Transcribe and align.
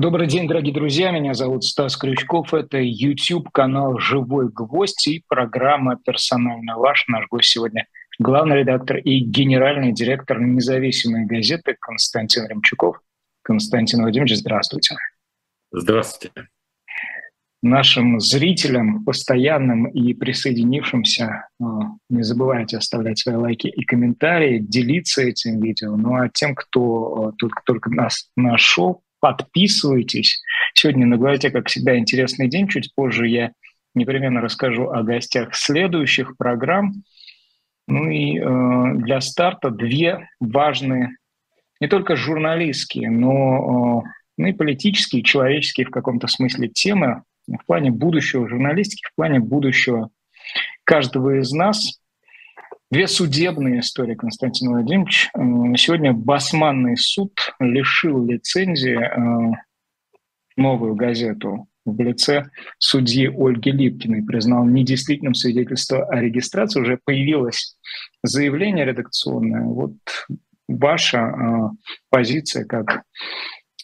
Добрый 0.00 0.28
день, 0.28 0.48
дорогие 0.48 0.72
друзья. 0.72 1.10
Меня 1.10 1.34
зовут 1.34 1.62
Стас 1.62 1.94
Крючков. 1.94 2.54
Это 2.54 2.78
YouTube-канал 2.78 3.98
«Живой 3.98 4.48
гвоздь» 4.48 5.06
и 5.06 5.22
программа 5.28 5.98
«Персонально 6.02 6.78
ваш». 6.78 7.04
Наш 7.06 7.28
гость 7.28 7.50
сегодня– 7.50 7.86
главный 8.18 8.60
редактор 8.60 8.96
и 8.96 9.18
генеральный 9.18 9.92
директор 9.92 10.40
независимой 10.40 11.26
газеты 11.26 11.76
Константин 11.78 12.46
Ремчуков. 12.46 12.98
Константин 13.42 14.00
Владимирович, 14.00 14.38
здравствуйте. 14.38 14.96
Здравствуйте. 15.70 16.48
Нашим 17.62 18.20
зрителям, 18.20 19.04
постоянным 19.04 19.84
и 19.84 20.14
присоединившимся, 20.14 21.46
э, 21.60 21.64
не 22.08 22.22
забывайте 22.22 22.78
оставлять 22.78 23.18
свои 23.18 23.36
лайки 23.36 23.66
и 23.66 23.84
комментарии, 23.84 24.60
делиться 24.60 25.20
этим 25.20 25.60
видео. 25.60 25.94
Ну 25.94 26.14
а 26.14 26.30
тем, 26.30 26.54
кто 26.54 27.32
э, 27.34 27.36
только, 27.36 27.60
только 27.66 27.90
нас 27.90 28.30
нашел, 28.34 29.02
подписывайтесь. 29.20 30.40
Сегодня 30.74 31.06
на 31.06 31.16
«Говорите», 31.16 31.50
как 31.50 31.68
всегда, 31.68 31.96
интересный 31.96 32.48
день. 32.48 32.68
Чуть 32.68 32.94
позже 32.94 33.28
я 33.28 33.52
непременно 33.94 34.40
расскажу 34.40 34.88
о 34.90 35.02
гостях 35.02 35.54
следующих 35.54 36.36
программ. 36.36 37.04
Ну 37.88 38.08
и 38.08 38.38
э, 38.38 38.94
для 38.98 39.20
старта 39.20 39.70
две 39.70 40.28
важные, 40.38 41.16
не 41.80 41.88
только 41.88 42.14
журналистские, 42.14 43.10
но 43.10 44.04
э, 44.04 44.10
ну 44.36 44.46
и 44.46 44.52
политические, 44.52 45.22
человеческие 45.22 45.86
в 45.86 45.90
каком-то 45.90 46.26
смысле 46.26 46.68
темы 46.68 47.24
в 47.48 47.66
плане 47.66 47.90
будущего 47.90 48.48
журналистики, 48.48 49.02
в 49.12 49.16
плане 49.16 49.40
будущего 49.40 50.10
каждого 50.84 51.40
из 51.40 51.52
нас. 51.52 52.00
Две 52.90 53.06
судебные 53.06 53.80
истории, 53.80 54.16
Константин 54.16 54.70
Владимирович. 54.70 55.30
Сегодня 55.80 56.12
Басманный 56.12 56.96
суд 56.96 57.32
лишил 57.60 58.26
лицензии 58.26 58.98
э, 58.98 59.54
новую 60.56 60.96
газету 60.96 61.68
в 61.84 62.00
лице 62.00 62.50
судьи 62.78 63.28
Ольги 63.28 63.70
Липкиной 63.70 64.24
признал 64.24 64.64
недействительным 64.64 65.34
свидетельство 65.34 66.04
о 66.04 66.20
регистрации. 66.20 66.80
Уже 66.80 66.98
появилось 67.04 67.76
заявление 68.24 68.84
редакционное. 68.86 69.62
Вот 69.62 69.94
ваша 70.66 71.18
э, 71.18 71.68
позиция 72.10 72.64
как 72.64 73.04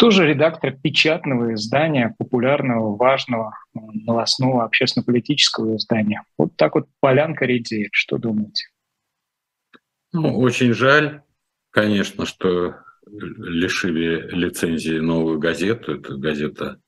тоже 0.00 0.27
редактор 0.27 0.73
печатного 0.73 1.55
издания, 1.55 2.12
популярного, 2.19 2.97
важного, 2.97 3.55
новостного, 3.73 4.64
общественно-политического 4.64 5.77
издания. 5.77 6.25
Вот 6.36 6.56
так 6.56 6.75
вот 6.75 6.89
полянка 6.98 7.45
редеет. 7.45 7.91
Что 7.92 8.19
думаете? 8.19 8.64
Ну, 10.17 10.39
очень 10.39 10.72
жаль, 10.72 11.22
конечно, 11.70 12.25
что 12.27 12.77
лишили 13.06 14.28
лицензии 14.31 14.98
новую 14.98 15.39
газету. 15.39 15.95
Это 15.95 16.17
газета 16.17 16.81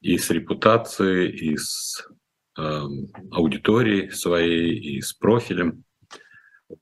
и 0.00 0.16
с 0.18 0.30
репутацией, 0.30 1.28
и 1.30 1.56
с 1.56 2.06
э, 2.58 2.82
аудиторией 3.32 4.10
своей, 4.10 4.78
и 4.78 5.00
с 5.00 5.12
профилем. 5.12 5.84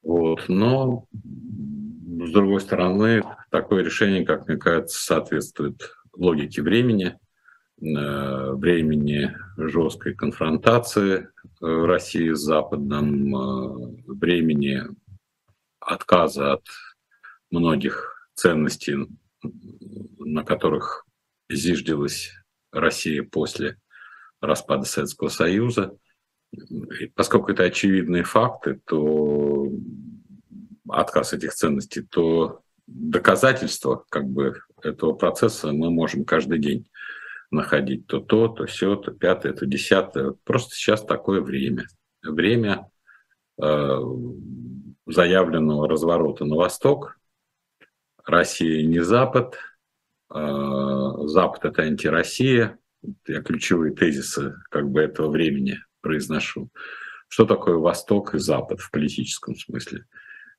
Вот. 0.03 0.49
Но, 0.49 1.07
с 1.13 2.31
другой 2.31 2.61
стороны, 2.61 3.23
такое 3.51 3.83
решение, 3.83 4.25
как 4.25 4.49
мне 4.49 4.57
кажется, 4.57 5.01
соответствует 5.01 5.95
логике 6.13 6.63
времени, 6.63 7.19
э, 7.81 8.53
времени 8.53 9.35
жесткой 9.57 10.15
конфронтации 10.15 11.21
э, 11.21 11.27
России 11.61 12.33
с 12.33 12.41
Западом, 12.41 13.35
э, 13.35 14.03
времени 14.07 14.83
отказа 15.89 16.55
от 16.55 16.67
многих 17.51 18.31
ценностей, 18.35 18.97
на 20.19 20.45
которых 20.45 21.07
зиждилась 21.49 22.33
Россия 22.73 23.23
после 23.23 23.79
распада 24.41 24.85
Советского 24.85 25.29
Союза. 25.29 25.97
И 26.53 27.07
поскольку 27.07 27.53
это 27.53 27.65
очевидные 27.65 28.25
факты, 28.25 28.81
то 28.87 29.67
отказ 30.89 31.33
этих 31.33 31.55
ценностей, 31.55 32.03
то 32.03 32.63
доказательства 32.87 34.05
как 34.09 34.25
бы 34.27 34.61
этого 34.83 35.13
процесса 35.13 35.73
мы 35.73 35.91
можем 35.91 36.25
каждый 36.25 36.59
день 36.59 36.89
находить 37.51 38.07
то 38.07 38.21
то, 38.21 38.49
то 38.49 38.67
все, 38.67 38.97
то 38.97 39.11
пятое, 39.13 39.53
то 39.53 39.67
десятое. 39.67 40.35
Просто 40.45 40.75
сейчас 40.75 41.05
такое 41.05 41.41
время. 41.41 41.87
Время 42.23 42.91
э, 43.61 43.99
заявленного 45.09 45.89
разворота 45.89 46.45
на 46.45 46.57
восток. 46.57 47.19
Россия 48.25 48.87
не 48.87 49.03
Запад, 49.03 49.59
а, 50.29 51.27
Запад 51.27 51.65
это 51.65 51.83
антироссия. 51.83 52.79
Я 53.27 53.43
ключевые 53.43 53.95
тезисы 53.95 54.55
как 54.71 54.91
бы 54.91 55.01
этого 55.01 55.31
времени 55.31 55.79
произношу. 56.01 56.71
Что 57.29 57.45
такое 57.45 57.77
Восток 57.77 58.35
и 58.35 58.39
Запад 58.39 58.81
в 58.81 58.91
политическом 58.91 59.55
смысле? 59.55 60.07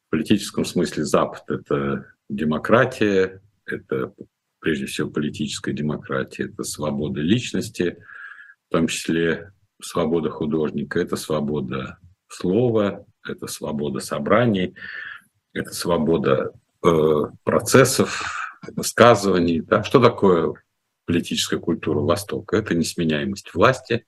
В 0.07 0.11
политическом 0.11 0.65
смысле 0.65 1.03
Запад– 1.03 1.43
это 1.49 2.13
демократия, 2.29 3.41
это 3.65 4.13
прежде 4.59 4.85
всего 4.85 5.09
политическая 5.09 5.73
демократия, 5.73 6.45
это 6.45 6.63
свобода 6.63 7.21
личности, 7.21 8.03
в 8.67 8.71
том 8.71 8.87
числе 8.87 9.51
свобода 9.81 10.29
художника, 10.29 10.99
это 10.99 11.15
свобода 11.15 11.97
слова, 12.27 13.05
это 13.29 13.47
свобода 13.47 13.99
собраний, 13.99 14.75
это 15.53 15.71
свобода 15.73 16.53
э, 16.83 17.23
процессов, 17.43 18.23
высказываний. 18.75 19.61
Да? 19.61 19.83
Что 19.83 19.99
такое 19.99 20.53
политическая 21.05 21.59
культура 21.59 21.99
Востока? 21.99 22.57
Это 22.57 22.75
несменяемость 22.75 23.53
власти 23.53 24.05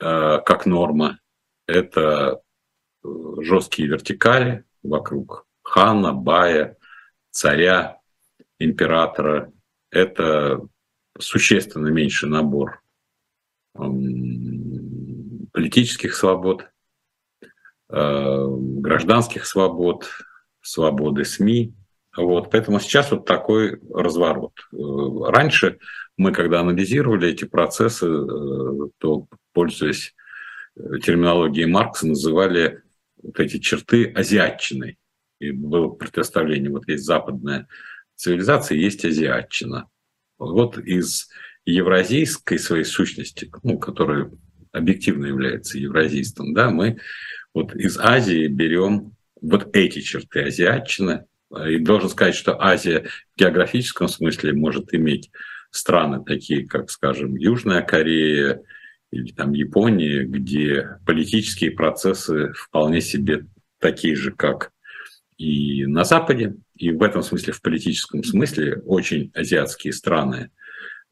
э, 0.00 0.38
как 0.44 0.66
норма, 0.66 1.18
это 1.66 2.40
э, 3.04 3.08
жесткие 3.40 3.88
вертикали 3.88 4.64
вокруг 4.82 5.46
хана, 5.62 6.12
бая, 6.12 6.76
царя, 7.30 8.00
императора. 8.58 9.52
Это 9.90 10.60
существенно 11.18 11.88
меньший 11.88 12.28
набор 12.28 12.82
политических 15.52 16.14
свобод, 16.14 16.68
гражданских 17.88 19.46
свобод, 19.46 20.08
свободы 20.60 21.24
СМИ. 21.24 21.74
Вот, 22.16 22.50
поэтому 22.50 22.80
сейчас 22.80 23.10
вот 23.10 23.26
такой 23.26 23.78
разворот. 23.92 24.54
Э, 24.72 24.76
раньше 25.30 25.78
мы, 26.16 26.32
когда 26.32 26.60
анализировали 26.60 27.28
эти 27.28 27.44
процессы, 27.44 28.06
э, 28.06 28.88
то, 28.98 29.28
пользуясь 29.52 30.14
терминологией 31.02 31.66
Маркса, 31.66 32.06
называли 32.06 32.82
вот 33.22 33.38
эти 33.38 33.58
черты 33.58 34.06
азиатчиной. 34.06 34.98
И 35.40 35.50
было 35.50 35.88
представление, 35.88 36.70
вот 36.70 36.88
есть 36.88 37.04
западная 37.04 37.68
цивилизация, 38.14 38.78
есть 38.78 39.04
азиатчина. 39.04 39.88
Вот 40.38 40.78
из 40.78 41.28
евразийской 41.66 42.58
своей 42.58 42.84
сущности, 42.84 43.50
ну, 43.62 43.78
которая 43.78 44.30
объективно 44.72 45.26
является 45.26 45.78
евразийством, 45.78 46.54
да, 46.54 46.70
мы 46.70 46.98
вот 47.56 47.74
из 47.74 47.96
Азии 47.96 48.48
берем 48.48 49.16
вот 49.40 49.74
эти 49.74 50.00
черты 50.00 50.42
азиатчины. 50.42 51.24
И 51.66 51.78
должен 51.78 52.10
сказать, 52.10 52.34
что 52.34 52.62
Азия 52.62 53.06
в 53.34 53.38
географическом 53.38 54.08
смысле 54.08 54.52
может 54.52 54.92
иметь 54.92 55.30
страны 55.70 56.22
такие, 56.22 56.66
как, 56.66 56.90
скажем, 56.90 57.34
Южная 57.34 57.80
Корея 57.80 58.62
или 59.10 59.32
там 59.32 59.52
Япония, 59.52 60.24
где 60.24 60.98
политические 61.06 61.70
процессы 61.70 62.52
вполне 62.52 63.00
себе 63.00 63.46
такие 63.78 64.16
же, 64.16 64.32
как 64.32 64.72
и 65.38 65.86
на 65.86 66.04
Западе. 66.04 66.56
И 66.74 66.90
в 66.90 67.02
этом 67.02 67.22
смысле, 67.22 67.54
в 67.54 67.62
политическом 67.62 68.22
смысле, 68.22 68.82
очень 68.84 69.30
азиатские 69.32 69.94
страны 69.94 70.50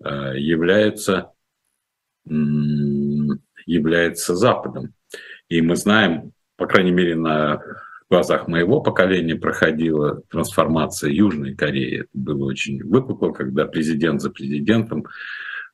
э, 0.05 0.34
являются, 0.37 1.31
являются 2.26 4.37
Западом. 4.37 4.93
И 5.49 5.61
мы 5.61 5.76
знаем, 5.76 6.32
по 6.56 6.67
крайней 6.67 6.93
мере, 6.93 7.17
на 7.17 7.61
глазах 8.11 8.49
моего 8.49 8.81
поколения 8.81 9.35
проходила 9.35 10.23
трансформация 10.31 11.11
Южной 11.11 11.55
Кореи. 11.55 12.00
Это 12.00 12.08
было 12.12 12.44
очень 12.44 12.82
выпукло, 12.82 13.32
когда 13.32 13.67
президент 13.67 14.20
за 14.20 14.31
президентом, 14.31 15.06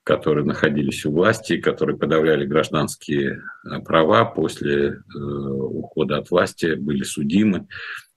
которые 0.04 0.44
находились 0.44 1.04
у 1.04 1.12
власти, 1.12 1.60
которые 1.60 1.98
подавляли 1.98 2.46
гражданские 2.46 3.42
э, 3.64 3.80
права 3.80 4.24
после 4.24 4.88
э, 4.88 5.18
ухода 5.18 6.18
от 6.18 6.30
власти, 6.30 6.74
были 6.74 7.02
судимы 7.02 7.66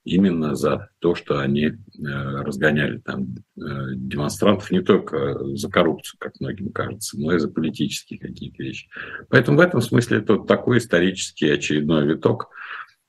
именно 0.03 0.55
за 0.55 0.89
то, 0.99 1.15
что 1.15 1.39
они 1.39 1.65
э, 1.65 1.71
разгоняли 2.01 2.97
там 2.97 3.35
э, 3.57 3.61
демонстрантов 3.95 4.69
не 4.71 4.81
только 4.81 5.55
за 5.55 5.69
коррупцию, 5.69 6.17
как 6.19 6.39
многим 6.39 6.71
кажется, 6.71 7.19
но 7.19 7.33
и 7.33 7.39
за 7.39 7.49
политические 7.49 8.19
какие-то 8.19 8.63
вещи. 8.63 8.89
Поэтому 9.29 9.57
в 9.57 9.61
этом 9.61 9.81
смысле 9.81 10.19
это 10.19 10.33
вот 10.35 10.47
такой 10.47 10.79
исторический 10.79 11.49
очередной 11.49 12.05
виток 12.05 12.49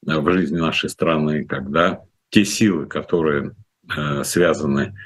э, 0.07 0.19
в 0.19 0.33
жизни 0.33 0.59
нашей 0.59 0.89
страны, 0.89 1.45
когда 1.45 2.03
те 2.31 2.45
силы, 2.45 2.87
которые 2.87 3.55
связаны 4.25 4.97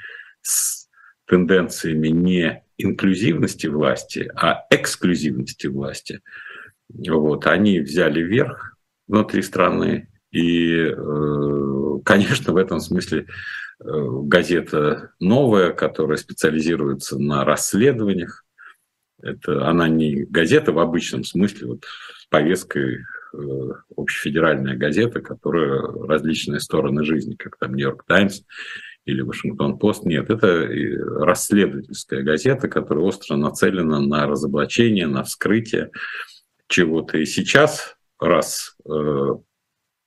с 0.41 0.87
тенденциями 1.25 2.07
не 2.07 2.63
инклюзивности 2.77 3.67
власти, 3.67 4.31
а 4.35 4.65
эксклюзивности 4.69 5.67
власти, 5.67 6.21
вот, 6.89 7.45
они 7.45 7.79
взяли 7.81 8.21
верх 8.21 8.77
внутри 9.07 9.41
страны. 9.41 10.07
И, 10.31 10.71
э, 10.71 10.93
конечно, 12.03 12.53
в 12.53 12.57
этом 12.57 12.79
смысле 12.79 13.25
э, 13.79 13.85
газета 14.23 15.11
новая, 15.19 15.71
которая 15.71 16.17
специализируется 16.17 17.17
на 17.17 17.45
расследованиях. 17.45 18.45
Это, 19.21 19.67
она 19.67 19.87
не 19.87 20.23
газета 20.23 20.71
в 20.71 20.79
обычном 20.79 21.23
смысле, 21.23 21.67
вот 21.67 21.85
с 22.17 22.25
повесткой 22.27 22.99
э, 22.99 23.37
общефедеральная 23.95 24.77
газета, 24.77 25.21
которая 25.21 25.81
различные 25.81 26.59
стороны 26.59 27.03
жизни, 27.03 27.35
как 27.35 27.57
там 27.57 27.75
Нью-Йорк 27.75 28.05
Таймс 28.05 28.41
или 29.05 29.21
Вашингтон-Пост. 29.21 30.05
Нет, 30.05 30.29
это 30.29 30.67
расследовательская 31.25 32.21
газета, 32.21 32.67
которая 32.67 33.05
остро 33.05 33.35
нацелена 33.35 33.99
на 33.99 34.27
разоблачение, 34.27 35.07
на 35.07 35.23
вскрытие 35.23 35.91
чего-то. 36.67 37.17
И 37.17 37.25
сейчас, 37.25 37.95
раз 38.19 38.75
э, 38.85 39.35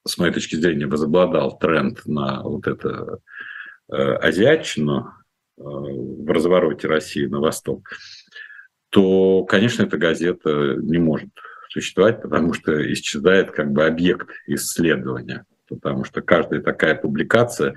с 0.05 0.19
моей 0.19 0.33
точки 0.33 0.57
зрения 0.57 0.87
возобладал 0.87 1.59
тренд 1.59 2.05
на 2.07 2.43
вот 2.43 2.67
это 2.67 3.19
э, 3.91 3.95
азиатчину 3.95 5.09
э, 5.59 5.63
в 5.63 6.31
развороте 6.31 6.89
России 6.89 7.27
на 7.27 7.41
восток, 7.41 7.91
то, 8.91 9.45
конечно, 9.45 9.85
эта 9.85 9.97
газета 9.97 10.77
не 10.77 10.99
может 10.99 11.31
существовать, 11.71 12.21
потому 12.21 12.53
что 12.53 12.93
исчезает 12.93 13.51
как 13.51 13.73
бы 13.73 13.85
объект 13.85 14.29
исследования 14.47 15.47
потому 15.69 16.05
что 16.05 16.21
каждая 16.21 16.61
такая 16.61 16.95
публикация, 16.95 17.75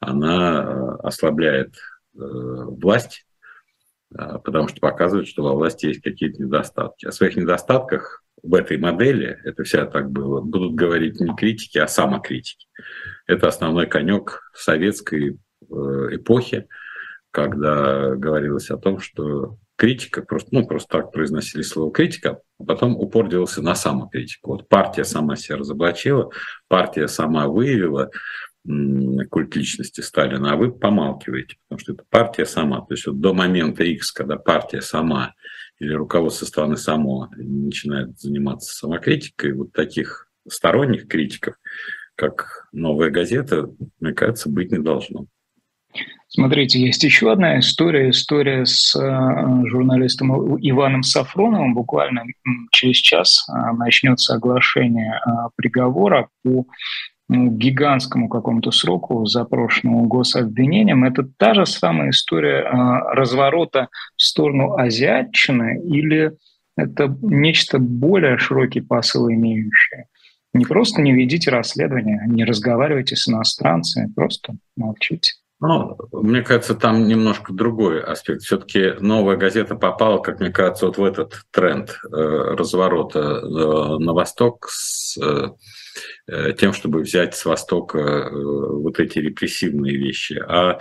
она 0.00 0.62
э, 0.62 1.06
ослабляет 1.06 1.74
власть, 2.12 3.24
потому 4.10 4.66
что 4.66 4.80
показывает, 4.80 5.28
что 5.28 5.44
во 5.44 5.54
власти 5.54 5.86
есть 5.86 6.02
какие-то 6.02 6.42
недостатки. 6.42 7.06
О 7.06 7.12
своих 7.12 7.36
недостатках 7.36 8.24
в 8.42 8.54
этой 8.54 8.78
модели, 8.78 9.38
это 9.44 9.64
вся 9.64 9.86
так 9.86 10.10
было, 10.10 10.40
будут 10.40 10.74
говорить 10.74 11.20
не 11.20 11.34
критики, 11.34 11.78
а 11.78 11.88
самокритики. 11.88 12.66
Это 13.26 13.48
основной 13.48 13.86
конек 13.86 14.50
советской 14.54 15.38
эпохи, 15.70 16.66
когда 17.30 18.14
говорилось 18.14 18.70
о 18.70 18.78
том, 18.78 19.00
что 19.00 19.58
критика, 19.76 20.22
просто, 20.22 20.48
ну, 20.52 20.66
просто 20.66 20.98
так 20.98 21.12
произносили 21.12 21.62
слово 21.62 21.92
критика, 21.92 22.40
а 22.58 22.64
потом 22.64 22.96
упор 22.96 23.28
делался 23.28 23.62
на 23.62 23.74
самокритику. 23.74 24.52
Вот 24.52 24.68
партия 24.68 25.04
сама 25.04 25.36
себя 25.36 25.58
разоблачила, 25.58 26.30
партия 26.68 27.06
сама 27.06 27.46
выявила 27.46 28.10
культ 29.30 29.56
личности 29.56 30.00
Сталина, 30.00 30.52
а 30.52 30.56
вы 30.56 30.72
помалкиваете, 30.72 31.56
потому 31.68 31.80
что 31.80 31.92
это 31.92 32.04
партия 32.08 32.44
сама. 32.44 32.80
То 32.80 32.94
есть 32.94 33.06
вот 33.06 33.20
до 33.20 33.32
момента 33.32 33.84
X, 33.84 34.12
когда 34.12 34.36
партия 34.36 34.80
сама 34.80 35.34
или 35.78 35.92
руководство 35.92 36.44
страны 36.46 36.76
само 36.76 37.28
начинает 37.36 38.18
заниматься 38.18 38.74
самокритикой, 38.74 39.52
вот 39.52 39.72
таких 39.72 40.28
сторонних 40.48 41.08
критиков, 41.08 41.54
как 42.14 42.68
«Новая 42.72 43.10
газета», 43.10 43.70
мне 44.00 44.12
кажется, 44.12 44.50
быть 44.50 44.72
не 44.72 44.78
должно. 44.78 45.26
Смотрите, 46.30 46.78
есть 46.78 47.02
еще 47.04 47.32
одна 47.32 47.58
история, 47.58 48.10
история 48.10 48.66
с 48.66 48.94
э, 48.94 49.68
журналистом 49.68 50.58
Иваном 50.58 51.02
Сафроновым. 51.02 51.74
Буквально 51.74 52.24
через 52.70 52.96
час 52.96 53.46
э, 53.48 53.72
начнется 53.72 54.34
оглашение 54.34 55.14
э, 55.14 55.30
приговора 55.56 56.28
по 56.42 56.66
гигантскому 57.28 58.28
какому-то 58.28 58.70
сроку 58.70 59.26
запрошенному 59.26 60.06
гособвинением. 60.06 61.04
Это 61.04 61.28
та 61.36 61.54
же 61.54 61.66
самая 61.66 62.10
история 62.10 62.62
разворота 63.12 63.88
в 64.16 64.22
сторону 64.22 64.76
азиатчины 64.76 65.80
или 65.84 66.32
это 66.76 67.14
нечто 67.20 67.78
более 67.78 68.38
широкий 68.38 68.80
посыл 68.80 69.28
имеющее? 69.28 70.06
Не 70.54 70.64
просто 70.64 71.02
не 71.02 71.12
ведите 71.12 71.50
расследования, 71.50 72.24
не 72.26 72.44
разговаривайте 72.44 73.16
с 73.16 73.28
иностранцами, 73.28 74.10
просто 74.14 74.54
молчите. 74.76 75.34
Ну, 75.60 75.98
мне 76.12 76.42
кажется, 76.42 76.76
там 76.76 77.08
немножко 77.08 77.52
другой 77.52 78.00
аспект. 78.00 78.42
Все-таки 78.42 78.92
новая 79.00 79.36
газета 79.36 79.74
попала, 79.74 80.18
как 80.18 80.38
мне 80.38 80.50
кажется, 80.50 80.86
вот 80.86 80.98
в 80.98 81.04
этот 81.04 81.42
тренд 81.50 81.90
э, 81.90 82.16
разворота 82.16 83.18
э, 83.18 83.98
на 83.98 84.12
восток 84.12 84.68
с 84.70 85.18
э 85.18 85.48
тем, 86.58 86.72
чтобы 86.72 87.00
взять 87.00 87.34
с 87.34 87.44
востока 87.44 87.98
э, 87.98 88.30
вот 88.32 89.00
эти 89.00 89.18
репрессивные 89.18 89.96
вещи. 89.96 90.42
А 90.46 90.78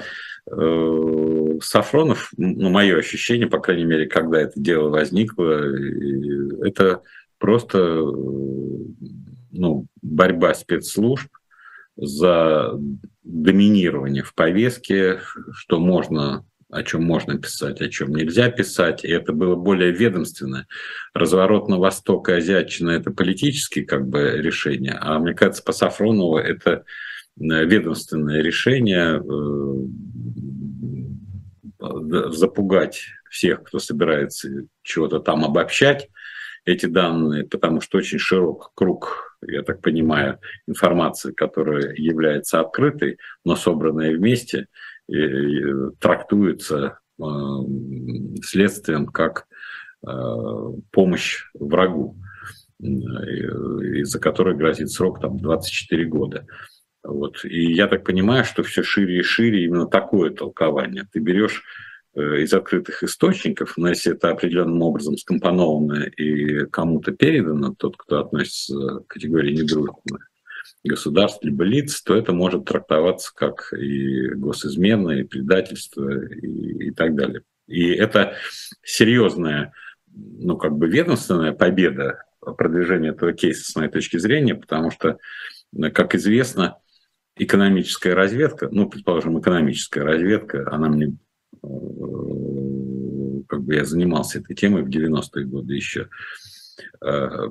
э, 0.50 1.60
Сафронов, 1.62 2.32
ну, 2.38 2.70
мое 2.70 2.98
ощущение, 2.98 3.48
по 3.48 3.60
крайней 3.60 3.86
мере, 3.86 4.08
когда 4.08 4.42
это 4.42 4.54
дело 4.60 4.90
возникло, 4.90 5.62
это 6.64 7.02
просто 7.38 7.78
э, 7.78 8.02
ну, 9.52 9.88
борьба 10.02 10.54
спецслужб 10.54 11.30
за 11.96 12.74
доминирование 13.24 14.24
в 14.24 14.34
повестке, 14.34 15.20
что 15.54 15.80
можно 15.80 16.46
о 16.70 16.84
чем 16.84 17.04
можно 17.04 17.38
писать, 17.38 17.82
о 17.82 17.90
чем 17.90 18.14
нельзя 18.14 18.50
писать. 18.50 19.06
И 19.06 19.10
это 19.10 19.32
было 19.34 19.56
более 19.56 19.92
ведомственное. 19.92 20.68
Разворот 21.14 21.70
на 21.70 21.78
восток 21.78 22.30
и 22.30 22.34
азиатчина– 22.34 22.90
это 22.92 23.12
политические 23.12 23.86
как 23.86 24.08
бы 24.08 24.38
решения, 24.38 24.98
а 25.00 25.18
мне 25.20 25.34
кажется, 25.34 25.64
по 25.64 25.72
Сафронову 25.72 26.38
это 26.38 26.84
э, 27.40 27.66
ведомственное 27.66 28.42
решение 28.42 29.22
э, 29.22 29.24
запугать 32.32 33.06
всех, 33.30 33.64
кто 33.64 33.80
собирается 33.80 34.50
чего-то 34.82 35.20
там 35.20 35.46
обобщать, 35.46 36.10
эти 36.66 36.86
данные, 36.86 37.46
потому 37.46 37.80
что 37.80 37.98
очень 37.98 38.20
широк 38.20 38.72
круг 38.76 39.28
я 39.42 39.62
так 39.62 39.82
понимаю, 39.82 40.40
информации, 40.68 41.32
которая 41.32 41.94
является 41.96 42.60
открытой, 42.60 43.18
но 43.46 43.56
собранная 43.56 44.16
вместе, 44.16 44.68
трактуется 46.00 47.00
э, 47.20 47.24
следствием 48.44 49.08
как 49.08 49.48
э, 50.06 50.10
помощь 50.92 51.46
врагу, 51.54 52.18
из-за 52.80 54.20
которой 54.20 54.56
грозит 54.56 54.92
срок 54.92 55.20
там, 55.20 55.38
24 55.38 56.06
года. 56.06 56.46
Вот. 57.04 57.44
И 57.46 57.74
я 57.74 57.88
так 57.88 58.04
понимаю, 58.04 58.44
что 58.44 58.64
все 58.64 58.84
шире 58.84 59.20
и 59.20 59.24
шире 59.24 59.66
именно 59.66 59.88
такое 59.88 60.30
толкование. 60.32 61.08
Ты 61.12 61.20
берешь 61.20 61.64
Э, 62.18 62.42
из 62.42 62.52
открытых 62.52 63.04
источников, 63.04 63.78
но 63.78 63.90
если 63.90 64.14
это 64.14 64.32
определенным 64.32 64.82
образом 64.82 65.18
скомпоновано 65.18 66.06
и 66.06 66.66
кому-то 66.66 67.12
передано, 67.12 67.76
тот, 67.78 67.96
кто 67.96 68.22
относится 68.22 69.02
к 69.02 69.08
категории 69.08 69.54
недружественных 69.54 70.28
государств 70.84 71.44
либо 71.44 71.64
лиц, 71.64 72.02
то 72.02 72.16
это 72.16 72.34
может 72.34 72.66
трактоваться 72.66 73.32
как 73.34 73.74
и 73.74 74.30
госизмена, 74.30 75.12
и 75.12 75.24
предательство, 75.24 76.10
и, 76.10 76.88
и 76.88 76.92
так 76.92 77.16
далее. 77.16 77.44
И 77.68 77.90
это 77.90 78.36
серьезная, 78.84 79.74
ну, 80.14 80.58
как 80.58 80.74
бы 80.78 80.88
ведомственная 80.88 81.54
победа 81.54 82.24
продвижения 82.40 83.10
этого 83.10 83.34
кейса, 83.34 83.70
с 83.70 83.76
моей 83.76 83.90
точки 83.90 84.18
зрения, 84.18 84.56
потому 84.56 84.92
что, 84.92 85.18
как 85.94 86.16
известно, 86.16 86.78
экономическая 87.36 88.14
разведка, 88.14 88.70
ну, 88.72 88.90
предположим, 88.90 89.40
экономическая 89.40 90.02
разведка, 90.02 90.68
она 90.72 90.88
мне 90.88 91.18
Э, 91.64 93.42
как 93.48 93.64
бы 93.64 93.76
я 93.76 93.86
занимался 93.86 94.40
этой 94.40 94.56
темой 94.56 94.84
в 94.84 94.90
90-е 94.90 95.46
годы 95.46 95.76
еще. 95.76 96.10
Э, 97.02 97.50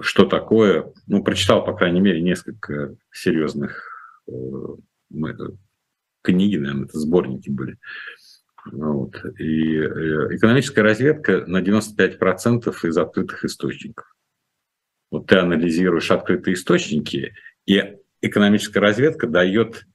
что 0.00 0.24
такое? 0.24 0.92
Ну, 1.06 1.22
прочитал, 1.22 1.64
по 1.64 1.74
крайней 1.74 2.00
мере, 2.00 2.20
несколько 2.20 2.96
серьезных 3.12 4.22
э, 4.28 4.32
книги, 6.22 6.56
наверное, 6.56 6.84
это 6.86 6.98
сборники 6.98 7.50
были. 7.50 7.78
Вот. 8.70 9.16
И 9.38 9.78
экономическая 9.78 10.82
разведка 10.82 11.44
на 11.46 11.62
95% 11.62 12.74
из 12.86 12.98
открытых 12.98 13.44
источников. 13.44 14.14
Вот 15.10 15.26
ты 15.26 15.36
анализируешь 15.36 16.10
открытые 16.10 16.54
источники, 16.54 17.34
и 17.64 17.96
экономическая 18.20 18.80
разведка 18.80 19.26
дает 19.26 19.86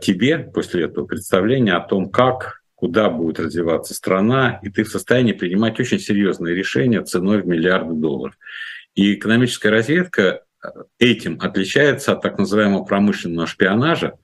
тебе 0.00 0.38
после 0.38 0.84
этого 0.84 1.06
представление 1.06 1.74
о 1.74 1.86
том, 1.86 2.10
как 2.10 2.61
куда 2.82 3.10
будет 3.10 3.38
развиваться 3.38 3.94
страна, 3.94 4.58
и 4.60 4.68
ты 4.68 4.82
в 4.82 4.88
состоянии 4.88 5.32
принимать 5.32 5.78
очень 5.78 6.00
серьезные 6.00 6.56
решения 6.56 7.00
ценой 7.00 7.40
в 7.40 7.46
миллиарды 7.46 7.94
долларов. 7.94 8.36
И 8.96 9.14
экономическая 9.14 9.70
разведка 9.70 10.42
э, 10.64 10.68
этим 10.98 11.38
отличается 11.40 12.10
от 12.10 12.22
так 12.22 12.38
называемого 12.38 12.82
промышленного 12.82 13.46
шпионажа, 13.46 14.18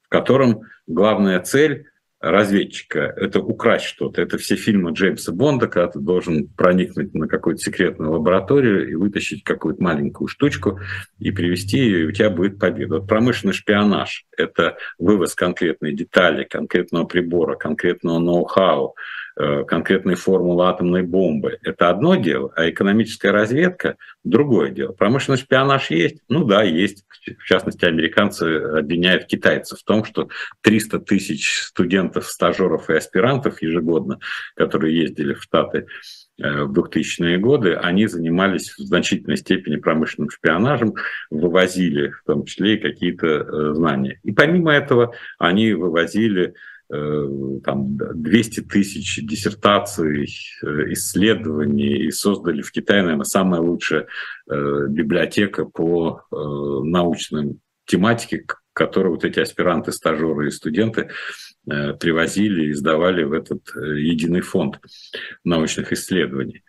в 0.00 0.08
котором 0.08 0.62
главная 0.86 1.40
цель 1.40 1.89
разведчика– 2.20 3.00
это 3.16 3.40
украсть 3.40 3.86
что-то. 3.86 4.20
Это 4.20 4.36
все 4.36 4.56
фильмы 4.56 4.92
Джеймса 4.92 5.32
Бонда, 5.32 5.68
когда 5.68 5.88
ты 5.88 5.98
должен 5.98 6.48
проникнуть 6.48 7.14
на 7.14 7.26
какую-то 7.26 7.62
секретную 7.62 8.12
лабораторию 8.12 8.88
и 8.90 8.94
вытащить 8.94 9.42
какую-то 9.42 9.82
маленькую 9.82 10.28
штучку 10.28 10.78
и 11.18 11.30
привести 11.30 11.78
ее, 11.78 12.02
и 12.02 12.06
у 12.06 12.12
тебя 12.12 12.30
будет 12.30 12.58
победа. 12.58 12.98
Вот 12.98 13.08
промышленный 13.08 13.54
шпионаж– 13.54 14.26
это 14.36 14.76
вывоз 14.98 15.34
конкретной 15.34 15.94
детали, 15.94 16.44
конкретного 16.44 17.04
прибора, 17.04 17.56
конкретного 17.56 18.18
ноу-хау, 18.18 18.94
конкретные 19.66 20.16
формулы 20.16 20.66
атомной 20.66 21.02
бомбы– 21.02 21.58
это 21.62 21.88
одно 21.88 22.16
дело, 22.16 22.52
а 22.56 22.68
экономическая 22.68 23.30
разведка– 23.30 23.96
другое 24.24 24.70
дело. 24.70 24.92
Промышленный 24.92 25.38
шпионаж 25.38 25.90
есть? 25.90 26.22
Ну 26.28 26.44
да, 26.44 26.62
есть. 26.62 27.04
В 27.38 27.44
частности, 27.44 27.84
американцы 27.84 28.42
обвиняют 28.42 29.26
китайцев 29.26 29.80
в 29.80 29.84
том, 29.84 30.04
что 30.04 30.28
300 30.62 31.00
тысяч 31.00 31.62
студентов, 31.62 32.26
стажеров 32.26 32.90
и 32.90 32.94
аспирантов 32.94 33.62
ежегодно, 33.62 34.18
которые 34.56 34.98
ездили 34.98 35.34
в 35.34 35.42
Штаты, 35.42 35.86
Э, 36.40 36.64
в 36.64 36.72
2000-е 36.72 37.36
годы, 37.38 37.74
они 37.74 38.06
занимались 38.06 38.70
в 38.70 38.80
значительной 38.80 39.36
степени 39.36 39.76
промышленным 39.76 40.30
шпионажем, 40.30 40.94
вывозили 41.30 42.10
в 42.10 42.24
том 42.24 42.44
числе 42.44 42.74
и 42.74 42.80
какие-то 42.80 43.26
э, 43.26 43.74
знания. 43.74 44.20
И 44.22 44.32
помимо 44.32 44.72
этого 44.72 45.14
они 45.38 45.74
вывозили 45.74 46.48
э, 46.48 46.52
там, 46.90 47.96
200 47.96 48.62
тысяч 48.62 49.20
диссертаций, 49.24 50.24
исследований 50.24 52.06
и 52.06 52.10
создали 52.10 52.62
в 52.62 52.72
Китае, 52.72 53.02
наверное, 53.02 53.24
самая 53.24 53.60
лучшая 53.60 54.08
библиотека 54.48 55.66
по 55.66 56.22
научным 56.30 57.60
тематике, 57.86 58.44
которую 58.72 59.14
вот 59.14 59.24
эти 59.24 59.38
аспиранты, 59.38 59.92
стажеры 59.92 60.48
и 60.48 60.50
студенты 60.50 61.10
Э, 61.70 61.92
привозили 61.92 62.68
и 62.68 62.72
сдавали 62.72 63.22
в 63.22 63.32
этот 63.32 63.60
э, 63.76 64.00
единый 64.00 64.40
фонд 64.40 64.80
научных 65.44 65.92
исследований. 65.92 66.64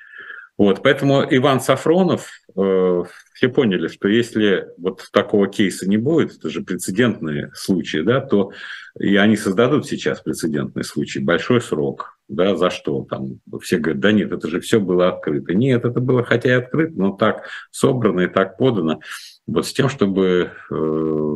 Вот, 0.61 0.83
поэтому 0.83 1.25
Иван 1.27 1.59
Сафронов, 1.59 2.29
э, 2.55 3.03
все 3.33 3.49
поняли, 3.49 3.87
что 3.87 4.07
если 4.07 4.67
вот 4.77 5.07
такого 5.11 5.47
кейса 5.47 5.89
не 5.89 5.97
будет, 5.97 6.37
это 6.37 6.51
же 6.51 6.61
прецедентные 6.61 7.49
случаи, 7.55 8.01
да, 8.01 8.21
то 8.21 8.51
и 8.99 9.15
они 9.15 9.37
создадут 9.37 9.87
сейчас 9.87 10.21
прецедентный 10.21 10.83
случай, 10.83 11.17
большой 11.17 11.61
срок, 11.61 12.15
да, 12.27 12.55
за 12.55 12.69
что 12.69 13.07
там 13.09 13.39
все 13.59 13.79
говорят, 13.79 14.01
да 14.01 14.11
нет, 14.11 14.31
это 14.31 14.47
же 14.49 14.59
все 14.59 14.79
было 14.79 15.09
открыто. 15.09 15.55
Нет, 15.55 15.83
это 15.83 15.99
было 15.99 16.23
хотя 16.23 16.49
и 16.49 16.61
открыто, 16.61 16.93
но 16.95 17.11
так 17.13 17.47
собрано 17.71 18.19
и 18.19 18.27
так 18.27 18.55
подано, 18.59 18.99
вот 19.47 19.65
с 19.65 19.73
тем, 19.73 19.89
чтобы 19.89 20.51
э, 20.69 21.35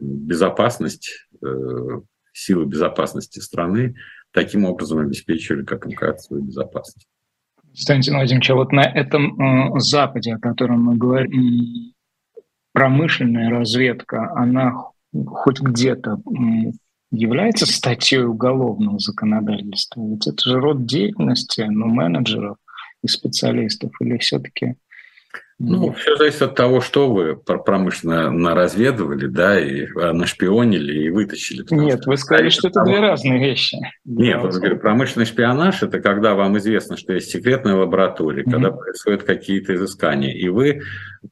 безопасность 0.00 1.26
э, 1.42 2.00
силы 2.32 2.64
безопасности 2.66 3.40
страны 3.40 3.96
таким 4.30 4.66
образом 4.66 5.00
обеспечивали, 5.00 5.64
как 5.64 5.84
им 5.84 5.96
кажется, 5.96 6.28
свою 6.28 6.44
безопасность. 6.44 7.08
Константин 7.70 8.14
Владимирович, 8.14 8.50
а 8.50 8.54
вот 8.54 8.72
на 8.72 8.82
этом 8.82 9.74
э, 9.76 9.80
Западе, 9.80 10.34
о 10.34 10.38
котором 10.38 10.84
мы 10.84 10.96
говорим, 10.96 11.92
промышленная 12.72 13.50
разведка, 13.50 14.32
она 14.34 14.74
хоть 15.12 15.60
где-то 15.60 16.20
является 17.10 17.66
статьей 17.66 18.24
уголовного 18.24 18.98
законодательства? 18.98 20.02
Ведь 20.02 20.26
это 20.26 20.48
же 20.48 20.60
род 20.60 20.86
деятельности 20.86 21.62
ну, 21.62 21.86
менеджеров 21.86 22.56
и 23.02 23.08
специалистов, 23.08 23.90
или 24.00 24.18
все-таки 24.18 24.76
ну, 25.62 25.92
все 25.92 26.16
зависит 26.16 26.40
от 26.40 26.54
того, 26.54 26.80
что 26.80 27.12
вы 27.12 27.36
промышленно 27.36 28.30
наразведывали, 28.30 29.26
да, 29.26 29.60
и 29.60 29.86
а, 29.94 30.14
нашпионили 30.14 31.04
и 31.04 31.10
вытащили. 31.10 31.66
Нет, 31.70 32.06
вы 32.06 32.16
сказали, 32.16 32.48
что 32.48 32.68
это 32.68 32.80
того... 32.80 32.86
две 32.86 33.00
разные 33.00 33.38
вещи. 33.38 33.76
Нет, 34.06 34.40
вот 34.40 34.54
говорю, 34.54 34.78
промышленный 34.78 35.26
шпионаж– 35.26 35.82
это 35.82 36.00
когда 36.00 36.34
вам 36.34 36.56
известно, 36.56 36.96
что 36.96 37.12
есть 37.12 37.30
секретная 37.30 37.74
лаборатория, 37.74 38.42
mm-hmm. 38.42 38.50
когда 38.50 38.70
происходят 38.70 39.22
какие-то 39.24 39.74
изыскания, 39.74 40.32
и 40.32 40.48
вы 40.48 40.80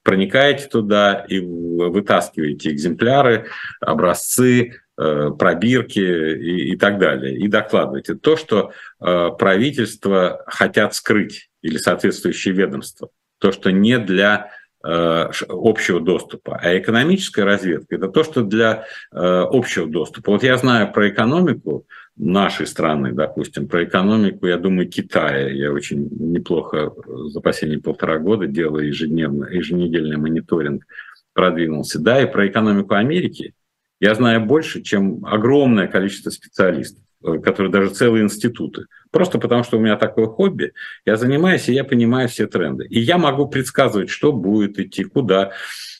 проникаете 0.03 0.67
туда 0.67 1.25
и 1.27 1.41
вытаскиваете 1.41 2.71
экземпляры, 2.71 3.47
образцы, 3.81 4.75
э, 4.99 5.31
пробирки 5.39 6.01
и, 6.01 6.73
и 6.73 6.77
так 6.77 6.99
далее, 6.99 7.35
и 7.35 7.49
докладываете 7.49 8.15
то, 8.15 8.37
что 8.37 8.73
э, 9.01 9.31
правительство 9.39 10.45
хотят 10.47 10.95
скрыть 10.95 11.49
или 11.63 11.79
соответствующие 11.79 12.53
ведомства 12.53 13.09
то, 13.39 13.53
что 13.53 13.71
не 13.71 13.99
для 13.99 14.51
э, 14.85 15.31
общего 15.49 16.01
доступа. 16.01 16.59
А 16.63 16.77
экономическая 16.79 17.45
разведка– 17.45 17.95
это 17.97 18.09
то, 18.09 18.25
что 18.25 18.43
для 18.43 18.85
э, 19.13 19.17
общего 19.17 19.87
доступа. 19.87 20.33
Вот 20.33 20.43
я 20.43 20.57
знаю 20.57 20.93
про 20.93 21.09
экономику 21.09 21.87
нашей 22.17 22.67
страны, 22.67 23.13
допустим, 23.13 23.69
про 23.69 23.85
экономику, 23.85 24.47
я 24.47 24.59
думаю, 24.59 24.89
Китая. 24.89 25.49
Я 25.51 25.73
очень 25.73 26.09
неплохо 26.11 26.93
за 27.07 27.41
последние 27.41 27.81
полтора 27.81 28.19
года 28.19 28.47
делаю 28.47 28.89
ежедневно, 28.89 29.47
еженедельный 29.47 30.17
мониторинг, 30.17 30.85
продвинулся. 31.33 32.01
Да, 32.01 32.21
и 32.21 32.31
про 32.31 32.49
экономику 32.49 32.95
Америки 32.95 33.55
я 34.01 34.15
знаю 34.15 34.45
больше, 34.45 34.83
чем 34.83 35.25
огромное 35.25 35.87
количество 35.87 36.31
специалистов. 36.31 37.03
Э, 37.25 37.39
которые 37.39 37.73
даже 37.73 37.91
целые 37.91 38.23
институты. 38.25 38.87
Просто 39.11 39.39
потому, 39.39 39.65
что 39.65 39.77
у 39.79 39.81
меня 39.81 39.97
такое 39.97 40.27
хобби, 40.27 40.73
я 41.05 41.17
занимаюсь, 41.17 41.69
и 41.69 41.73
я 41.73 41.85
понимаю 41.85 42.29
все 42.29 42.47
тренды. 42.47 42.87
И 42.87 43.01
я 43.01 43.19
могу 43.19 43.49
предсказывать, 43.49 44.11
что 44.11 44.33
будет 44.33 44.79
идти, 44.79 45.05
куда. 45.05 45.53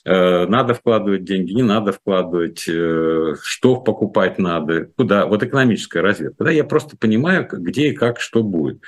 Э, 0.09 0.47
надо 0.47 0.73
вкладывать 0.73 1.25
деньги, 1.25 1.53
не 1.53 1.63
надо 1.63 1.93
вкладывать, 1.93 2.65
э, 2.67 3.35
что 3.43 3.77
покупать 3.77 4.39
надо, 4.39 4.87
куда. 4.97 5.27
Вот 5.27 5.43
экономическая 5.43 6.01
разведка. 6.01 6.45
Да, 6.45 6.51
я 6.51 6.65
просто 6.65 6.97
понимаю, 6.97 7.47
где 7.51 7.89
и 7.89 7.95
как, 7.95 8.19
что 8.19 8.43
будет. 8.43 8.83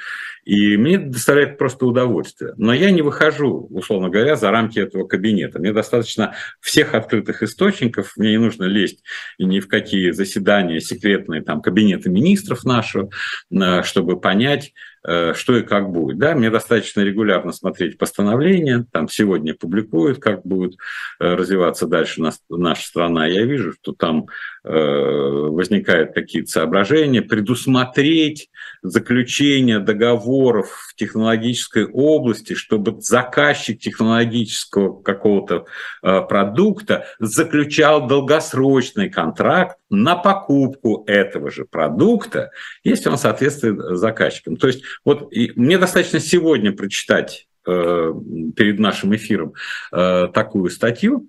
И 0.45 0.79
мне 0.79 0.97
доставляет 0.99 1.59
просто 1.59 1.85
удовольствие. 1.85 2.55
Но 2.57 2.73
я 2.73 2.91
не 2.91 3.03
выхожу, 3.03 3.69
условно 3.71 4.09
говоря, 4.09 4.35
за 4.37 4.50
рамки 4.50 4.79
этого 4.79 5.07
кабинета. 5.07 5.59
Мне 5.59 5.75
достаточно 5.75 6.35
всех 6.59 6.95
открытых 6.95 7.43
источников, 7.43 8.15
мне 8.17 8.31
не 8.31 8.39
нужно 8.39 8.65
лезть 8.65 9.03
ни 9.39 9.61
в 9.61 9.69
какие 9.69 10.12
заседания 10.12 10.81
секретные, 10.81 11.43
там, 11.43 11.61
кабинеты 11.61 12.09
министров 12.09 12.65
нашего, 12.65 13.11
э, 13.50 13.83
чтобы 13.83 14.19
понять, 14.19 14.73
что 15.02 15.57
и 15.57 15.62
как 15.62 15.90
будет. 15.90 16.19
Да, 16.19 16.35
мне 16.35 16.50
достаточно 16.50 17.00
регулярно 17.00 17.52
смотреть 17.52 17.97
постановления, 17.97 18.85
там 18.92 19.09
сегодня 19.09 19.54
публикуют, 19.54 20.19
как 20.19 20.42
будет 20.45 20.75
э, 21.19 21.35
развиваться 21.35 21.87
дальше 21.87 22.23
наша 22.50 22.83
страна. 22.83 23.26
Я 23.26 23.45
вижу, 23.45 23.73
что 23.73 23.92
там 23.92 24.26
э, 24.62 24.71
возникают 24.71 26.12
какие-то 26.12 26.50
соображения, 26.50 27.23
предусмотреть 27.23 28.50
заключение 28.83 29.78
договоров 29.78 30.69
в 30.90 30.95
технологической 30.95 31.87
области, 31.87 32.52
чтобы 32.52 33.00
заказчик 33.00 33.80
технологического 33.80 35.00
какого-то 35.02 35.64
продукта 36.02 37.07
заключал 37.19 38.07
долгосрочный 38.07 39.09
контракт 39.09 39.80
на 39.91 40.15
покупку 40.17 41.05
этого 41.07 41.51
же 41.51 41.65
продукта, 41.65 42.53
если 42.85 43.09
он 43.09 43.19
соответствует 43.19 43.99
заказчикам. 43.99 44.57
То 44.57 44.69
есть 44.69 44.83
вот 45.05 45.33
и 45.33 45.53
мне 45.57 45.79
достаточно 45.79 46.21
сегодня 46.21 46.73
прочитать 46.73 47.49
э, 47.67 48.13
перед 48.57 48.79
нашим 48.79 49.15
эфиром 49.15 49.55
э, 49.93 50.29
такую 50.33 50.71
статью 50.71 51.29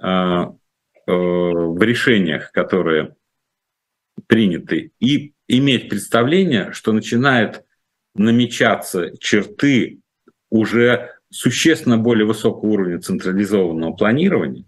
э, 0.00 0.06
э, 0.06 0.52
в 1.06 1.82
решениях, 1.82 2.52
которые 2.52 3.16
приняты, 4.28 4.92
и 5.00 5.34
иметь 5.48 5.88
представление, 5.88 6.72
что 6.72 6.92
начинают 6.92 7.64
намечаться 8.14 9.12
черты 9.18 10.00
уже 10.48 11.12
существенно 11.30 11.98
более 11.98 12.24
высокого 12.24 12.70
уровня 12.70 13.00
централизованного 13.00 13.92
планирования, 13.92 14.64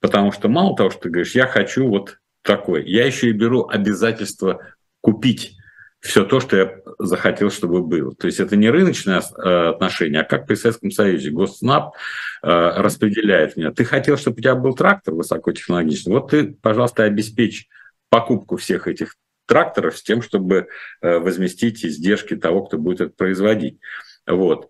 потому 0.00 0.32
что 0.32 0.48
мало 0.48 0.76
того, 0.76 0.90
что 0.90 1.02
ты 1.02 1.10
говоришь, 1.10 1.34
я 1.34 1.46
хочу 1.46 1.88
вот 1.88 2.18
такой. 2.46 2.88
Я 2.88 3.04
еще 3.04 3.28
и 3.28 3.32
беру 3.32 3.68
обязательство 3.68 4.60
купить 5.02 5.56
все 6.00 6.24
то, 6.24 6.40
что 6.40 6.56
я 6.56 6.80
захотел, 6.98 7.50
чтобы 7.50 7.82
было. 7.82 8.14
То 8.14 8.26
есть 8.26 8.40
это 8.40 8.56
не 8.56 8.70
рыночное 8.70 9.20
э, 9.20 9.68
отношение, 9.68 10.22
а 10.22 10.24
как 10.24 10.46
при 10.46 10.54
Советском 10.54 10.90
Союзе. 10.90 11.30
Госснаб 11.30 11.94
э, 12.42 12.48
распределяет 12.48 13.56
меня. 13.56 13.72
Ты 13.72 13.84
хотел, 13.84 14.16
чтобы 14.16 14.38
у 14.38 14.40
тебя 14.40 14.54
был 14.54 14.74
трактор 14.74 15.14
высокотехнологичный, 15.14 16.12
вот 16.12 16.30
ты, 16.30 16.54
пожалуйста, 16.62 17.04
обеспечь 17.04 17.68
покупку 18.08 18.56
всех 18.56 18.88
этих 18.88 19.16
тракторов 19.46 19.96
с 19.96 20.02
тем, 20.02 20.22
чтобы 20.22 20.68
э, 21.02 21.18
возместить 21.18 21.84
издержки 21.84 22.36
того, 22.36 22.64
кто 22.64 22.78
будет 22.78 23.00
это 23.00 23.14
производить. 23.14 23.78
Вот. 24.26 24.68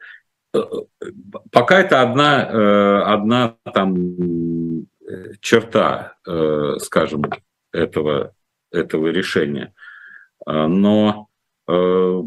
Пока 1.50 1.80
это 1.80 2.00
одна, 2.00 3.12
одна 3.12 3.56
там 3.74 4.86
черта, 5.40 6.14
скажем, 6.78 7.24
этого, 7.76 8.32
этого 8.70 9.08
решения. 9.08 9.72
А, 10.44 10.66
но 10.66 11.28
э, 11.68 12.22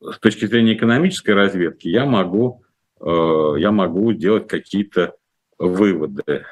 с 0.00 0.18
точки 0.20 0.46
зрения 0.46 0.74
экономической 0.74 1.32
разведки 1.32 1.88
я 1.88 2.06
могу, 2.06 2.62
э, 3.00 3.54
я 3.58 3.70
могу 3.72 4.12
делать 4.12 4.48
какие-то 4.48 5.14
выводы. 5.58 6.44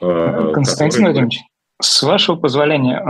Э, 0.00 0.52
Константин 0.52 1.04
которые... 1.04 1.04
Владимирович, 1.04 1.40
с 1.80 2.02
вашего 2.02 2.36
позволения, 2.36 3.02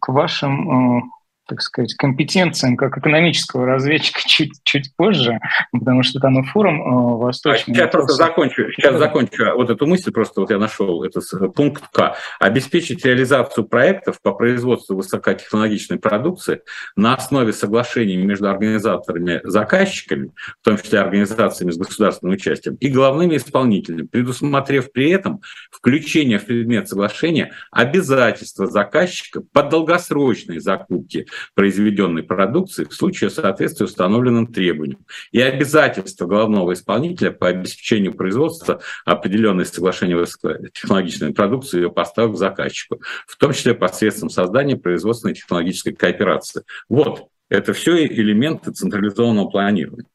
к 0.00 0.08
вашим 0.08 1.12
так 1.46 1.60
сказать, 1.60 1.94
компетенциям 1.94 2.76
как 2.76 2.96
экономического 2.96 3.66
разведчика 3.66 4.20
чуть, 4.26 4.52
чуть 4.64 4.94
позже, 4.96 5.38
потому 5.72 6.02
что 6.02 6.20
там 6.20 6.40
и 6.40 6.46
форум 6.46 6.80
э, 6.80 7.16
восточный. 7.18 7.74
А 7.74 7.76
сейчас 7.76 7.90
просто 7.90 8.12
закончу, 8.14 8.70
сейчас 8.72 8.98
закончу 8.98 9.54
вот 9.54 9.70
эту 9.70 9.86
мысль, 9.86 10.10
просто 10.10 10.40
вот 10.40 10.50
я 10.50 10.58
нашел 10.58 11.02
этот 11.04 11.24
пункт 11.54 11.84
К. 11.92 12.16
Обеспечить 12.40 13.04
реализацию 13.04 13.64
проектов 13.64 14.20
по 14.22 14.32
производству 14.32 14.96
высокотехнологичной 14.96 15.98
продукции 15.98 16.62
на 16.96 17.14
основе 17.14 17.52
соглашений 17.52 18.16
между 18.16 18.48
организаторами-заказчиками, 18.48 20.30
в 20.60 20.64
том 20.64 20.78
числе 20.78 21.00
организациями 21.00 21.72
с 21.72 21.76
государственным 21.76 22.34
участием, 22.34 22.76
и 22.76 22.88
главными 22.88 23.36
исполнителями, 23.36 24.02
предусмотрев 24.06 24.92
при 24.92 25.10
этом 25.10 25.40
включение 25.70 26.38
в 26.38 26.46
предмет 26.46 26.88
соглашения 26.88 27.52
обязательства 27.70 28.66
заказчика 28.66 29.42
по 29.52 29.62
долгосрочной 29.62 30.58
закупке 30.58 31.26
произведенной 31.54 32.22
продукции 32.22 32.84
в 32.84 32.92
случае 32.92 33.30
соответствия 33.30 33.86
установленным 33.86 34.46
требованиям 34.46 35.04
и 35.32 35.40
обязательства 35.40 36.26
главного 36.26 36.72
исполнителя 36.72 37.30
по 37.30 37.48
обеспечению 37.48 38.14
производства 38.14 38.80
определенной 39.04 39.66
соглашения 39.66 40.16
высокотехнологичной 40.16 41.34
продукции 41.34 41.82
ее 41.82 41.90
поставок 41.90 42.36
заказчику, 42.36 43.00
в 43.26 43.36
том 43.36 43.52
числе 43.52 43.74
посредством 43.74 44.30
создания 44.30 44.76
производственной 44.76 45.34
технологической 45.34 45.94
кооперации. 45.94 46.62
Вот, 46.88 47.28
это 47.48 47.72
все 47.72 48.06
элементы 48.06 48.72
централизованного 48.72 49.48
планирования. 49.48 50.06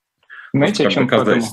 Знаете, 0.53 0.87
о 0.87 0.91
чем 0.91 1.07
подумал? 1.07 1.43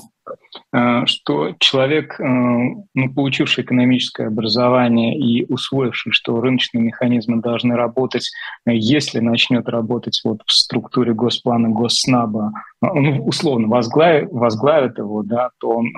Э, 0.73 1.05
что 1.05 1.55
человек, 1.59 2.19
э, 2.19 2.23
ну, 2.23 3.13
получивший 3.13 3.63
экономическое 3.63 4.27
образование 4.27 5.17
и 5.17 5.45
усвоивший, 5.45 6.11
что 6.11 6.39
рыночные 6.41 6.83
механизмы 6.83 7.41
должны 7.41 7.75
работать, 7.75 8.29
э, 8.65 8.71
если 8.73 9.19
начнет 9.19 9.67
работать 9.69 10.21
вот 10.23 10.41
в 10.45 10.51
структуре 10.51 11.13
госплана, 11.13 11.69
госснаба, 11.69 12.51
ну, 12.81 13.23
условно 13.25 13.67
возглавит, 13.67 14.29
возглавит 14.31 14.97
его, 14.97 15.23
да, 15.23 15.51
то 15.59 15.69
он 15.69 15.93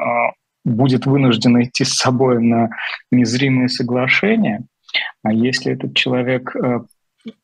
будет 0.66 1.06
вынужден 1.06 1.62
идти 1.62 1.84
с 1.84 1.96
собой 1.96 2.42
на 2.44 2.70
незримые 3.12 3.70
соглашения. 3.70 4.66
А 5.24 5.32
если 5.34 5.74
этот 5.74 5.96
человек 5.96 6.56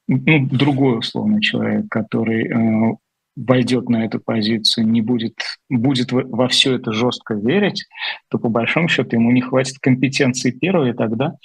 ну, 0.07 0.47
другой 0.51 0.99
условный 0.99 1.41
человек, 1.41 1.85
который 1.89 2.97
войдет 3.35 3.89
на 3.89 4.05
эту 4.05 4.19
позицию, 4.19 4.87
не 4.87 5.01
будет, 5.01 5.35
будет 5.69 6.11
во 6.11 6.47
все 6.47 6.75
это 6.75 6.91
жестко 6.91 7.33
верить, 7.33 7.85
то 8.29 8.39
по 8.39 8.49
большому 8.49 8.87
счету 8.87 9.15
ему 9.15 9.31
не 9.31 9.41
хватит 9.41 9.79
компетенции 9.79 10.51
первой, 10.51 10.91
и 10.91 10.93
тогда 10.93 11.35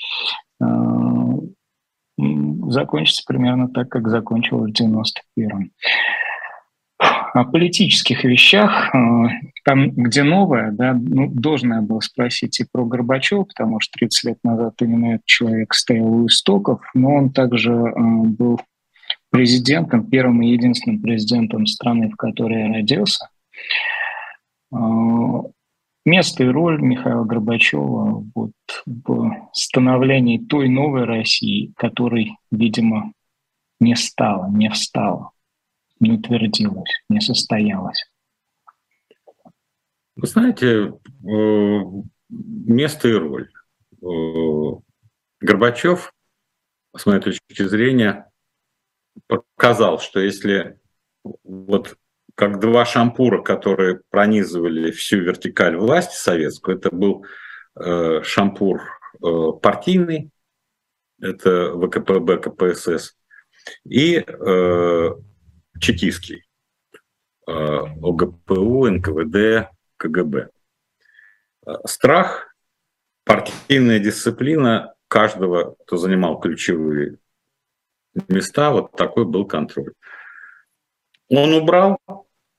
э, 0.60 0.66
закончится 2.68 3.22
примерно 3.26 3.68
так, 3.68 3.88
как 3.88 4.08
закончилось 4.08 4.72
в 4.72 4.82
91-м. 4.82 5.70
О 7.32 7.44
политических 7.44 8.24
вещах, 8.24 8.94
э, 8.94 8.98
там, 9.64 9.90
где 9.90 10.22
новое, 10.22 10.70
да, 10.72 10.94
ну, 10.94 11.28
должен 11.28 11.72
я 11.72 11.80
был 11.80 12.00
спросить 12.00 12.60
и 12.60 12.66
про 12.70 12.84
Горбачева, 12.84 13.44
потому 13.44 13.80
что 13.80 13.98
30 13.98 14.24
лет 14.24 14.38
назад 14.44 14.74
именно 14.80 15.14
этот 15.14 15.26
человек 15.26 15.74
стоял 15.74 16.06
у 16.06 16.26
истоков, 16.26 16.80
но 16.94 17.14
он 17.14 17.32
также 17.32 17.72
э, 17.72 17.92
был 17.96 18.60
президентом, 19.30 20.08
первым 20.08 20.42
и 20.42 20.50
единственным 20.50 21.00
президентом 21.00 21.66
страны, 21.66 22.10
в 22.10 22.16
которой 22.16 22.60
я 22.60 22.68
родился. 22.68 23.28
А, 24.72 24.78
место 26.04 26.44
и 26.44 26.48
роль 26.48 26.80
Михаила 26.80 27.24
Горбачева 27.24 28.24
вот 28.34 28.52
в 28.86 29.50
становлении 29.52 30.38
той 30.38 30.68
новой 30.68 31.04
России, 31.04 31.72
которой, 31.76 32.36
видимо, 32.50 33.12
не 33.78 33.96
стало, 33.96 34.50
не 34.50 34.68
встала, 34.70 35.30
не 36.00 36.12
утвердилась, 36.12 37.02
не 37.08 37.20
состоялась. 37.20 38.04
Вы 40.16 40.26
знаете, 40.26 40.92
э, 41.24 41.80
место 42.28 43.08
и 43.08 43.12
роль. 43.12 43.50
Э, 44.02 44.06
Горбачев, 45.40 46.12
с 46.94 47.06
моей 47.06 47.20
точки 47.20 47.62
зрения, 47.62 48.29
показал, 49.26 50.00
что 50.00 50.20
если 50.20 50.78
вот 51.44 51.96
как 52.34 52.60
два 52.60 52.84
шампура, 52.84 53.42
которые 53.42 54.00
пронизывали 54.10 54.90
всю 54.92 55.18
вертикаль 55.18 55.76
власти 55.76 56.14
советскую, 56.16 56.78
это 56.78 56.90
был 56.90 57.26
э, 57.78 58.22
шампур 58.22 58.82
э, 59.22 59.26
партийный, 59.60 60.30
это 61.20 61.72
ВКПБ, 61.74 62.38
КПСС, 62.38 63.16
и 63.84 64.24
э, 64.26 65.10
чекистский, 65.80 66.44
э, 67.46 67.52
ОГПУ, 67.52 68.86
НКВД, 68.86 69.70
КГБ. 69.96 70.48
Э, 71.66 71.72
страх, 71.84 72.54
партийная 73.24 73.98
дисциплина 73.98 74.94
каждого, 75.08 75.74
кто 75.84 75.96
занимал 75.96 76.40
ключевые 76.40 77.18
места, 78.28 78.70
вот 78.70 78.92
такой 78.92 79.24
был 79.24 79.46
контроль. 79.46 79.92
Он 81.28 81.54
убрал 81.54 81.98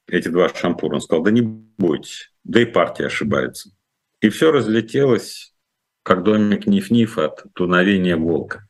эти 0.08 0.28
два 0.28 0.50
шампура, 0.50 0.96
он 0.96 1.02
сказал, 1.02 1.24
да 1.24 1.32
не 1.32 1.42
бойтесь, 1.42 2.34
да 2.44 2.62
и 2.62 2.66
партия 2.66 3.06
ошибается. 3.08 3.72
И 4.22 4.30
все 4.30 4.52
разлетелось, 4.52 5.54
как 6.04 6.24
домик 6.24 6.68
ниф-ниф 6.68 7.18
от 7.18 7.44
дуновения 7.56 8.16
волка. 8.16 8.68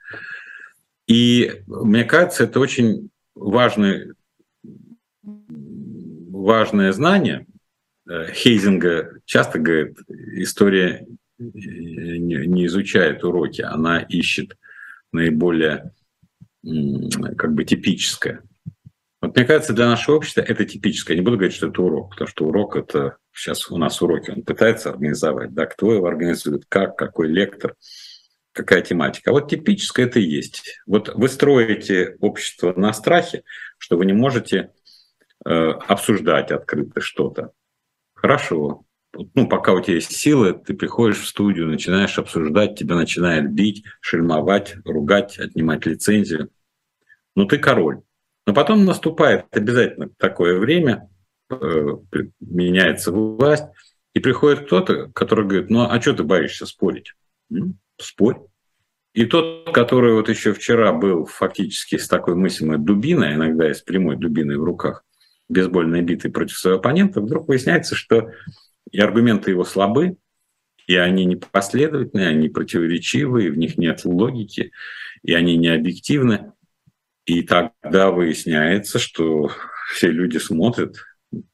И 1.08 1.64
мне 1.68 2.04
кажется, 2.04 2.46
это 2.46 2.60
очень 2.60 3.10
важный, 3.36 4.14
важное 5.24 6.92
знание. 6.94 7.46
Хейзинга 8.08 9.20
часто 9.26 9.60
говорит, 9.60 9.98
история 10.34 11.06
не 11.38 12.66
изучает 12.66 13.24
уроки, 13.24 13.62
она 13.62 14.00
ищет 14.00 14.58
наиболее 15.12 15.92
как 16.64 17.54
бы 17.54 17.64
типическое. 17.64 18.44
Вот 19.22 19.36
мне 19.36 19.46
кажется, 19.46 19.74
для 19.74 19.88
нашего 19.88 20.16
общества 20.16 20.42
это 20.42 20.66
типическое. 20.66 21.16
Я 21.16 21.22
не 21.22 21.26
буду 21.26 21.38
говорить, 21.38 21.56
что 21.56 21.68
это 21.68 21.82
урок, 21.82 22.12
потому 22.12 22.28
что 22.28 22.46
урок 22.46 22.76
это 22.76 23.18
сейчас 23.34 23.70
у 23.70 23.78
нас 23.78 24.02
уроки, 24.02 24.32
он 24.32 24.42
пытается 24.42 24.90
организовать, 24.90 25.54
да, 25.54 25.66
кто 25.66 25.94
его 25.94 26.08
организует, 26.08 26.66
как, 26.68 26.98
какой 26.98 27.28
лектор, 27.28 27.76
какая 28.52 28.82
тематика. 28.82 29.30
А 29.30 29.34
вот 29.34 29.50
типическое 29.50 30.08
это 30.08 30.20
и 30.20 30.24
есть. 30.24 30.82
Вот 30.86 31.10
вы 31.14 31.30
строите 31.30 32.18
общество 32.20 32.74
на 32.76 32.94
страхе, 32.94 33.44
что 33.78 33.98
вы 33.98 34.06
не 34.06 34.14
можете 34.14 34.72
э, 35.46 35.50
обсуждать 35.52 36.52
открыто 36.52 37.00
что-то. 37.00 37.52
Хорошо. 38.14 38.86
Ну, 39.14 39.48
пока 39.48 39.74
у 39.74 39.82
тебя 39.82 39.96
есть 39.96 40.16
силы, 40.16 40.54
ты 40.54 40.74
приходишь 40.74 41.20
в 41.20 41.28
студию, 41.28 41.68
начинаешь 41.68 42.18
обсуждать, 42.18 42.78
тебя 42.78 42.96
начинают 42.96 43.52
бить, 43.52 43.84
шельмовать, 44.00 44.76
ругать, 44.86 45.38
отнимать 45.38 45.86
лицензию. 45.86 46.50
Ну, 47.36 47.46
ты 47.46 47.58
король. 47.58 48.02
Но 48.48 48.54
потом 48.54 48.86
наступает 48.86 49.46
обязательно 49.52 50.10
такое 50.18 50.60
время, 50.60 51.10
э, 51.50 51.98
меняется 52.40 53.12
власть, 53.12 53.66
и 54.14 54.20
приходит 54.20 54.66
кто-то, 54.66 55.08
который 55.14 55.46
говорит, 55.46 55.70
ну 55.70 55.88
а 55.90 56.02
что 56.02 56.14
ты 56.14 56.24
боишься 56.24 56.66
спорить? 56.66 57.14
Ну, 57.50 57.76
спорь. 57.98 58.38
И 59.14 59.26
тот, 59.26 59.74
который 59.74 60.14
вот 60.14 60.30
еще 60.30 60.54
вчера 60.54 60.94
был 60.94 61.26
фактически 61.26 61.98
с 61.98 62.08
такой 62.08 62.36
мыслимой 62.36 62.78
дубиной, 62.78 63.34
иногда 63.34 63.70
и 63.70 63.74
с 63.74 63.82
прямой 63.82 64.16
дубиной 64.16 64.58
в 64.58 64.64
руках, 64.64 65.04
бейсбольной 65.50 66.02
битой 66.02 66.32
против 66.32 66.58
своего 66.58 66.80
оппонента, 66.80 67.20
вдруг 67.20 67.48
выясняется, 67.48 67.96
что 67.96 68.32
и 68.92 69.00
аргументы 69.00 69.52
его 69.52 69.64
слабы, 69.64 70.18
и 70.88 70.96
они 70.96 71.26
непоследовательные, 71.26 72.30
они 72.30 72.50
противоречивые, 72.50 73.52
в 73.52 73.58
них 73.58 73.78
нет 73.78 74.02
логики, 74.04 74.72
и 75.24 75.34
они 75.34 75.58
не 75.58 75.70
объективны. 75.70 76.54
И 77.26 77.44
тогда 77.44 78.12
выясняется, 78.12 79.00
что 79.00 79.52
все 79.94 80.10
люди 80.10 80.38
смотрят 80.38 80.98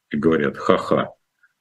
и 0.10 0.18
говорят, 0.18 0.58
ха-ха, 0.58 1.12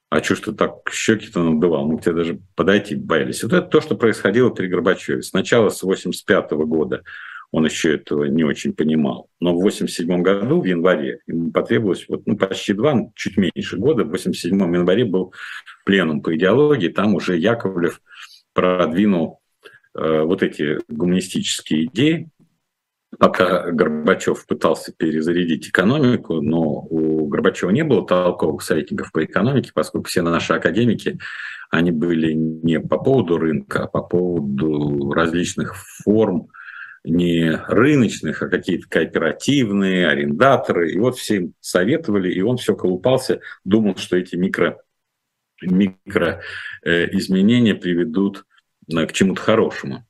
а 0.08 0.22
что 0.22 0.36
ж 0.36 0.40
ты 0.40 0.52
так 0.52 0.88
щеки-то 0.90 1.42
надувал? 1.42 1.86
Мы 1.86 1.98
к 1.98 2.02
тебе 2.02 2.14
даже 2.14 2.40
подойти 2.54 2.94
боялись. 2.94 3.42
Вот 3.42 3.52
это 3.52 3.66
то, 3.66 3.80
что 3.80 3.96
происходило 3.96 4.50
при 4.50 4.68
Горбачеве. 4.68 5.22
Сначала 5.22 5.68
с 5.68 5.82
85 5.82 6.52
года 6.52 7.02
он 7.50 7.64
еще 7.64 7.94
этого 7.94 8.24
не 8.24 8.44
очень 8.44 8.72
понимал. 8.72 9.28
Но 9.40 9.54
в 9.54 9.62
87 9.62 10.22
году, 10.22 10.60
в 10.60 10.64
январе, 10.64 11.20
ему 11.26 11.50
потребовалось 11.50 12.06
вот, 12.08 12.26
ну, 12.26 12.36
почти 12.36 12.72
два, 12.72 13.10
чуть 13.14 13.36
меньше 13.36 13.76
года, 13.76 14.04
в 14.04 14.10
87 14.10 14.58
январе 14.74 15.04
был 15.04 15.32
пленум 15.84 16.22
по 16.22 16.34
идеологии, 16.36 16.88
там 16.88 17.14
уже 17.14 17.36
Яковлев 17.36 18.00
продвинул 18.52 19.40
э, 19.94 20.22
вот 20.22 20.42
эти 20.42 20.78
гуманистические 20.88 21.84
идеи, 21.86 22.28
пока 23.18 23.70
Горбачев 23.70 24.46
пытался 24.46 24.92
перезарядить 24.92 25.68
экономику, 25.68 26.40
но 26.40 26.62
у 26.62 27.26
Горбачева 27.26 27.70
не 27.70 27.84
было 27.84 28.06
толковых 28.06 28.62
советников 28.62 29.12
по 29.12 29.24
экономике, 29.24 29.70
поскольку 29.74 30.08
все 30.08 30.22
наши 30.22 30.52
академики, 30.52 31.18
они 31.70 31.90
были 31.90 32.32
не 32.32 32.80
по 32.80 32.98
поводу 32.98 33.38
рынка, 33.38 33.84
а 33.84 33.86
по 33.86 34.02
поводу 34.02 35.12
различных 35.12 35.76
форм 35.76 36.48
не 37.06 37.50
рыночных, 37.50 38.42
а 38.42 38.48
какие-то 38.48 38.88
кооперативные, 38.88 40.08
арендаторы. 40.08 40.92
И 40.92 40.98
вот 40.98 41.16
все 41.16 41.36
им 41.36 41.54
советовали, 41.60 42.32
и 42.32 42.42
он 42.42 42.56
все 42.56 42.74
колупался, 42.74 43.40
думал, 43.64 43.96
что 43.96 44.16
эти 44.16 44.34
микро, 44.34 44.78
микро 45.62 46.42
изменения 46.84 47.74
приведут 47.74 48.44
к 48.88 49.12
чему-то 49.12 49.40
хорошему. 49.40 50.04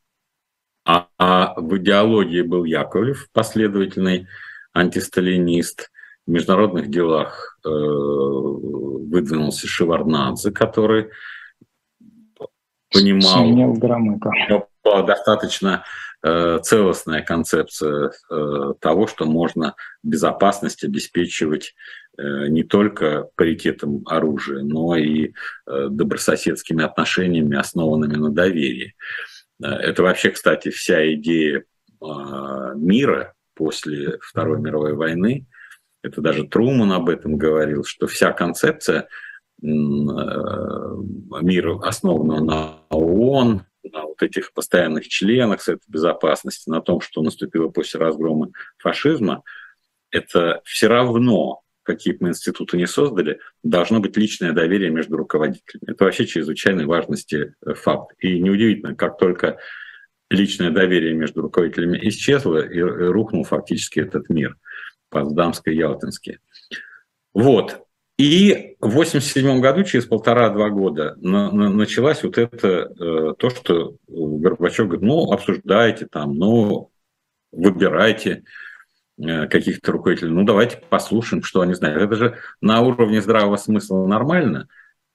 А, 0.86 1.08
а 1.18 1.60
в 1.60 1.76
идеологии 1.78 2.42
был 2.42 2.64
Яковлев, 2.64 3.28
последовательный 3.32 4.28
антисталинист. 4.72 5.90
В 6.26 6.30
международных 6.30 6.90
делах 6.90 7.58
э, 7.64 7.68
выдвинулся 7.68 9.68
Шеварнадзе, 9.68 10.50
который 10.50 11.10
понимал, 12.92 13.44
была 14.82 15.02
достаточно 15.02 15.84
э, 15.84 16.05
целостная 16.62 17.22
концепция 17.22 18.12
э, 18.30 18.74
того, 18.80 19.06
что 19.06 19.26
можно 19.26 19.74
безопасность 20.02 20.84
обеспечивать 20.84 21.74
э, 22.16 22.48
не 22.48 22.62
только 22.62 23.28
паритетом 23.36 24.02
оружия, 24.06 24.62
но 24.62 24.96
и 24.96 25.32
э, 25.66 25.88
добрососедскими 25.90 26.84
отношениями, 26.84 27.56
основанными 27.56 28.16
на 28.16 28.30
доверии. 28.30 28.94
Э, 29.62 29.68
это 29.68 30.02
вообще, 30.02 30.30
кстати, 30.30 30.70
вся 30.70 31.12
идея 31.14 31.64
мира 32.76 33.32
после 33.54 34.18
Второй 34.20 34.60
мировой 34.60 34.92
войны. 34.94 35.46
Это 36.02 36.20
даже 36.20 36.46
Труман 36.46 36.92
об 36.92 37.08
этом 37.08 37.36
говорил, 37.36 37.82
что 37.84 38.06
вся 38.06 38.32
концепция 38.32 39.00
э, 39.00 39.66
мира 41.42 41.80
основана 41.82 42.44
на 42.44 42.78
ООН, 42.90 43.62
на 43.92 44.02
вот 44.02 44.22
этих 44.22 44.52
постоянных 44.52 45.08
членах 45.08 45.62
Совета 45.62 45.84
Безопасности, 45.88 46.68
на 46.70 46.80
том, 46.80 47.00
что 47.00 47.22
наступило 47.22 47.68
после 47.68 48.00
разгрома 48.00 48.50
фашизма, 48.78 49.42
это 50.10 50.60
все 50.64 50.88
равно 50.88 51.62
какие 51.86 52.14
бы 52.14 52.18
мы 52.22 52.28
институты 52.30 52.76
не 52.76 52.86
создали, 52.86 53.38
должно 53.62 54.00
быть 54.00 54.16
личное 54.16 54.52
доверие 54.52 54.90
между 54.90 55.16
руководителями. 55.16 55.92
Это 55.92 56.04
вообще 56.04 56.26
чрезвычайной 56.26 56.84
важности 56.84 57.54
э, 57.64 57.74
факт. 57.74 58.12
И 58.18 58.40
неудивительно, 58.40 58.94
как 58.96 59.18
только 59.18 59.58
личное 60.28 60.70
доверие 60.70 61.14
между 61.14 61.42
руководителями 61.42 61.98
исчезло, 62.08 62.58
и 62.58 62.80
рухнул 62.80 63.44
фактически 63.44 64.00
этот 64.00 64.28
мир 64.28 64.56
Потсдамско-Ялтинский. 65.14 66.38
Вот. 67.32 67.85
И 68.18 68.76
в 68.80 68.86
1987 68.86 69.60
году, 69.60 69.84
через 69.84 70.06
полтора-два 70.06 70.70
года, 70.70 71.16
на, 71.20 71.50
на, 71.52 71.70
началось 71.70 72.22
вот 72.22 72.38
это, 72.38 72.68
э, 72.68 73.34
то, 73.38 73.50
что 73.50 73.96
Горбачев 74.08 74.86
говорит, 74.86 75.02
ну, 75.02 75.32
обсуждайте 75.32 76.06
там, 76.06 76.34
ну, 76.34 76.90
выбирайте. 77.52 78.44
Э, 79.18 79.46
каких-то 79.46 79.92
руководителей, 79.92 80.30
ну 80.30 80.44
давайте 80.44 80.76
послушаем, 80.90 81.42
что 81.42 81.62
они 81.62 81.72
знают. 81.72 82.02
Это 82.02 82.16
же 82.16 82.38
на 82.60 82.82
уровне 82.82 83.22
здравого 83.22 83.56
смысла 83.56 84.06
нормально. 84.06 84.68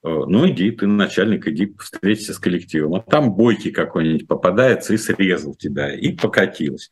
Э, 0.04 0.10
ну 0.10 0.50
иди, 0.50 0.72
ты 0.72 0.88
начальник, 0.88 1.48
иди 1.48 1.76
встретиться 1.78 2.34
с 2.34 2.40
коллективом. 2.40 2.96
А 2.96 3.02
там 3.02 3.36
бойкий 3.36 3.72
какой-нибудь 3.72 4.28
попадается 4.28 4.96
и 4.96 4.98
срезал 4.98 5.54
тебя, 5.54 5.94
и 5.94 6.14
покатилось. 6.14 6.90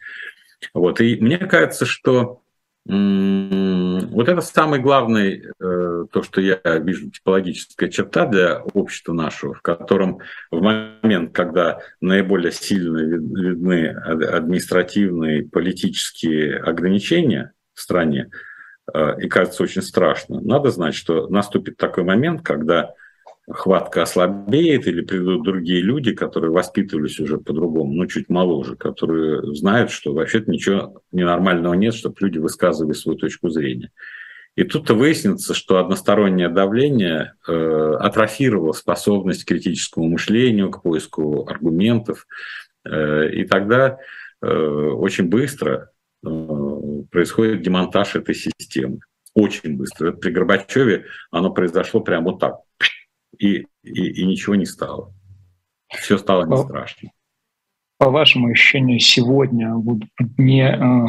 Вот. 0.74 1.02
И 1.02 1.20
мне 1.20 1.40
кажется, 1.40 1.86
что 1.88 2.44
вот 2.90 4.28
это 4.28 4.42
самый 4.42 4.80
главный, 4.80 5.44
э, 5.44 6.06
то, 6.12 6.24
что 6.24 6.42
я 6.42 6.60
вижу, 6.80 7.12
типологическая 7.12 7.88
черта 7.88 8.26
для 8.26 8.64
общества 8.64 9.14
нашего, 9.14 9.54
в 9.54 9.62
котором 9.62 10.20
в 10.50 10.60
момент, 10.60 11.32
когда 11.32 11.82
наиболее 12.02 12.52
сильно 12.52 12.98
видны 12.98 13.90
административные, 13.90 15.48
политические 15.48 16.58
ограничения 16.58 17.52
в 17.76 17.82
стране, 17.82 18.32
э, 18.92 19.22
и 19.22 19.28
кажется 19.28 19.62
очень 19.62 19.84
страшно, 19.84 20.42
надо 20.42 20.72
знать, 20.72 20.96
что 20.96 21.28
наступит 21.28 21.78
такой 21.78 22.04
момент, 22.04 22.42
когда 22.42 22.96
хватка 23.52 24.04
ослабеет 24.04 24.88
или 24.88 25.02
придут 25.02 25.44
другие 25.44 25.82
люди, 25.82 26.14
которые 26.14 26.52
воспитывались 26.52 27.20
уже 27.20 27.38
по-другому, 27.38 27.94
ну, 27.94 28.06
чуть 28.06 28.30
моложе, 28.30 28.76
которые 28.76 29.56
знают, 29.56 29.92
что 29.92 30.14
вообще-то 30.14 30.52
ничего 30.52 31.02
ненормального 31.12 31.74
нет, 31.74 31.94
чтобы 31.94 32.16
люди 32.20 32.38
высказывали 32.38 32.94
свою 32.94 33.18
точку 33.18 33.50
зрения. 33.50 33.92
И 34.56 34.64
тут-то 34.64 34.94
выяснится, 34.94 35.54
что 35.54 35.78
одностороннее 35.78 36.50
давление 36.50 37.34
э, 37.48 37.96
атрофировало 38.00 38.74
способность 38.74 39.44
к 39.44 39.48
критическому 39.48 40.08
мышлению, 40.10 40.70
к 40.70 40.82
поиску 40.82 41.48
аргументов. 41.48 42.28
Э, 42.84 43.30
и 43.30 43.46
тогда 43.46 44.00
э, 44.42 44.48
очень 44.48 45.30
быстро 45.30 45.92
э, 46.26 46.30
происходит 47.10 47.62
демонтаж 47.62 48.16
этой 48.16 48.36
системы. 48.36 49.00
Очень 49.34 49.78
быстро. 49.78 50.10
Это 50.10 50.18
при 50.18 50.32
Горбачеве 50.32 51.06
оно 51.32 51.52
произошло 51.52 52.02
прямо 52.02 52.32
вот 52.32 52.40
так 52.40 52.56
и, 53.38 53.66
и, 53.84 54.22
и 54.22 54.26
ничего 54.26 54.56
не 54.56 54.66
стало. 54.66 55.14
Все 55.90 56.18
стало 56.18 56.46
не 56.46 56.58
страшно. 56.58 57.12
По 57.98 58.10
вашему 58.10 58.50
ощущению, 58.50 59.00
сегодня, 59.00 59.74
в 59.74 60.00
дне 60.38 60.70
э, 60.70 61.06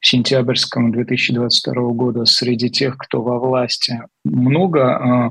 сентябрьском 0.00 0.90
2022 0.90 1.74
года, 1.90 2.24
среди 2.24 2.68
тех, 2.70 2.96
кто 2.98 3.22
во 3.22 3.38
власти, 3.38 4.02
много 4.24 4.80
э, 4.80 5.30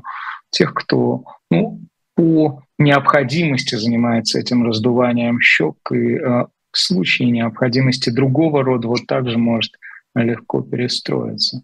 тех, 0.50 0.72
кто 0.72 1.24
ну, 1.50 1.80
по 2.14 2.62
необходимости 2.78 3.74
занимается 3.74 4.38
этим 4.38 4.64
раздуванием 4.64 5.40
щек 5.40 5.76
и 5.92 6.14
э, 6.14 6.46
в 6.72 6.78
случае 6.78 7.30
необходимости 7.30 8.10
другого 8.10 8.62
рода 8.62 8.88
вот 8.88 9.06
также 9.06 9.36
может 9.36 9.72
легко 10.14 10.62
перестроиться. 10.62 11.62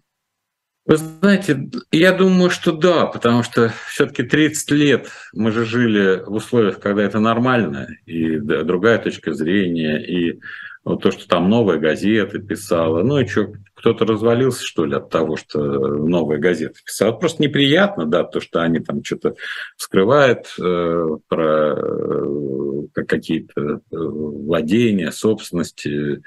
Вы 0.87 0.95
знаете, 0.95 1.69
я 1.91 2.13
думаю, 2.13 2.49
что 2.49 2.71
да, 2.71 3.07
потому 3.07 3.43
что 3.43 3.73
все-таки 3.89 4.23
30 4.23 4.71
лет 4.71 5.09
мы 5.33 5.51
же 5.51 5.65
жили 5.65 6.23
в 6.25 6.31
условиях, 6.31 6.79
когда 6.79 7.03
это 7.03 7.19
нормально, 7.19 7.89
и 8.05 8.37
другая 8.37 8.97
точка 8.97 9.33
зрения, 9.33 9.97
и 9.97 10.39
вот 10.85 11.03
то, 11.03 11.11
что 11.11 11.27
там 11.27 11.49
новая 11.49 11.77
газета 11.77 12.39
писала. 12.39 13.03
Ну 13.03 13.19
и 13.19 13.27
что, 13.27 13.51
кто-то 13.73 14.05
развалился, 14.05 14.63
что 14.63 14.85
ли, 14.85 14.95
от 14.95 15.09
того, 15.09 15.35
что 15.35 15.59
новая 15.59 16.37
газета 16.37 16.79
писала. 16.85 17.11
Просто 17.11 17.43
неприятно, 17.43 18.05
да, 18.05 18.23
то, 18.23 18.39
что 18.39 18.61
они 18.61 18.79
там 18.79 19.03
что-то 19.03 19.35
вскрывают 19.75 20.47
э, 20.57 21.07
про 21.27 21.75
э, 21.75 23.03
какие-то 23.05 23.61
э, 23.61 23.79
владения, 23.91 25.11
собственности. 25.11 26.23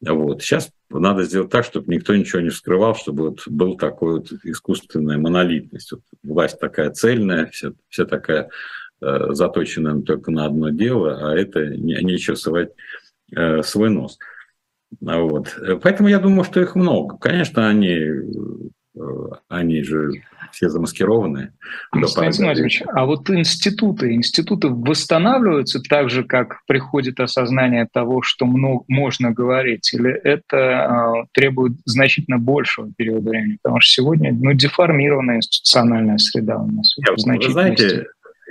Вот. 0.00 0.42
Сейчас 0.42 0.70
надо 0.90 1.24
сделать 1.24 1.50
так, 1.50 1.64
чтобы 1.64 1.92
никто 1.92 2.14
ничего 2.14 2.40
не 2.40 2.50
вскрывал, 2.50 2.94
чтобы 2.94 3.30
вот 3.30 3.46
был 3.48 3.76
такой 3.76 4.18
вот 4.18 4.32
искусственная 4.44 5.18
монолитность. 5.18 5.92
Вот 5.92 6.02
власть 6.22 6.60
такая 6.60 6.90
цельная, 6.90 7.46
вся, 7.46 7.72
вся 7.88 8.04
такая 8.04 8.50
э, 9.00 9.26
заточенная 9.30 10.02
только 10.02 10.30
на 10.30 10.46
одно 10.46 10.70
дело, 10.70 11.30
а 11.30 11.36
это 11.36 11.66
не, 11.66 11.94
нечего 12.02 12.34
совать 12.34 12.70
э, 13.34 13.62
свой 13.62 13.90
нос. 13.90 14.18
Вот. 15.00 15.56
Поэтому 15.82 16.08
я 16.08 16.20
думаю, 16.20 16.44
что 16.44 16.60
их 16.60 16.76
много. 16.76 17.18
Конечно, 17.18 17.68
они 17.68 18.22
Э, 18.96 19.28
они 19.48 19.82
же 19.82 20.10
все 20.52 20.68
замаскированные. 20.68 21.52
Константин 21.90 22.46
Владимирович, 22.46 22.82
а 22.86 23.04
вот 23.06 23.28
институты, 23.30 24.12
институты 24.14 24.68
восстанавливаются 24.68 25.80
так 25.80 26.10
же, 26.10 26.24
как 26.24 26.60
приходит 26.66 27.20
осознание 27.20 27.88
того, 27.92 28.22
что 28.22 28.46
много, 28.46 28.84
можно 28.88 29.32
говорить, 29.32 29.92
или 29.92 30.10
это 30.10 30.56
э, 30.56 31.26
требует 31.32 31.72
значительно 31.84 32.38
большего 32.38 32.90
периода 32.96 33.30
времени? 33.30 33.58
Потому 33.62 33.80
что 33.80 33.92
сегодня 33.92 34.32
ну, 34.32 34.52
деформированная 34.52 35.36
институциональная 35.36 36.18
среда 36.18 36.58
у 36.58 36.66
нас. 36.66 36.94
Нет, 36.98 37.42
вы 37.44 37.52
знаете, 37.52 38.06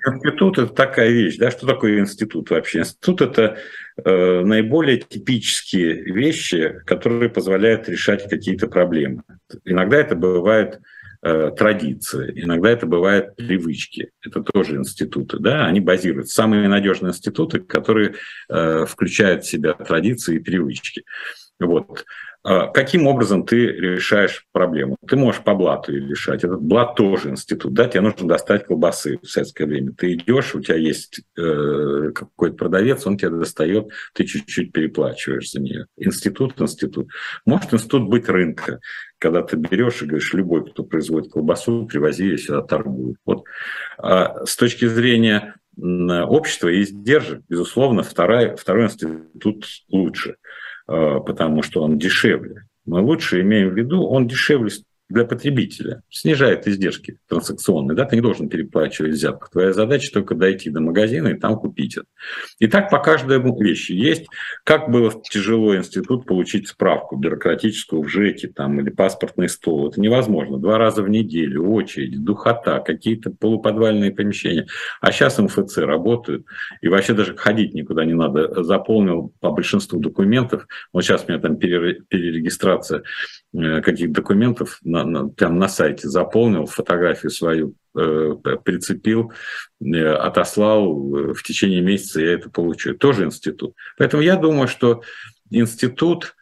институт– 0.08 0.58
это 0.60 0.74
такая 0.74 1.10
вещь. 1.10 1.38
Да? 1.38 1.52
Что 1.52 1.68
такое 1.68 2.00
институт 2.00 2.50
вообще? 2.50 2.80
Институт– 2.80 3.22
это 3.22 3.58
э, 4.04 4.42
наиболее 4.42 5.00
типические 5.00 6.04
вещи, 6.04 6.82
которые 6.86 7.30
позволяют 7.30 7.90
решать 7.90 8.28
какие-то 8.30 8.68
проблемы. 8.68 9.24
Иногда 9.64 9.98
это 9.98 10.16
бывают 10.16 10.80
э, 11.26 11.52
традиции, 11.58 12.32
иногда 12.36 12.70
это 12.70 12.86
бывают 12.86 13.36
привычки. 13.36 14.12
Это 14.22 14.42
тоже 14.44 14.76
институты. 14.76 15.40
Да? 15.40 15.66
Они 15.66 15.80
базируются. 15.80 16.36
Самые 16.36 16.68
надежные 16.68 17.10
институты, 17.10 17.60
которые 17.60 18.14
э, 18.48 18.86
включают 18.86 19.44
в 19.44 19.50
себя 19.50 19.74
традиции 19.74 20.36
и 20.36 20.40
привычки. 20.40 21.04
Вот. 21.60 22.06
А 22.48 22.68
каким 22.68 23.08
образом 23.08 23.44
ты 23.44 23.58
решаешь 23.58 24.46
проблему? 24.52 24.98
Ты 25.08 25.16
можешь 25.16 25.42
по 25.42 25.56
блату 25.56 25.92
ее 25.92 26.10
решать. 26.10 26.44
Этот 26.44 26.62
блат 26.62 26.96
тоже 26.96 27.30
институт. 27.30 27.74
Да? 27.74 27.88
Тебе 27.88 28.02
нужно 28.02 28.28
достать 28.28 28.68
колбасы 28.68 29.18
в 29.18 29.26
советское 29.26 29.66
время. 29.66 29.94
Ты 29.94 30.14
идешь, 30.14 30.54
у 30.54 30.62
тебя 30.62 30.76
есть 30.76 31.22
э, 31.36 32.12
какой-то 32.14 32.56
продавец, 32.56 33.08
он 33.08 33.18
тебе 33.18 33.32
достает, 33.32 33.88
ты 34.14 34.26
чуть-чуть 34.26 34.72
переплачиваешь 34.72 35.50
за 35.50 35.60
нее. 35.60 35.88
Институт, 35.98 36.62
институт. 36.62 37.10
Может 37.48 37.74
институт 37.74 38.08
быть 38.08 38.30
рынка, 38.30 38.80
когда 39.18 39.42
ты 39.42 39.58
берешь 39.58 40.04
и 40.04 40.06
говоришь, 40.06 40.32
любой, 40.36 40.70
кто 40.70 40.84
производит 40.84 41.32
колбасу, 41.32 41.88
привози 41.88 42.26
ее 42.26 42.38
сюда, 42.38 42.62
торгует. 42.62 43.18
Вот. 43.26 43.46
А 43.98 44.46
с 44.46 44.56
точки 44.56 44.86
зрения 44.86 45.56
общества 45.78 46.70
и 46.70 46.84
издержек, 46.84 47.42
безусловно, 47.50 48.04
второй, 48.04 48.56
второй 48.56 48.86
институт 48.86 49.66
лучше. 49.90 50.38
Потому 50.86 51.63
что 51.63 51.82
он 51.84 51.98
дешевле. 51.98 52.63
Мы 52.86 53.02
лучше 53.02 53.41
имеем 53.41 53.69
в 53.69 53.78
виду, 53.78 54.06
он 54.06 54.28
дешевле 54.28 54.69
для 55.08 55.24
потребителя, 55.26 56.02
снижает 56.10 56.68
издержки 56.68 57.20
транзакционные, 57.28 57.96
да, 57.96 58.06
ты 58.06 58.15
не 58.15 58.22
должен 58.22 58.50
переплачивать 58.50 59.12
взятку. 59.12 59.50
Твоя 59.52 59.72
задача 59.72 60.12
только 60.12 60.34
дойти 60.34 60.72
до 60.72 60.82
магазина 60.82 61.28
и 61.30 61.39
там 61.39 61.58
купить 61.58 61.98
это. 61.98 62.08
И 62.60 62.68
так 62.68 62.89
по 62.89 63.00
каждой 63.00 63.39
вещи 63.62 63.91
есть. 63.91 64.26
Как 64.63 64.89
было 64.89 65.13
тяжело 65.30 65.76
институт 65.76 66.26
получить 66.26 66.68
справку 66.68 67.18
бюрократическую 67.18 68.02
в 68.02 68.08
ЖЭКе 68.08 68.48
там, 68.48 68.80
или 68.80 68.89
паспортный 68.89 69.48
стол. 69.48 69.89
Это 69.89 70.02
невозможно. 70.02 70.58
Два 70.58 70.78
раза 70.78 71.04
в 71.04 71.10
неделю, 71.10 71.70
очередь, 71.70 72.24
духота, 72.24 72.80
какие-то 72.80 73.30
полуподвальные 73.30 74.12
помещения. 74.12 74.65
А 75.02 75.12
сейчас 75.12 75.38
МФЦ 75.38 75.78
работают, 75.78 76.46
и 76.82 76.88
вообще 76.88 77.13
даже 77.13 77.36
ходить 77.36 77.74
никуда 77.74 78.06
не 78.06 78.13
надо. 78.13 78.63
Заполнил 78.63 79.34
по 79.39 79.52
большинству 79.52 80.00
документов. 80.00 80.68
Вот 80.91 81.04
сейчас 81.04 81.26
у 81.28 81.32
меня 81.32 81.39
там 81.39 81.58
перерегистрация 81.58 83.04
э, 83.58 83.82
каких-то 83.82 84.13
документов 84.13 84.80
на, 84.84 85.04
на, 85.04 85.30
прям 85.30 85.58
на 85.58 85.68
сайте 85.68 86.08
заполнил, 86.08 86.65
фотографию 86.65 87.30
свою 87.30 87.76
э, 87.98 88.36
прицепил, 88.63 89.32
э, 89.82 90.08
отослал, 90.08 90.91
э, 91.15 91.34
в 91.34 91.44
течение 91.44 91.82
месяца 91.82 92.22
я 92.22 92.34
это 92.34 92.50
получу. 92.50 92.96
Тоже 92.96 93.26
институт. 93.26 93.76
Поэтому 93.98 94.22
я 94.22 94.36
думаю, 94.36 94.68
что 94.68 95.02
институт 95.50 96.36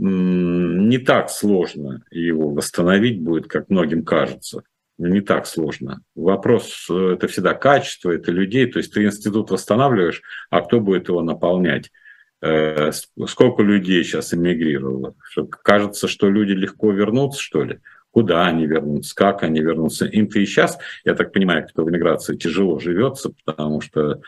не 0.00 0.98
так 0.98 1.28
сложно 1.28 2.04
его 2.10 2.50
восстановить 2.50 3.20
будет, 3.20 3.48
как 3.48 3.68
многим 3.68 4.04
кажется. 4.04 4.62
Не 4.98 5.20
так 5.20 5.46
сложно. 5.46 6.02
Вопрос 6.16 6.86
э, 6.90 7.12
это 7.14 7.28
всегда 7.28 7.54
качество, 7.54 8.10
это 8.10 8.32
людей. 8.32 8.66
То 8.66 8.78
есть 8.78 8.92
ты 8.92 9.04
институт 9.04 9.50
восстанавливаешь, 9.50 10.22
а 10.50 10.60
кто 10.60 10.80
будет 10.80 11.08
его 11.08 11.22
наполнять? 11.22 11.92
Э, 12.40 12.92
сколько 13.26 13.62
людей 13.62 14.04
сейчас 14.04 14.32
эмигрировало? 14.32 15.14
Кажется, 15.62 16.06
что 16.08 16.28
люди 16.28 16.52
легко 16.52 16.92
вернутся, 16.92 17.40
что 17.40 17.64
ли? 17.64 17.80
Куда 18.10 18.46
они 18.46 18.66
вернутся, 18.66 19.14
как 19.14 19.42
они 19.42 19.60
вернутся? 19.60 20.06
Им-то 20.06 20.38
и 20.38 20.46
сейчас, 20.46 20.78
я 21.04 21.14
так 21.14 21.32
понимаю, 21.32 21.66
кто 21.68 21.84
в 21.84 21.90
эмиграции 21.90 22.36
тяжело 22.36 22.78
живется, 22.78 23.32
потому 23.44 23.80
что 23.80 24.20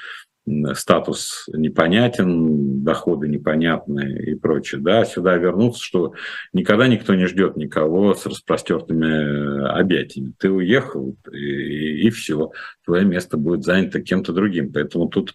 статус 0.74 1.48
непонятен, 1.52 2.82
доходы 2.82 3.28
непонятны 3.28 4.30
и 4.30 4.34
прочее, 4.34 4.80
да, 4.80 5.04
сюда 5.04 5.36
вернуться, 5.36 5.82
что 5.82 6.14
никогда 6.52 6.88
никто 6.88 7.14
не 7.14 7.26
ждет 7.26 7.56
никого 7.56 8.14
с 8.14 8.26
распростертыми 8.26 9.06
э, 9.06 9.66
объятиями. 9.68 10.32
Ты 10.38 10.50
уехал, 10.50 11.16
и, 11.32 12.06
и 12.06 12.10
все, 12.10 12.50
твое 12.84 13.04
место 13.04 13.36
будет 13.36 13.64
занято 13.64 14.00
кем-то 14.00 14.32
другим. 14.32 14.72
Поэтому 14.72 15.08
тут 15.08 15.34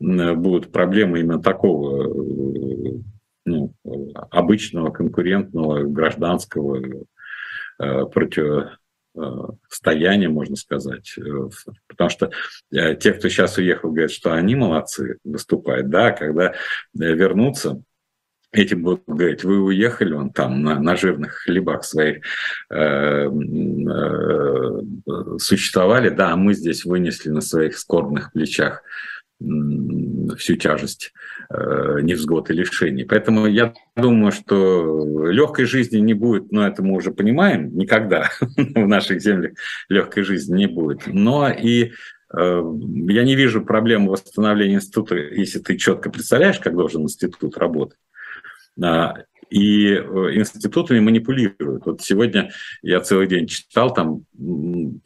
будут 0.00 0.72
проблемы 0.72 1.20
именно 1.20 1.40
такого 1.40 2.06
э, 2.06 3.00
ну, 3.46 3.74
обычного 4.30 4.90
конкурентного 4.90 5.84
гражданского 5.84 6.82
э, 7.78 8.04
против 8.06 8.78
стояние, 9.68 10.28
можно 10.28 10.56
сказать. 10.56 11.14
Э, 11.18 11.48
потому 11.88 12.10
что 12.10 12.30
э, 12.72 12.96
те, 12.96 13.12
кто 13.12 13.28
сейчас 13.28 13.58
уехал, 13.58 13.90
говорят, 13.90 14.10
что 14.10 14.32
они 14.32 14.54
молодцы, 14.54 15.18
выступают. 15.24 15.88
Да, 15.88 16.10
когда 16.12 16.52
э, 16.52 16.54
вернутся, 16.94 17.82
эти 18.54 18.74
будут 18.74 19.02
говорить, 19.06 19.44
вы 19.44 19.60
уехали 19.60 20.12
вон 20.12 20.30
там 20.30 20.62
на, 20.62 20.78
на 20.78 20.96
жирных 20.96 21.42
хлебах 21.44 21.84
своих 21.84 22.24
э, 22.70 22.76
э, 22.76 23.30
существовали, 25.38 26.08
да, 26.10 26.32
а 26.32 26.36
мы 26.36 26.54
здесь 26.54 26.84
вынесли 26.84 27.30
на 27.30 27.40
своих 27.40 27.76
скорбных 27.76 28.32
плечах 28.32 28.82
всю 30.36 30.56
тяжесть 30.56 31.12
э, 31.50 32.00
невзгод 32.02 32.50
и 32.50 32.54
лишений. 32.54 33.04
Поэтому 33.04 33.46
я 33.46 33.74
думаю, 33.96 34.32
что 34.32 35.28
легкой 35.30 35.66
жизни 35.66 35.98
не 35.98 36.14
будет, 36.14 36.52
но 36.52 36.66
это 36.66 36.82
мы 36.82 36.94
уже 36.96 37.10
понимаем, 37.10 37.76
никогда 37.76 38.30
в 38.40 38.86
наших 38.86 39.20
землях 39.20 39.52
легкой 39.88 40.24
жизни 40.24 40.58
не 40.58 40.66
будет. 40.66 41.02
Но 41.06 41.50
и 41.50 41.92
э, 42.36 42.62
я 43.08 43.24
не 43.24 43.34
вижу 43.34 43.64
проблемы 43.64 44.12
восстановления 44.12 44.76
института, 44.76 45.16
если 45.16 45.58
ты 45.58 45.76
четко 45.76 46.10
представляешь, 46.10 46.58
как 46.58 46.74
должен 46.74 47.02
институт 47.02 47.56
работать. 47.58 47.98
И 49.54 49.86
э, 49.86 50.00
институтами 50.34 50.98
манипулируют. 50.98 51.86
Вот 51.86 52.02
сегодня 52.02 52.50
я 52.82 52.98
целый 52.98 53.28
день 53.28 53.46
читал 53.46 53.94
там 53.94 54.24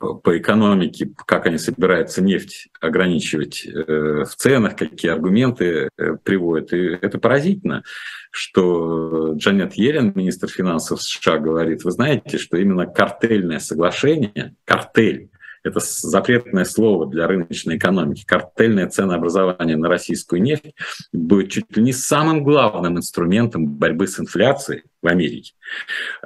по 0.00 0.38
экономике, 0.38 1.10
как 1.26 1.44
они 1.44 1.58
собираются 1.58 2.22
нефть 2.22 2.68
ограничивать 2.80 3.66
э, 3.66 4.24
в 4.24 4.34
ценах, 4.36 4.74
какие 4.76 5.10
аргументы 5.10 5.90
э, 5.98 6.16
приводят. 6.22 6.72
И 6.72 6.78
это 6.78 7.18
поразительно, 7.18 7.82
что 8.30 9.34
Джанет 9.34 9.74
Йеллен, 9.74 10.12
министр 10.14 10.48
финансов 10.48 11.02
США, 11.02 11.36
говорит, 11.36 11.84
вы 11.84 11.90
знаете, 11.90 12.38
что 12.38 12.56
именно 12.56 12.86
картельное 12.86 13.58
соглашение, 13.58 14.54
картель, 14.64 15.28
это 15.64 15.80
запретное 15.80 16.64
слово 16.64 17.06
для 17.06 17.26
рыночной 17.26 17.76
экономики, 17.76 18.24
картельное 18.24 18.88
ценообразование 18.88 19.76
на 19.76 19.88
российскую 19.88 20.42
нефть 20.42 20.74
будет 21.12 21.50
чуть 21.50 21.76
ли 21.76 21.82
не 21.82 21.92
самым 21.92 22.42
главным 22.42 22.98
инструментом 22.98 23.66
борьбы 23.66 24.06
с 24.06 24.18
инфляцией 24.18 24.84
в 25.02 25.06
Америке 25.06 25.52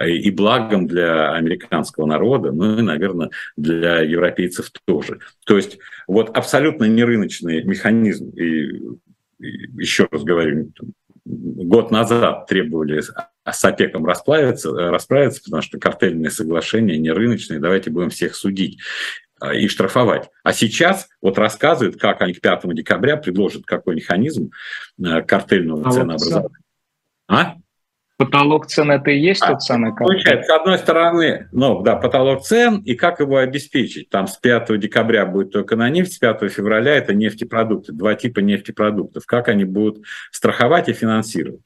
и 0.04 0.30
благом 0.30 0.86
для 0.86 1.32
американского 1.32 2.06
народа, 2.06 2.52
ну 2.52 2.78
и, 2.78 2.82
наверное, 2.82 3.30
для 3.56 4.00
европейцев 4.00 4.70
тоже. 4.84 5.20
То 5.44 5.56
есть 5.56 5.78
вот 6.06 6.36
абсолютно 6.36 6.84
нерыночный 6.84 7.62
механизм, 7.64 8.30
и, 8.30 8.76
и 9.38 9.46
еще 9.76 10.08
раз 10.10 10.22
говорю, 10.24 10.72
год 11.24 11.90
назад 11.90 12.46
требовали 12.46 13.02
с 13.50 13.64
ОПЕКом 13.64 14.05
расправиться, 14.05 14.70
расправиться, 14.70 15.42
потому 15.42 15.62
что 15.62 15.78
картельные 15.78 16.31
соглашения 16.31 16.98
не 16.98 17.11
рыночные, 17.11 17.59
давайте 17.59 17.90
будем 17.90 18.11
всех 18.11 18.37
судить. 18.37 18.78
А, 19.42 19.52
и 19.55 19.66
штрафовать. 19.66 20.31
А 20.44 20.52
сейчас 20.52 21.09
вот 21.20 21.37
рассказывают, 21.37 22.00
как 22.00 22.22
они 22.22 22.33
к 22.33 22.40
5 22.40 22.62
декабря 22.74 23.16
предложат 23.16 23.64
какой 23.66 23.96
механизм 23.96 24.52
э, 25.05 25.20
картельного 25.22 25.88
а 25.88 25.90
ценообразования. 25.90 26.59
А? 27.26 27.55
Потолок 28.18 28.68
цен 28.68 28.92
это 28.92 29.11
и 29.11 29.18
есть 29.18 29.42
а, 29.42 29.48
тот 29.48 29.62
самый 29.62 29.96
Получается, 29.96 30.46
с 30.46 30.61
одной 30.61 30.78
стороны, 30.78 31.48
ну 31.50 31.83
да, 31.83 31.96
потолок 31.96 32.42
цен 32.42 32.83
и 32.83 32.94
как 32.94 33.18
его 33.18 33.38
обеспечить. 33.38 34.11
Там 34.11 34.28
с 34.28 34.37
5 34.37 34.78
декабря 34.78 35.26
будет 35.26 35.50
только 35.50 35.74
на 35.74 35.90
нефть, 35.90 36.12
с 36.12 36.18
5 36.18 36.48
февраля 36.48 36.94
это 36.94 37.12
нефтепродукты, 37.12 37.92
два 37.92 38.14
типа 38.14 38.38
нефтепродуктов. 38.38 39.26
Как 39.26 39.48
они 39.48 39.64
будут 39.64 40.05
страховать 40.31 40.88
и 40.88 40.92
финансировать. 40.92 41.62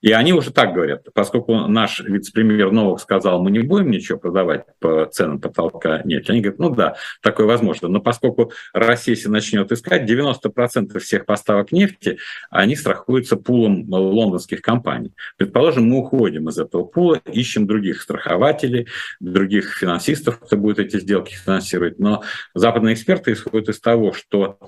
И 0.00 0.12
они 0.12 0.32
уже 0.32 0.52
так 0.52 0.74
говорят, 0.74 1.08
поскольку 1.12 1.54
наш 1.54 2.00
вице-премьер 2.00 2.70
Новых 2.70 3.00
сказал, 3.00 3.42
мы 3.42 3.50
не 3.50 3.60
будем 3.60 3.90
ничего 3.90 4.16
продавать 4.16 4.64
по 4.78 5.06
ценам 5.06 5.40
потолка 5.40 6.02
нефти, 6.04 6.30
они 6.30 6.40
говорят, 6.40 6.60
ну 6.60 6.70
да, 6.70 6.96
такое 7.20 7.46
возможно. 7.46 7.88
Но 7.88 8.00
поскольку 8.00 8.52
Россия 8.72 9.16
если 9.16 9.28
начнет 9.28 9.72
искать, 9.72 10.08
90% 10.08 10.98
всех 11.00 11.26
поставок 11.26 11.72
нефти, 11.72 12.18
они 12.50 12.76
страхуются 12.76 13.36
пулом 13.36 13.86
лондонских 13.88 14.62
компаний. 14.62 15.12
Предположим, 15.36 15.88
мы 15.88 15.98
уходим 15.98 16.48
из 16.48 16.58
этого 16.58 16.84
пула, 16.84 17.20
ищем 17.32 17.66
других 17.66 18.00
страхователей, 18.00 18.86
других 19.18 19.74
финансистов, 19.74 20.38
кто 20.38 20.56
будет 20.56 20.78
эти 20.78 21.00
сделки 21.00 21.34
финансировать. 21.34 21.98
Но 21.98 22.22
западные 22.54 22.94
эксперты 22.94 23.32
исходят 23.32 23.68
из 23.68 23.80
того, 23.80 24.12
что 24.12 24.58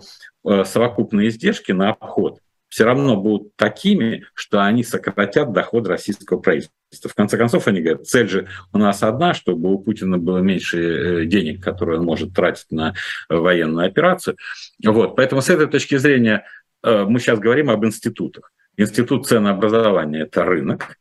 э, 0.44 0.64
совокупные 0.64 1.28
издержки 1.28 1.70
на 1.70 1.90
обход– 1.90 2.40
все 2.70 2.84
равно 2.84 3.16
будут 3.16 3.54
такими, 3.56 4.24
что 4.32 4.64
они 4.64 4.84
сократят 4.84 5.52
доход 5.52 5.88
российского 5.88 6.38
правительства. 6.38 7.10
В 7.10 7.14
конце 7.14 7.36
концов, 7.36 7.66
они 7.66 7.80
говорят, 7.80 8.06
цель 8.06 8.28
же 8.28 8.48
у 8.72 8.78
нас 8.78 9.02
одна, 9.02 9.34
чтобы 9.34 9.72
у 9.72 9.78
Путина 9.78 10.18
было 10.18 10.38
меньше 10.38 10.78
э, 10.78 11.24
денег, 11.26 11.62
которые 11.62 11.98
он 11.98 12.06
может 12.06 12.32
тратить 12.32 12.70
на 12.70 12.94
военную 13.28 13.86
операцию. 13.86 14.36
Вот. 14.84 15.16
Поэтому 15.16 15.42
с 15.42 15.50
этой 15.50 15.66
точки 15.66 15.98
зрения 15.98 16.46
э, 16.82 17.04
мы 17.04 17.18
сейчас 17.18 17.40
говорим 17.40 17.70
об 17.70 17.84
институтах. 17.84 18.52
Институт 18.76 19.26
ценообразования– 19.26 20.22
это 20.22 20.44
рынок. 20.44 20.96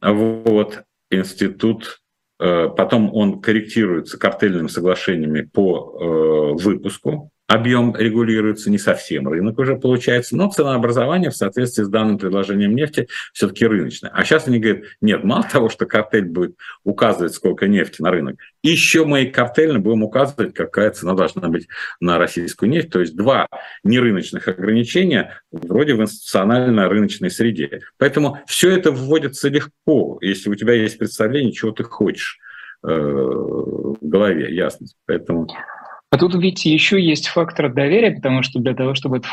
Вот. 0.00 0.82
Институт 1.10 2.00
э, 2.40 2.68
Потом 2.76 3.14
он 3.14 3.40
корректируется 3.40 4.18
картельными 4.18 4.66
соглашениями 4.66 5.42
по 5.42 6.54
выпуску 6.54 7.31
объем 7.46 7.94
регулируется 7.96 8.70
не 8.70 8.78
совсем, 8.78 9.28
рынок 9.28 9.58
уже 9.58 9.76
получается, 9.76 10.36
но 10.36 10.50
ценообразование 10.50 11.30
в 11.30 11.36
соответствии 11.36 11.84
с 11.84 11.88
данным 11.88 12.18
предложением 12.18 12.74
нефти 12.74 13.08
все-таки 13.32 13.66
рыночное. 13.66 14.10
А 14.10 14.24
сейчас 14.24 14.48
они 14.48 14.58
говорят, 14.58 14.84
нет, 15.00 15.24
мало 15.24 15.44
того, 15.50 15.68
что 15.68 15.86
картель 15.86 16.26
будет 16.26 16.56
указывать, 16.84 17.34
сколько 17.34 17.68
нефти 17.68 18.00
на 18.00 18.10
рынок, 18.10 18.36
еще 18.62 19.04
мы 19.04 19.26
картельно 19.26 19.80
будем 19.80 20.02
указывать, 20.04 20.54
какая 20.54 20.90
цена 20.90 21.14
должна 21.14 21.48
быть 21.48 21.68
на 22.00 22.18
российскую 22.18 22.70
нефть. 22.70 22.90
То 22.90 23.00
есть 23.00 23.16
два 23.16 23.48
нерыночных 23.84 24.48
ограничения 24.48 25.42
вроде 25.50 25.94
в 25.94 26.00
институциональной 26.00 26.86
рыночной 26.88 27.30
среде. 27.30 27.80
Поэтому 27.98 28.38
все 28.46 28.70
это 28.70 28.92
вводится 28.92 29.48
легко, 29.48 30.18
если 30.20 30.48
у 30.48 30.54
тебя 30.54 30.74
есть 30.74 30.98
представление, 30.98 31.52
чего 31.52 31.72
ты 31.72 31.84
хочешь 31.84 32.38
э, 32.84 32.88
в 32.88 33.98
голове, 34.00 34.54
ясно. 34.54 34.86
Поэтому 35.06 35.48
А 36.12 36.18
тут 36.18 36.34
ведь 36.34 36.66
еще 36.66 37.00
есть 37.00 37.28
фактор 37.28 37.72
доверия, 37.72 38.10
потому 38.10 38.42
что 38.42 38.60
для 38.60 38.74
того, 38.74 38.92
чтобы 38.92 39.16
это 39.16 39.28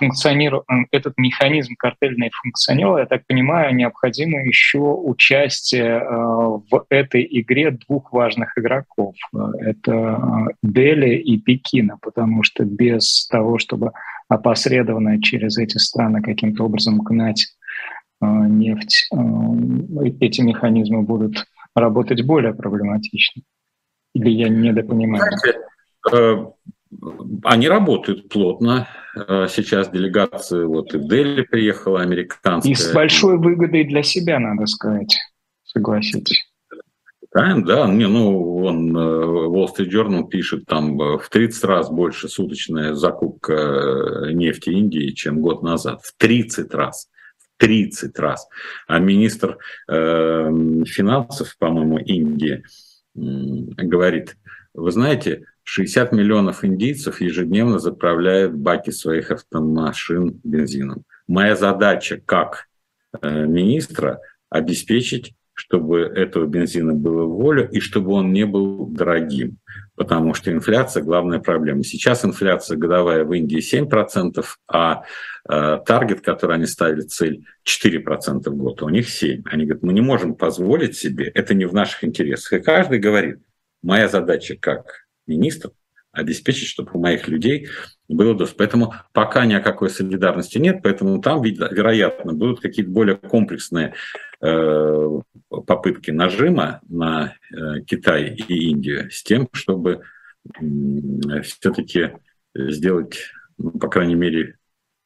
этот 0.92 1.18
механизм 1.18 1.76
картельный 1.78 2.32
функционировал, 2.32 3.00
я 3.00 3.06
так 3.06 3.28
понимаю, 3.28 3.76
необходимо 3.76 4.42
еще 4.42 4.78
участие 4.80 5.98
э, 5.98 6.06
в 6.08 6.86
этой 6.88 7.28
игре 7.30 7.72
двух 7.72 8.14
важных 8.14 8.58
игроков. 8.58 9.14
Это 9.60 9.92
э, 9.92 10.54
Дели 10.64 11.18
и 11.18 11.38
Пекина, 11.38 11.98
потому 12.02 12.44
что 12.44 12.64
без 12.64 13.28
того, 13.28 13.58
чтобы 13.58 13.92
опосредованно 14.30 15.22
через 15.22 15.58
эти 15.58 15.78
страны 15.80 16.22
каким-то 16.22 16.64
образом 16.64 17.00
гнать 17.00 17.46
э, 18.22 18.26
нефть, 18.26 19.10
эти 20.22 20.40
механизмы 20.40 21.02
будут 21.02 21.46
работать 21.76 22.26
более 22.26 22.54
проблематично. 22.54 23.42
Или 24.16 24.30
я 24.30 24.48
недопонимаю? 24.48 25.24
Э, 25.46 25.69
они 27.44 27.68
работают 27.68 28.30
плотно. 28.30 28.88
Э, 29.16 29.48
сейчас 29.50 29.90
делегация 29.90 30.66
вот 30.66 30.94
и 30.94 30.98
в 30.98 31.08
Дели 31.08 31.44
приехала, 31.44 32.02
американская. 32.02 32.72
И 32.72 32.76
с 32.76 32.92
большой 32.94 33.38
выгодой 33.38 33.84
для 33.84 34.04
себя, 34.04 34.40
надо 34.40 34.66
сказать, 34.66 35.18
согласитесь. 35.64 36.46
Да, 37.32 37.56
да, 37.58 37.88
не, 37.88 38.08
ну, 38.08 38.56
он, 38.64 38.96
э, 38.96 39.00
Wall 39.00 39.68
Street 39.68 39.90
Journal 39.92 40.28
пишет, 40.28 40.66
там 40.66 40.98
в 40.98 41.30
30 41.30 41.64
раз 41.64 41.90
больше 41.92 42.28
суточная 42.28 42.96
закупка 42.96 44.30
нефти 44.32 44.72
Индии, 44.72 45.12
чем 45.12 45.42
год 45.42 45.62
назад. 45.62 46.02
В 46.02 46.16
30 46.18 46.74
раз. 46.74 47.08
В 47.38 47.60
30 47.60 48.18
раз. 48.18 48.48
А 48.88 48.98
министр 48.98 49.60
э, 49.88 50.50
финансов, 50.88 51.56
по-моему, 51.60 52.00
Индии 52.00 52.64
э, 53.16 53.20
говорит, 53.20 54.36
вы 54.74 54.92
знаете, 54.92 55.46
60 55.72 56.14
миллионов 56.14 56.66
индийцев 56.66 57.22
ежедневно 57.22 57.78
заправляют 57.78 58.56
баки 58.56 58.90
своих 58.90 59.30
автомашин 59.30 60.42
бензином. 60.44 61.04
Моя 61.28 61.56
задача 61.56 62.20
как 62.26 62.66
э, 63.22 63.46
министра 63.46 64.20
обеспечить, 64.50 65.36
чтобы 65.54 66.00
этого 66.00 66.48
бензина 66.48 66.94
было 66.94 67.26
в 67.26 67.36
волю 67.36 67.70
и 67.70 67.82
чтобы 67.82 68.14
он 68.14 68.34
не 68.34 68.48
был 68.48 68.88
дорогим. 68.88 69.60
Потому 69.94 70.34
что 70.34 70.52
инфляция– 70.52 71.04
главная 71.06 71.38
проблема. 71.38 71.84
Сейчас 71.84 72.26
инфляция 72.26 72.76
годовая 72.76 73.24
в 73.24 73.32
Индии 73.32 73.60
7%, 73.60 74.44
а 74.68 75.04
э, 75.48 75.78
таргет, 75.86 76.22
который 76.22 76.56
они 76.56 76.66
ставили, 76.66 77.02
цель 77.02 77.46
4% 77.64 78.50
в 78.50 78.56
год, 78.56 78.82
у 78.82 78.90
них 78.90 79.06
7%. 79.06 79.44
Они 79.46 79.66
говорят, 79.66 79.84
мы 79.84 79.94
не 79.94 80.02
можем 80.02 80.34
позволить 80.34 80.98
себе, 80.98 81.26
это 81.26 81.54
не 81.54 81.66
в 81.66 81.76
наших 81.76 82.04
интересах. 82.04 82.54
И 82.54 82.64
каждый 82.64 82.98
говорит, 82.98 83.38
моя 83.84 84.08
задача 84.08 84.58
как 84.60 85.09
министр 85.30 85.72
обеспечить, 86.12 86.68
чтобы 86.68 86.92
у 86.94 87.00
моих 87.00 87.28
людей 87.28 87.68
было 88.08 88.34
доступ. 88.34 88.58
Поэтому 88.58 88.94
пока 89.14 89.46
ни 89.46 89.54
о 89.54 89.62
какой 89.62 89.90
солидарности 89.90 90.58
нет, 90.58 90.82
поэтому 90.84 91.22
там, 91.22 91.42
вероятно, 91.44 92.34
будут 92.34 92.60
какие-то 92.60 92.92
более 92.92 93.16
комплексные 93.16 93.94
э, 94.42 95.20
попытки 95.68 96.12
нажима 96.12 96.82
на 96.90 97.36
э, 97.54 97.82
Китай 97.86 98.36
и 98.36 98.70
Индию 98.70 99.12
с 99.12 99.24
тем, 99.24 99.48
чтобы 99.54 100.02
э, 100.60 101.42
все-таки 101.44 102.14
сделать, 102.56 103.20
ну, 103.58 103.72
по 103.72 103.88
крайней 103.88 104.16
мере, 104.16 104.58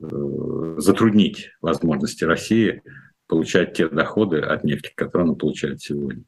э, 0.02 0.76
затруднить 0.78 1.52
возможности 1.62 2.24
России 2.24 2.82
получать 3.28 3.74
те 3.74 3.90
доходы 3.90 4.40
от 4.40 4.64
нефти, 4.64 4.92
которые 4.96 5.26
она 5.26 5.36
получает 5.36 5.82
сегодня. 5.82 6.24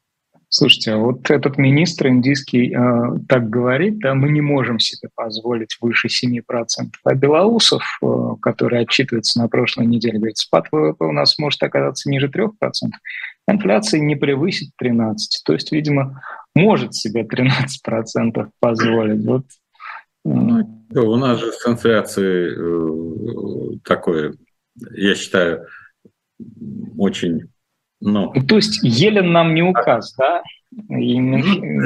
Слушайте, 0.58 0.94
а 0.94 0.98
вот 1.00 1.30
этот 1.30 1.58
министр 1.58 2.08
индийский 2.08 2.74
э, 2.74 3.20
так 3.28 3.50
говорит, 3.50 4.00
да, 4.00 4.16
мы 4.16 4.30
не 4.30 4.40
можем 4.40 4.80
себе 4.80 5.10
позволить 5.14 5.76
выше 5.82 6.08
7%. 6.08 6.42
А 7.04 7.14
Белоусов, 7.14 7.84
э, 8.02 8.06
который 8.42 8.80
отчитывается 8.80 9.42
на 9.42 9.50
прошлой 9.50 9.86
неделе, 9.86 10.18
говорит, 10.18 10.38
спад 10.38 10.68
ВВП 10.72 11.04
у 11.04 11.12
нас 11.12 11.38
может 11.40 11.62
оказаться 11.62 12.10
ниже 12.10 12.30
3%. 12.30 12.52
Инфляция 13.50 14.00
не 14.00 14.16
превысит 14.16 14.70
13%. 14.82 15.16
То 15.44 15.52
есть, 15.52 15.74
видимо, 15.74 16.22
может 16.56 16.96
себе 16.96 17.24
13% 17.24 18.48
позволить. 18.62 19.26
Вот. 19.26 19.44
Ну, 20.24 20.86
у 20.94 21.16
нас 21.18 21.38
же 21.38 21.52
с 21.52 21.68
инфляцией 21.68 23.76
э, 23.76 23.78
такое, 23.84 24.36
я 24.94 25.16
считаю, 25.16 25.68
очень 26.98 27.50
ну, 28.02 28.34
То 28.48 28.58
есть 28.58 28.80
Елен 28.84 29.32
нам 29.32 29.54
не 29.54 29.62
указ, 29.64 30.14
да? 30.18 30.44
И... 30.90 31.22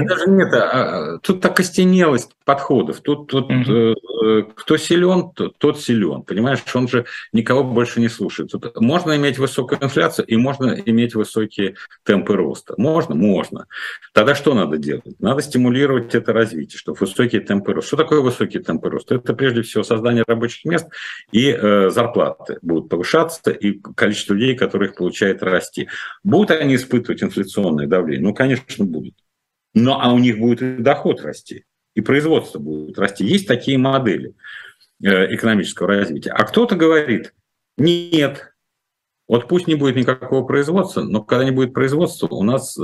Даже 0.06 0.30
нет, 0.30 0.52
а, 0.54 1.16
а, 1.16 1.18
тут 1.20 1.42
так 1.42 1.52
окостенелость 1.52 2.32
подходов. 2.44 3.02
Тут, 3.02 3.28
тут 3.28 3.52
угу. 3.52 3.96
э, 4.26 4.44
кто 4.56 4.78
силен, 4.78 5.30
тот, 5.36 5.56
тот 5.60 5.80
силен. 5.80 6.24
Понимаешь, 6.24 6.64
он 6.74 6.88
же 6.88 7.06
никого 7.32 7.64
больше 7.64 8.00
не 8.00 8.10
слушает. 8.10 8.50
Тут 8.52 8.82
можно 8.82 9.16
иметь 9.18 9.38
высокую 9.38 9.84
инфляцию 9.84 10.26
и 10.26 10.36
можно 10.36 10.72
иметь 10.84 11.14
высокие 11.14 11.76
темпы 12.04 12.36
роста. 12.36 12.74
Можно? 12.78 13.14
Можно. 13.14 13.68
Тогда 14.14 14.34
что 14.34 14.56
надо 14.56 14.78
делать? 14.78 15.20
Надо 15.20 15.44
стимулировать 15.44 16.16
это 16.16 16.34
развитие, 16.34 16.80
чтобы 16.80 16.98
высокие 17.00 17.42
темпы 17.42 17.74
роста. 17.74 17.90
Что 17.90 17.98
такое 17.98 18.22
высокие 18.22 18.64
темпы 18.64 18.90
роста? 18.90 19.16
Это 19.16 19.36
прежде 19.36 19.62
всего 19.62 19.84
создание 19.84 20.24
рабочих 20.26 20.66
мест 20.66 20.88
и 21.32 21.52
э, 21.52 21.92
зарплаты 21.92 22.58
будут 22.64 22.90
повышаться, 22.90 23.52
и 23.52 23.80
количество 23.96 24.34
людей, 24.34 24.56
которые 24.56 24.90
их 24.90 24.96
получают, 24.96 25.44
расти. 25.44 25.88
Будут 26.24 26.50
они 26.50 26.76
испытывать 26.76 27.22
инфляционное 27.22 27.86
давление? 27.86 28.28
Ну, 28.28 28.34
конечно, 28.34 28.79
конечно, 28.80 28.86
будут. 28.86 29.16
Но 29.74 30.02
а 30.02 30.14
у 30.14 30.20
них 30.20 30.40
будет 30.40 30.62
и 30.62 30.82
доход 30.82 31.22
расти, 31.22 31.66
и 31.96 32.02
производство 32.02 32.60
будет 32.60 32.98
расти. 32.98 33.26
Есть 33.26 33.48
такие 33.48 33.78
модели 33.78 34.34
э, 35.04 35.34
экономического 35.36 35.90
развития. 35.90 36.32
А 36.32 36.44
кто-то 36.44 36.76
говорит, 36.76 37.34
нет, 37.78 38.54
вот 39.28 39.48
пусть 39.48 39.68
не 39.68 39.76
будет 39.76 39.96
никакого 39.96 40.46
производства, 40.46 41.02
но 41.02 41.22
когда 41.22 41.46
не 41.46 41.52
будет 41.52 41.74
производства, 41.74 42.28
у 42.28 42.44
нас 42.44 42.78
э, 42.78 42.82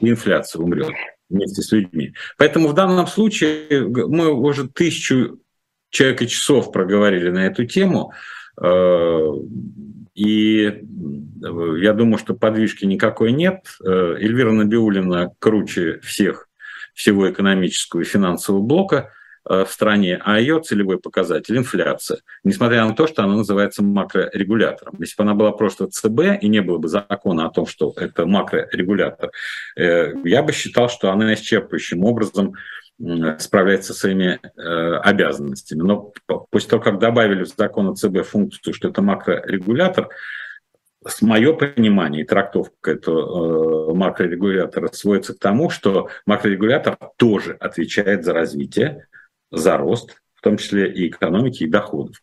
инфляция 0.00 0.62
умрет 0.62 0.88
вместе 1.28 1.60
с 1.60 1.70
людьми. 1.72 2.14
Поэтому 2.38 2.68
в 2.68 2.74
данном 2.74 3.06
случае 3.06 3.86
мы 3.88 4.32
уже 4.32 4.68
тысячу 4.68 5.40
человека 5.90 6.26
часов 6.26 6.72
проговорили 6.72 7.30
на 7.30 7.46
эту 7.46 7.66
тему. 7.66 8.12
Э, 8.60 9.32
и 10.16 10.82
я 11.78 11.92
думаю, 11.92 12.18
что 12.18 12.34
подвижки 12.34 12.86
никакой 12.86 13.32
нет. 13.32 13.66
Э, 13.84 14.16
Эльвира 14.18 14.50
Набиулина 14.50 15.32
круче 15.38 16.00
всех, 16.02 16.48
всего 16.94 17.30
экономического 17.30 18.00
и 18.00 18.04
финансового 18.04 18.62
блока 18.62 19.12
э, 19.44 19.66
в 19.66 19.70
стране, 19.70 20.18
а 20.24 20.40
ее 20.40 20.62
целевой 20.62 20.98
показатель– 20.98 21.56
инфляция, 21.58 22.20
несмотря 22.44 22.86
на 22.86 22.94
то, 22.94 23.06
что 23.06 23.24
она 23.24 23.36
называется 23.36 23.84
макрорегулятором. 23.84 24.94
Если 25.00 25.16
бы 25.18 25.24
она 25.24 25.34
была 25.34 25.52
просто 25.52 25.86
ЦБ 25.86 26.40
и 26.40 26.48
не 26.48 26.62
было 26.62 26.78
бы 26.78 26.88
закона 26.88 27.44
о 27.44 27.50
том, 27.50 27.66
что 27.66 27.92
это 27.94 28.24
макрорегулятор, 28.24 29.32
я 29.76 30.42
бы 30.42 30.52
считал, 30.52 30.88
что 30.88 31.10
она 31.10 31.34
исчерпывающим 31.34 32.02
образом 32.02 32.54
справляется 33.38 33.92
со 33.92 34.00
своими 34.00 34.40
э, 34.42 34.96
обязанностями. 34.98 35.82
Но 35.82 36.12
после 36.50 36.70
того, 36.70 36.82
как 36.82 36.98
добавили 36.98 37.44
в 37.44 37.48
закон 37.48 37.88
о 37.88 37.94
ЦБ 37.94 38.24
функцию, 38.24 38.72
что 38.72 38.88
это 38.88 39.02
макрорегулятор, 39.02 40.08
с 41.06 41.22
мое 41.22 41.52
понимание 41.52 42.22
и 42.22 42.26
трактовка 42.26 42.92
этого 42.92 43.90
э, 43.90 43.94
макрорегулятора 43.94 44.88
сводится 44.92 45.34
к 45.34 45.38
тому, 45.38 45.70
что 45.70 46.08
макрорегулятор 46.24 46.96
тоже 47.16 47.56
отвечает 47.60 48.24
за 48.24 48.32
развитие, 48.32 49.06
за 49.50 49.76
рост, 49.76 50.20
в 50.34 50.40
том 50.40 50.56
числе 50.56 50.90
и 50.90 51.08
экономики, 51.08 51.64
и 51.64 51.68
доходов. 51.68 52.16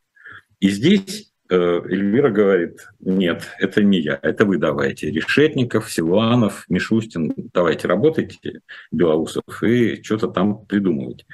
И 0.59 0.69
здесь 0.69 1.33
Э, 1.54 1.82
Эльвира 1.86 2.32
говорит, 2.32 2.88
нет, 3.00 3.44
это 3.60 3.84
не 3.84 4.00
я, 4.00 4.18
это 4.24 4.44
вы 4.44 4.58
давайте. 4.58 5.12
Решетников, 5.12 5.92
Силуанов, 5.92 6.66
Мишустин, 6.68 7.32
давайте 7.54 7.88
работайте, 7.88 8.62
Белоусов, 8.92 9.44
и 9.62 10.02
что-то 10.02 10.30
там 10.30 10.66
придумывать. 10.66 11.28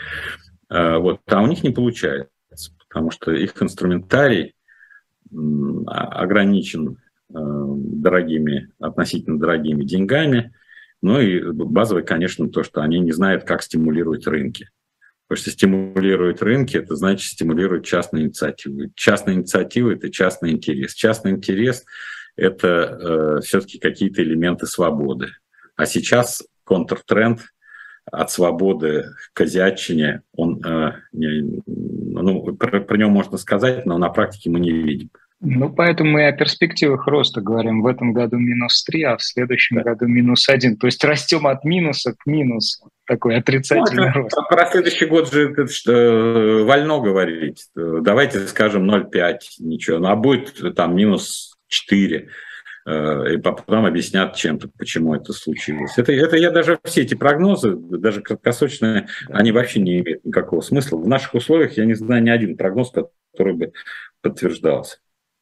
Э, 0.70 0.98
вот. 0.98 1.22
А 1.28 1.42
у 1.42 1.48
них 1.48 1.64
не 1.64 1.70
получается, 1.70 2.28
потому 2.90 3.12
что 3.12 3.32
их 3.32 3.54
инструментарий 3.64 4.56
ограничен 5.88 6.98
э, 7.30 7.34
дорогими, 7.34 8.72
относительно 8.78 9.40
дорогими 9.40 9.86
деньгами. 9.86 10.54
Ну 11.02 11.22
и 11.22 11.50
базовый, 11.54 12.04
конечно, 12.04 12.50
то, 12.50 12.64
что 12.64 12.82
они 12.82 13.00
не 13.00 13.14
знают, 13.14 13.46
как 13.46 13.64
стимулировать 13.64 14.28
рынки. 14.28 14.70
Потому 15.30 15.44
что 15.44 15.52
стимулировать 15.52 16.42
рынки, 16.42 16.76
это 16.76 16.96
значит 16.96 17.32
стимулировать 17.34 17.86
частные 17.86 18.26
инициативы. 18.26 18.92
Частная 18.96 19.36
инициатива– 19.36 19.92
это 19.94 20.10
частный 20.10 20.50
интерес. 20.50 20.96
Частный 20.96 21.32
интерес– 21.32 21.86
это 22.36 23.38
э, 23.38 23.42
все-таки 23.42 23.78
какие-то 23.78 24.24
элементы 24.24 24.66
свободы. 24.66 25.28
А 25.76 25.86
сейчас 25.86 26.42
контртренд 26.64 27.42
от 28.12 28.32
свободы 28.32 29.06
к 29.34 29.42
азиатчине, 29.42 30.24
он, 30.34 30.66
э, 30.66 30.94
не, 31.12 31.62
ну, 31.68 32.56
про, 32.56 32.82
про 32.82 32.98
него 32.98 33.12
можно 33.12 33.38
сказать, 33.38 33.86
но 33.86 34.00
на 34.00 34.10
практике 34.10 34.50
мы 34.50 34.60
не 34.60 34.72
видим. 34.72 35.12
Ну, 35.42 35.70
поэтому 35.70 36.12
мы 36.12 36.28
о 36.28 36.34
перспективах 36.34 37.08
роста 37.08 37.40
говорим. 37.40 37.82
В 37.82 37.88
этом 37.88 38.12
году 38.12 38.38
минус 38.38 38.84
3, 38.84 39.04
а 39.04 39.18
в 39.18 39.24
следующем 39.24 39.78
да. 39.78 39.84
году 39.84 40.06
минус 40.06 40.50
1. 40.50 40.78
То 40.78 40.88
есть 40.88 41.02
растем 41.06 41.48
от 41.48 41.64
минуса 41.64 42.14
к 42.14 42.26
минусу. 42.26 42.90
Такой 43.08 43.38
отрицательный 43.38 44.12
ну, 44.14 44.24
рост. 44.24 44.36
Про 44.50 44.66
следующий 44.66 45.06
год 45.06 45.32
же 45.32 45.56
что, 45.68 45.94
э, 45.94 46.64
вольно 46.64 47.00
говорить. 47.00 47.70
Давайте 47.74 48.48
скажем 48.48 48.90
0,5, 48.90 49.38
ничего. 49.60 50.00
Ну, 50.00 50.10
а 50.10 50.18
будет 50.18 50.76
там 50.76 50.94
минус 50.98 51.56
4 51.70 52.28
э, 52.86 53.34
и 53.34 53.38
потом 53.38 53.86
объяснят 53.86 54.36
чем-то, 54.36 54.70
почему 54.78 55.16
это 55.16 55.32
случилось. 55.32 55.94
Это, 55.98 56.12
это 56.12 56.36
я 56.36 56.52
даже 56.52 56.80
все 56.84 57.04
эти 57.04 57.16
прогнозы, 57.16 57.78
даже 57.78 58.20
краткосрочные, 58.20 59.08
они 59.30 59.54
вообще 59.54 59.80
не 59.80 60.02
имеют 60.02 60.26
никакого 60.26 60.60
смысла. 60.60 60.98
В 60.98 61.08
наших 61.08 61.34
условиях 61.34 61.78
я 61.78 61.86
не 61.86 61.94
знаю 61.94 62.22
ни 62.24 62.30
один 62.30 62.58
прогноз, 62.58 62.92
который 62.92 63.54
бы 63.54 63.72
подтверждался. 64.22 64.98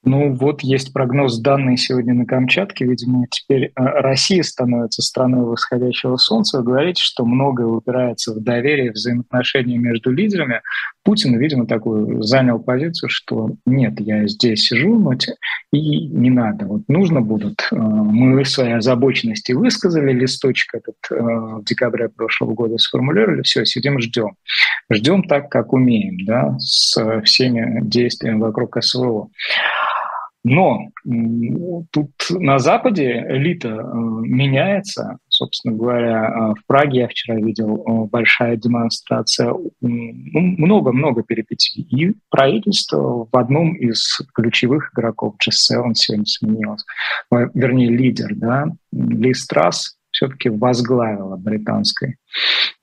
Ну 0.08 0.34
вот 0.34 0.62
есть 0.62 0.94
прогноз 0.94 1.38
данный 1.38 1.76
сегодня 1.76 2.14
на 2.14 2.26
Камчатке. 2.26 2.86
Видимо, 2.86 3.26
теперь 3.30 3.66
э, 3.66 3.72
Россия 3.76 4.42
становится 4.42 5.02
страной 5.02 5.44
восходящего 5.44 6.16
солнца. 6.16 6.60
Вы 6.60 6.64
говорите, 6.64 7.02
что 7.04 7.26
многое 7.26 7.68
упирается 7.68 8.34
в 8.34 8.40
доверие, 8.40 8.92
взаимоотношения 8.92 9.78
между 9.78 10.12
лидерами. 10.12 10.62
Путин, 11.04 11.38
видимо, 11.38 11.68
такую 11.68 12.24
занял 12.24 12.58
позицию, 12.58 13.10
что 13.10 13.50
нет, 13.66 14.00
я 14.00 14.26
здесь 14.28 14.68
сижу, 14.68 14.98
но 14.98 15.12
и 15.74 16.08
не 16.08 16.30
надо. 16.30 16.68
Вот 16.68 16.84
нужно 16.88 17.20
будут. 17.20 17.68
Э, 17.70 17.76
мы 17.76 18.46
свои 18.46 18.72
озабоченности 18.72 19.52
высказали, 19.52 20.14
листочек 20.14 20.76
этот 20.76 20.96
э, 21.12 21.16
в 21.16 21.66
декабре 21.66 22.08
прошлого 22.08 22.54
года 22.54 22.78
сформулировали, 22.78 23.42
все, 23.42 23.66
сидим, 23.66 24.00
ждем. 24.00 24.36
Ждем 24.90 25.24
так, 25.24 25.50
как 25.50 25.74
умеем, 25.74 26.26
да, 26.26 26.56
с 26.60 26.96
всеми 27.26 27.82
действиями 27.82 28.40
вокруг 28.40 28.78
СВО. 28.82 29.28
Но 30.50 30.92
тут 31.92 32.12
на 32.30 32.58
Западе 32.58 33.26
элита 33.28 33.68
э, 33.68 33.82
меняется. 33.84 35.18
Собственно 35.28 35.76
говоря, 35.76 36.24
э, 36.24 36.54
в 36.54 36.66
Праге 36.66 37.00
я 37.02 37.08
вчера 37.10 37.36
видел 37.36 37.84
э, 37.86 38.08
большая 38.10 38.56
демонстрация, 38.56 39.54
много-много 39.82 41.24
перипетий. 41.24 41.82
И 41.84 42.16
правительство 42.30 43.28
в 43.30 43.38
одном 43.38 43.76
из 43.76 44.22
ключевых 44.34 44.92
игроков 44.94 45.36
G7 45.36 45.94
сегодня 45.94 46.26
сменилось. 46.26 46.86
Вернее, 47.30 47.90
лидер, 47.90 48.34
да, 48.34 48.68
Ли 48.94 49.34
Страс, 49.34 49.97
все-таки 50.18 50.50
возглавила 50.50 51.38
британское 51.38 52.18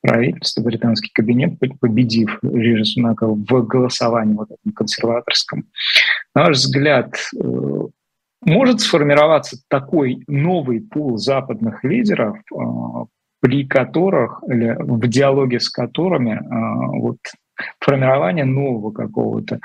правительство, 0.01 0.62
британский 0.62 1.11
кабинет, 1.12 1.59
победив 1.80 2.39
Рижи 2.43 2.85
Сунака 2.85 3.26
в 3.26 3.45
голосовании 3.66 4.37
вот 4.37 4.51
этом 4.53 4.72
консерваторском. 4.72 5.64
На 6.35 6.45
ваш 6.45 6.59
взгляд, 6.59 7.16
э, 7.37 7.80
может 8.43 8.80
сформироваться 8.80 9.57
такой 9.68 10.22
новый 10.28 10.80
пул 10.80 11.18
западных 11.18 11.82
лидеров, 11.82 12.37
э, 12.37 12.57
при 13.41 13.66
которых, 13.66 14.43
или 14.47 14.76
в 14.78 15.07
диалоге 15.09 15.59
с 15.59 15.68
которыми 15.68 16.35
э, 16.35 17.01
вот, 17.01 17.18
формирование 17.80 18.45
нового 18.45 18.93
какого-то 18.93 19.59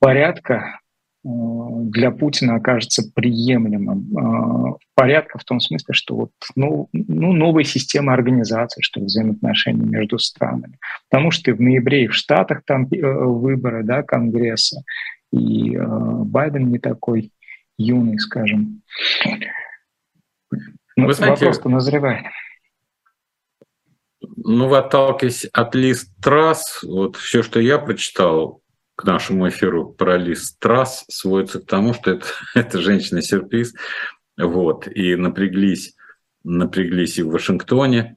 порядка 0.00 0.80
для 1.28 2.10
Путина 2.10 2.56
окажется 2.56 3.02
приемлемым. 3.14 4.16
Э, 4.16 4.76
порядка 4.94 5.38
в 5.38 5.44
том 5.44 5.60
смысле, 5.60 5.94
что 5.94 6.16
вот, 6.16 6.30
ну, 6.54 6.88
ну, 6.92 7.32
новая 7.32 7.64
система 7.64 8.14
организации, 8.14 8.82
что 8.82 9.00
взаимоотношения 9.00 9.84
между 9.84 10.18
странами. 10.18 10.78
Потому 11.10 11.30
что 11.30 11.52
в 11.52 11.60
ноябре 11.60 12.04
и 12.04 12.08
в 12.08 12.14
Штатах 12.14 12.62
там 12.64 12.86
э, 12.90 13.00
выборы 13.00 13.84
да, 13.84 14.02
Конгресса, 14.02 14.82
и 15.30 15.76
Байден 15.76 16.70
не 16.70 16.78
такой 16.78 17.32
юный, 17.76 18.18
скажем. 18.18 18.82
Ну, 20.96 21.06
Вы 21.06 21.12
знаете, 21.12 21.44
вопрос-то 21.44 21.68
назревает. 21.68 22.24
Ну, 24.20 24.68
вы 24.68 24.78
отталкиваясь 24.78 25.44
от 25.52 25.74
лист 25.74 26.10
трасс, 26.22 26.82
вот 26.82 27.16
все, 27.16 27.42
что 27.42 27.60
я 27.60 27.78
прочитал, 27.78 28.62
к 28.98 29.04
нашему 29.04 29.48
эфиру 29.48 29.92
про 29.92 30.16
Лиз 30.16 30.56
Трасс 30.58 31.04
сводится 31.08 31.60
к 31.60 31.66
тому, 31.66 31.94
что 31.94 32.10
это, 32.10 32.26
это 32.56 32.80
женщина-сюрприз. 32.80 33.74
Вот. 34.36 34.88
И 34.88 35.14
напряглись, 35.14 35.94
напряглись 36.42 37.16
и 37.18 37.22
в 37.22 37.30
Вашингтоне, 37.30 38.16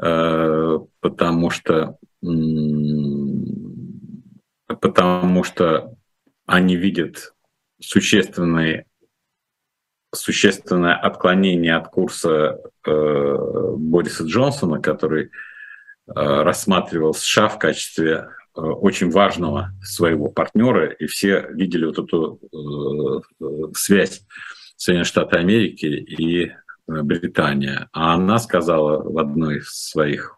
э, 0.00 0.78
потому 1.00 1.50
что, 1.50 1.98
потому 4.66 5.44
что 5.44 5.94
они 6.46 6.76
видят 6.76 7.34
существенные 7.78 8.86
существенное 10.14 10.94
отклонение 10.94 11.74
от 11.74 11.88
курса 11.88 12.60
э, 12.86 13.36
Бориса 13.76 14.22
Джонсона, 14.24 14.80
который 14.80 15.24
э, 15.24 15.30
рассматривал 16.14 17.14
США 17.14 17.48
в 17.48 17.58
качестве 17.58 18.28
очень 18.54 19.10
важного 19.10 19.72
своего 19.82 20.30
партнера, 20.30 20.90
и 20.90 21.06
все 21.06 21.46
видели 21.50 21.86
вот 21.86 21.98
эту 21.98 22.40
э, 23.40 23.72
связь 23.76 24.24
Соединенных 24.76 25.08
Штатов 25.08 25.40
Америки 25.40 25.86
и 25.86 26.46
э, 26.46 26.52
Британия. 26.86 27.88
А 27.92 28.14
она 28.14 28.38
сказала 28.38 29.02
в 29.02 29.18
одной 29.18 29.58
из 29.58 29.68
своих 29.68 30.36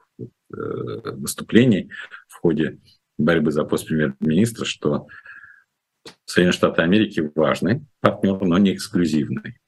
выступлений 0.49 1.91
в 2.29 2.37
ходе 2.37 2.79
борьбы 3.19 3.51
за 3.51 3.65
пост 3.65 3.89
премьер-министра, 3.89 4.65
что 4.65 5.09
Соединенные 6.25 6.53
Штаты 6.53 6.83
Америки 6.83 7.33
важный 7.35 7.85
партнер, 8.01 8.41
но 8.43 8.57
не 8.59 8.75
эксклюзивный. 8.75 9.59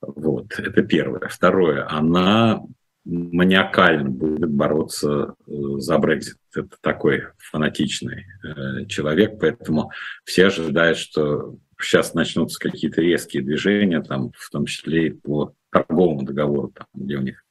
Вот, 0.00 0.58
это 0.58 0.82
первое. 0.82 1.28
Второе, 1.28 1.86
она 1.90 2.60
маниакально 3.04 4.10
будет 4.10 4.50
бороться 4.50 5.34
э, 5.46 5.52
за 5.78 5.98
Брекзит. 5.98 6.36
Это 6.54 6.76
такой 6.80 7.24
фанатичный 7.38 8.26
э, 8.42 8.86
человек, 8.86 9.38
поэтому 9.40 9.90
все 10.24 10.46
ожидают, 10.46 10.98
что 10.98 11.56
сейчас 11.80 12.14
начнутся 12.14 12.58
какие-то 12.58 13.00
резкие 13.02 13.42
движения, 13.42 14.02
там, 14.02 14.32
в 14.36 14.50
том 14.50 14.66
числе 14.66 15.08
и 15.08 15.10
по 15.10 15.54
торговому 15.70 16.22
договору, 16.22 16.72
там, 16.74 16.86
где 16.94 17.16
у 17.16 17.22
них 17.22 17.44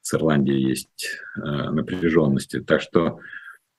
с 0.00 0.14
Ирландией 0.14 0.68
есть 0.68 1.18
э, 1.36 1.40
напряженности. 1.40 2.60
Так 2.60 2.80
что 2.80 3.18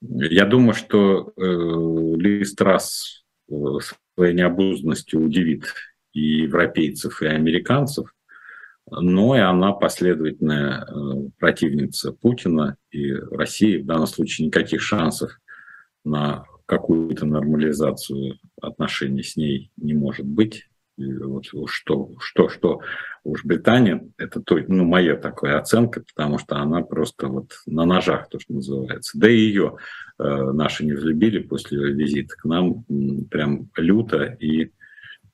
я 0.01 0.45
думаю, 0.45 0.73
что 0.73 1.33
э, 1.35 1.41
Ли 1.41 2.43
Страс 2.43 3.25
э, 3.49 3.53
своей 4.15 4.33
необузданностью 4.35 5.21
удивит 5.21 5.73
и 6.13 6.41
европейцев, 6.41 7.21
и 7.21 7.27
американцев 7.27 8.13
но 8.89 9.35
и 9.35 9.39
она 9.39 9.73
последовательная 9.73 10.85
э, 10.85 11.29
противница 11.39 12.13
Путина 12.13 12.77
и 12.91 13.11
России. 13.11 13.81
В 13.81 13.85
данном 13.85 14.07
случае 14.07 14.47
никаких 14.47 14.81
шансов 14.81 15.39
на 16.03 16.45
какую-то 16.65 17.25
нормализацию 17.25 18.39
отношений 18.61 19.23
с 19.23 19.35
ней 19.35 19.71
не 19.77 19.93
может 19.93 20.25
быть. 20.25 20.67
Вот 20.97 21.45
что, 21.69 22.15
что, 22.19 22.49
что 22.49 22.81
уж 23.23 23.45
Британия, 23.45 24.09
это 24.17 24.41
то, 24.41 24.57
ну, 24.67 24.83
моя 24.83 25.15
такая 25.15 25.59
оценка, 25.59 26.03
потому 26.15 26.39
что 26.39 26.55
она 26.55 26.81
просто 26.81 27.27
вот 27.27 27.51
на 27.67 27.85
ножах, 27.85 28.29
то, 28.29 28.39
что 28.39 28.53
называется. 28.53 29.17
Да 29.19 29.29
и 29.29 29.37
ее 29.37 29.75
э, 30.17 30.23
наши 30.23 30.85
не 30.85 30.93
взлюбили 30.93 31.39
после 31.39 31.93
визита 31.93 32.35
к 32.35 32.45
нам 32.45 32.83
прям 33.29 33.69
люто 33.77 34.23
и 34.23 34.71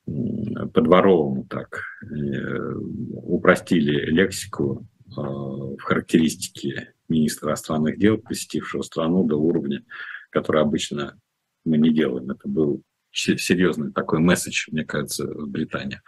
по-дворовому 0.05 1.45
так 1.45 1.81
э, 2.03 2.73
упростили 3.13 4.05
лексику 4.11 4.85
э, 5.05 5.11
в 5.21 5.81
характеристике 5.81 6.93
министра 7.07 7.49
иностранных 7.49 7.97
дел, 7.97 8.17
посетившего 8.17 8.81
страну 8.81 9.23
до 9.23 9.37
уровня, 9.37 9.83
который 10.29 10.61
обычно 10.61 11.19
мы 11.65 11.77
не 11.77 11.93
делаем. 11.93 12.31
Это 12.31 12.47
был 12.47 12.81
серьезный 13.11 13.91
такой 13.93 14.19
месседж, 14.19 14.67
мне 14.71 14.83
кажется, 14.83 15.25
в 15.25 15.47
Британии. 15.47 16.01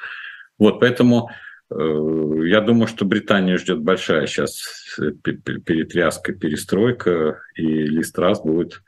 Вот, 0.58 0.80
поэтому 0.80 1.30
э, 1.70 1.76
я 2.46 2.60
думаю, 2.62 2.88
что 2.88 3.06
Британию 3.06 3.58
ждет 3.58 3.82
большая 3.82 4.28
сейчас 4.28 4.98
перетряска, 4.98 6.34
перестройка, 6.34 7.42
и 7.56 7.64
Листрас 7.64 8.42
будет 8.42 8.82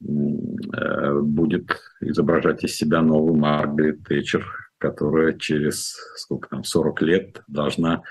будет 0.00 1.78
изображать 2.00 2.64
из 2.64 2.74
себя 2.74 3.02
новую 3.02 3.34
Маргарет 3.34 4.02
Тэтчер, 4.04 4.46
которая 4.78 5.34
через 5.34 5.94
сколько 6.16 6.48
там, 6.48 6.64
40 6.64 7.02
лет 7.02 7.42
должна 7.48 8.02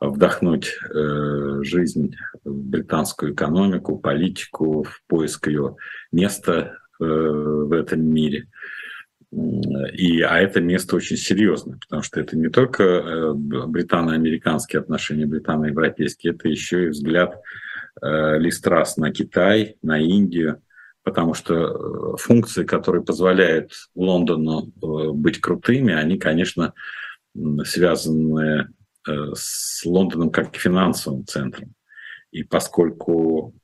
вдохнуть 0.00 0.76
э, 0.92 1.62
жизнь 1.62 2.14
в 2.44 2.52
британскую 2.52 3.32
экономику, 3.32 3.98
политику, 3.98 4.82
в 4.82 5.02
поиск 5.06 5.48
ее 5.48 5.76
места 6.12 6.76
э, 7.00 7.04
в 7.04 7.72
этом 7.72 8.02
мире. 8.02 8.48
И, 9.32 10.20
а 10.20 10.38
это 10.38 10.60
место 10.60 10.96
очень 10.96 11.16
серьезное, 11.16 11.78
потому 11.78 12.02
что 12.02 12.20
это 12.20 12.36
не 12.36 12.48
только 12.48 12.82
э, 12.82 13.32
британо-американские 13.34 14.80
отношения, 14.80 15.26
британо-европейские, 15.26 16.34
это 16.34 16.48
еще 16.48 16.86
и 16.86 16.88
взгляд 16.88 17.40
э, 18.02 18.38
Листрас 18.38 18.96
на 18.96 19.10
Китай, 19.12 19.76
на 19.82 19.98
Индию, 19.98 20.62
потому 21.06 21.34
что 21.34 21.54
э, 21.54 22.16
функции, 22.18 22.64
которые 22.64 23.04
позволяют 23.04 23.70
Лондону 23.94 24.66
э, 24.66 25.12
быть 25.12 25.40
крутыми, 25.40 25.94
они, 25.94 26.18
конечно, 26.18 26.74
связаны 27.64 28.66
э, 29.06 29.12
с 29.34 29.84
Лондоном 29.84 30.30
как 30.30 30.56
финансовым 30.56 31.24
центром. 31.24 31.74
И 32.32 32.42
поскольку 32.42 33.54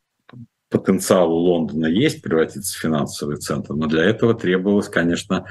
потенциал 0.70 1.32
у 1.32 1.36
Лондона 1.36 1.86
есть 1.86 2.22
превратиться 2.22 2.78
в 2.78 2.80
финансовый 2.80 3.38
центр, 3.38 3.74
но 3.74 3.88
для 3.88 4.04
этого 4.04 4.34
требовалось, 4.34 4.88
конечно, 4.88 5.44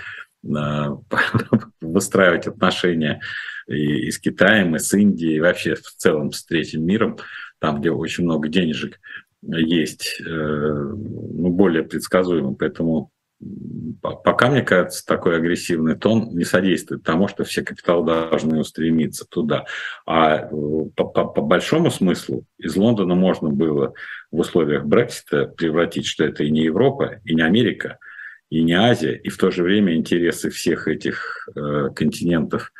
выстраивать 1.81 2.47
отношения 2.47 3.19
и, 3.67 4.09
с 4.09 4.17
Китаем, 4.17 4.77
и 4.77 4.79
с 4.79 4.93
Индией, 4.93 5.35
и 5.35 5.41
вообще 5.41 5.75
в 5.75 5.91
целом 5.97 6.31
с 6.31 6.45
третьим 6.45 6.85
миром, 6.85 7.17
там, 7.59 7.81
где 7.81 7.91
очень 7.91 8.23
много 8.23 8.47
денежек 8.47 8.97
есть, 9.41 10.21
э, 10.21 10.23
ну, 10.23 11.49
более 11.49 11.83
предсказуемым. 11.83 12.55
Поэтому 12.55 13.11
пока, 14.01 14.49
мне 14.49 14.61
кажется, 14.61 15.05
такой 15.05 15.37
агрессивный 15.37 15.95
тон 15.95 16.29
не 16.35 16.43
содействует 16.43 17.03
тому, 17.03 17.27
что 17.27 17.43
все 17.43 17.63
капиталы 17.63 18.05
должны 18.05 18.59
устремиться 18.59 19.25
туда. 19.25 19.65
А 20.05 20.37
э, 20.37 20.49
по, 20.95 21.05
по, 21.05 21.25
по 21.25 21.41
большому 21.41 21.89
смыслу 21.89 22.45
из 22.57 22.75
Лондона 22.75 23.15
можно 23.15 23.49
было 23.49 23.93
в 24.31 24.39
условиях 24.39 24.85
Брексита 24.85 25.47
превратить, 25.47 26.05
что 26.05 26.23
это 26.23 26.43
и 26.43 26.51
не 26.51 26.63
Европа, 26.63 27.19
и 27.25 27.33
не 27.33 27.41
Америка, 27.41 27.97
и 28.49 28.63
не 28.63 28.73
Азия, 28.73 29.15
и 29.15 29.29
в 29.29 29.37
то 29.37 29.49
же 29.49 29.63
время 29.63 29.95
интересы 29.95 30.49
всех 30.49 30.87
этих 30.87 31.47
э, 31.55 31.89
континентов 31.95 32.71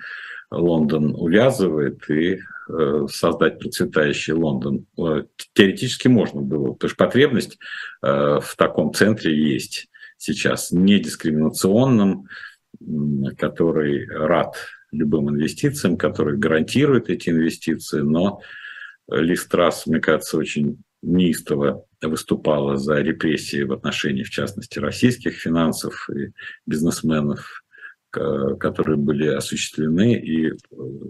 Лондон 0.52 1.16
увязывает 1.16 2.10
и 2.10 2.38
э, 2.70 3.08
создать 3.10 3.60
процветающий 3.60 4.34
Лондон. 4.34 4.86
Э, 5.00 5.24
теоретически 5.54 6.10
можно 6.10 6.42
было, 6.42 6.74
потому 6.74 6.90
что 6.90 6.98
потребность 6.98 7.58
э, 8.04 8.40
в 8.42 8.56
таком 8.58 8.94
центре 8.94 9.36
есть 9.36 9.88
сейчас, 10.18 10.72
не 10.72 11.00
дискриминационным, 11.00 12.28
который 13.38 14.06
рад 14.08 14.56
любым 14.92 15.30
инвестициям, 15.30 15.98
который 15.98 16.38
гарантирует 16.38 17.10
эти 17.10 17.30
инвестиции, 17.30 18.02
но 18.02 18.42
Листрас, 19.10 19.88
мне 19.88 20.00
кажется, 20.00 20.38
очень 20.38 20.84
неистово 21.02 21.86
выступала 22.02 22.78
за 22.78 23.00
репрессии 23.00 23.64
в 23.64 23.74
отношении, 23.74 24.24
в 24.24 24.30
частности, 24.30 24.80
российских 24.80 25.36
финансов 25.36 26.10
и 26.10 26.32
бизнесменов, 26.66 27.61
которые 28.12 28.98
были 28.98 29.28
осуществлены. 29.28 30.16
И 30.16 30.48
э, 30.48 30.54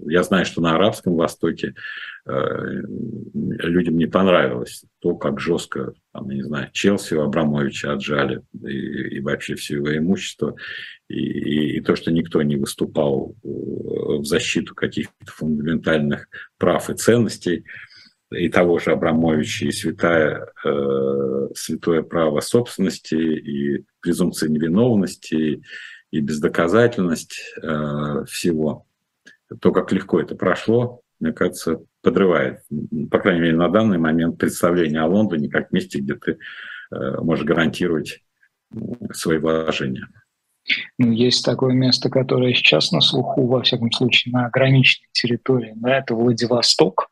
я 0.08 0.24
знаю, 0.24 0.46
что 0.46 0.62
на 0.62 0.76
Арабском 0.76 1.16
Востоке 1.16 1.74
э, 2.26 2.32
людям 3.34 3.98
не 3.98 4.06
понравилось 4.06 4.84
то, 5.00 5.16
как 5.16 5.40
жестко, 5.40 5.94
там, 6.14 6.30
не 6.30 6.44
знаю, 6.44 6.70
Челси 6.72 7.16
у 7.16 7.22
Абрамовича 7.22 7.94
отжали 7.94 8.42
и, 8.64 9.18
и 9.18 9.20
вообще 9.20 9.56
все 9.56 9.76
его 9.76 9.98
имущество, 9.98 10.56
и, 11.08 11.16
и, 11.16 11.78
и 11.78 11.82
то, 11.82 11.96
что 11.96 12.12
никто 12.12 12.42
не 12.42 12.56
выступал 12.56 13.36
э, 13.44 13.48
в 13.48 14.26
защиту 14.26 14.76
каких-то 14.76 15.32
фундаментальных 15.32 16.28
прав 16.58 16.90
и 16.90 16.94
ценностей 16.94 17.66
и 18.32 18.50
того 18.50 18.80
же 18.80 18.92
Абрамовича, 18.92 19.66
и 19.66 19.72
святая, 19.72 20.48
э, 20.64 21.48
святое 21.56 22.02
право 22.02 22.40
собственности, 22.40 23.16
и 23.16 23.84
презумпция 24.00 24.50
невиновности, 24.50 25.62
и 26.12 26.20
бездоказательность 26.20 27.56
э, 27.62 28.26
всего. 28.28 28.86
То, 29.60 29.72
как 29.72 29.92
легко 29.92 30.20
это 30.20 30.36
прошло, 30.36 31.02
мне 31.20 31.34
кажется, 31.34 31.82
подрывает, 32.02 32.62
по 33.10 33.20
крайней 33.20 33.42
мере, 33.42 33.58
на 33.58 33.70
данный 33.70 33.98
момент 33.98 34.38
представление 34.38 35.02
о 35.02 35.08
Лондоне 35.08 35.50
как 35.50 35.72
месте, 35.72 36.00
где 36.00 36.16
ты 36.16 36.38
э, 36.92 37.22
можешь 37.22 37.46
гарантировать 37.46 38.24
свои 39.14 39.38
вложения. 39.38 40.08
Ну, 40.98 41.12
есть 41.12 41.44
такое 41.44 41.74
место, 41.74 42.10
которое 42.10 42.54
сейчас 42.54 42.92
на 42.92 43.02
слуху, 43.02 43.48
во 43.48 43.62
всяком 43.62 43.92
случае, 43.92 44.32
на 44.34 44.46
ограниченной 44.46 45.10
территории. 45.12 45.74
Да, 45.76 45.98
это 45.98 46.16
Владивосток. 46.16 47.10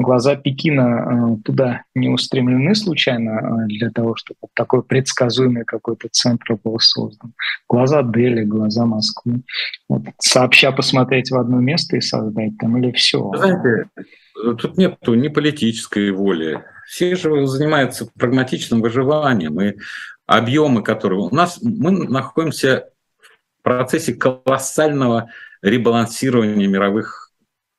Глаза 0.00 0.34
Пекина 0.34 1.34
э, 1.36 1.42
туда 1.44 1.82
не 1.94 2.08
устремлены 2.08 2.74
случайно 2.74 3.32
э, 3.32 3.66
для 3.66 3.90
того, 3.90 4.16
чтобы 4.16 4.38
такой 4.54 4.82
предсказуемый 4.82 5.66
какой-то 5.66 6.08
центр 6.10 6.58
был 6.64 6.80
создан. 6.80 7.34
Глаза 7.68 8.02
Дели, 8.02 8.44
глаза 8.44 8.86
Москвы. 8.86 9.42
Вот, 9.90 10.04
сообща 10.18 10.72
посмотреть 10.72 11.30
в 11.30 11.36
одно 11.36 11.60
место 11.60 11.98
и 11.98 12.00
создать 12.00 12.56
там 12.58 12.78
или 12.78 12.92
все. 12.92 13.30
Знаете, 13.36 13.90
тут 14.56 14.78
нет 14.78 14.96
ни 15.06 15.28
политической 15.28 16.10
воли. 16.12 16.64
Все 16.86 17.14
же 17.14 17.46
занимаются 17.46 18.08
прагматичным 18.18 18.80
выживанием. 18.80 19.60
И 19.60 19.76
объемы, 20.24 20.82
которые 20.82 21.20
у 21.20 21.34
нас, 21.34 21.60
мы 21.60 21.90
находимся 21.90 22.88
в 23.58 23.62
процессе 23.64 24.14
колоссального 24.14 25.28
ребалансирования 25.60 26.68
мировых 26.68 27.32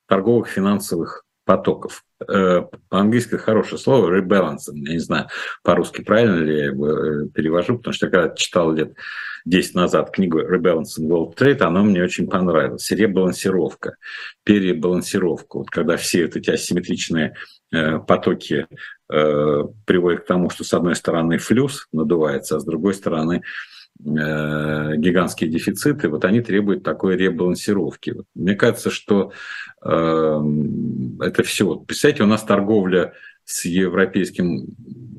торговых 0.06 0.46
финансовых 0.46 1.24
потоков. 1.44 2.04
Э, 2.28 2.62
по-английски 2.88 3.36
хорошее 3.36 3.78
слово 3.78 4.16
rebalance. 4.16 4.70
Я 4.72 4.92
не 4.92 4.98
знаю, 4.98 5.28
по-русски 5.62 6.02
правильно 6.02 6.36
ли 6.36 6.56
я 6.56 6.64
его 6.66 6.88
э, 6.88 7.28
перевожу, 7.28 7.78
потому 7.78 7.94
что 7.94 8.06
я 8.06 8.12
когда 8.12 8.34
читал 8.34 8.72
лет 8.72 8.94
10 9.44 9.74
назад 9.74 10.10
книгу 10.12 10.40
Rebalancing 10.40 11.08
World 11.08 11.36
Trade, 11.36 11.62
она 11.62 11.82
мне 11.82 12.02
очень 12.02 12.28
понравилась. 12.28 12.90
Ребалансировка, 12.90 13.96
перебалансировка. 14.44 15.58
Вот 15.58 15.70
когда 15.70 15.96
все 15.96 16.26
вот 16.26 16.36
эти 16.36 16.50
асимметричные 16.50 17.34
э, 17.72 17.98
потоки 17.98 18.66
приводит 19.84 20.20
к 20.22 20.26
тому, 20.26 20.48
что 20.48 20.64
с 20.64 20.72
одной 20.72 20.96
стороны 20.96 21.36
флюс 21.36 21.86
надувается, 21.92 22.56
а 22.56 22.60
с 22.60 22.64
другой 22.64 22.94
стороны 22.94 23.42
э, 24.04 24.96
гигантские 24.96 25.50
дефициты, 25.50 26.08
вот 26.08 26.24
они 26.24 26.40
требуют 26.40 26.82
такой 26.82 27.16
ребалансировки. 27.16 28.14
Мне 28.34 28.54
кажется, 28.54 28.90
что 28.90 29.32
э, 29.82 30.42
это 31.20 31.42
все. 31.42 31.76
Представляете, 31.76 32.24
у 32.24 32.26
нас 32.26 32.42
торговля 32.42 33.14
с 33.44 33.64
европейским, 33.64 34.66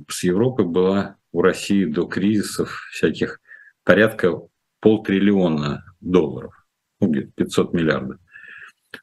с 0.08 0.24
Европой 0.24 0.66
была 0.66 1.16
у 1.32 1.42
России 1.42 1.86
до 1.86 2.06
кризисов 2.06 2.88
всяких 2.92 3.40
порядка 3.84 4.40
полтриллиона 4.80 5.84
долларов, 6.02 6.66
ну, 7.00 7.08
где-то 7.08 7.32
500 7.36 7.74
миллиардов. 7.74 8.18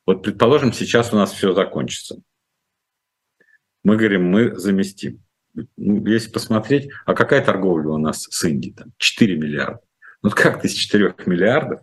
Вот, 0.06 0.22
предположим, 0.22 0.72
сейчас 0.72 1.12
у 1.12 1.16
нас 1.16 1.32
все 1.32 1.52
закончится 1.52 2.20
мы 3.82 3.96
говорим, 3.96 4.24
мы 4.24 4.54
заместим. 4.56 5.22
Ну, 5.55 6.07
если 6.07 6.30
посмотреть, 6.30 6.90
а 7.07 7.14
какая 7.14 7.44
торговля 7.44 7.88
у 7.88 7.98
нас 7.98 8.22
с 8.30 8.44
Индией? 8.44 8.74
Там 8.74 8.92
4 8.98 9.36
миллиарда. 9.36 9.80
Ну 10.22 10.30
как 10.30 10.62
ты 10.62 10.68
с 10.68 10.72
4 10.72 11.14
миллиардов 11.26 11.80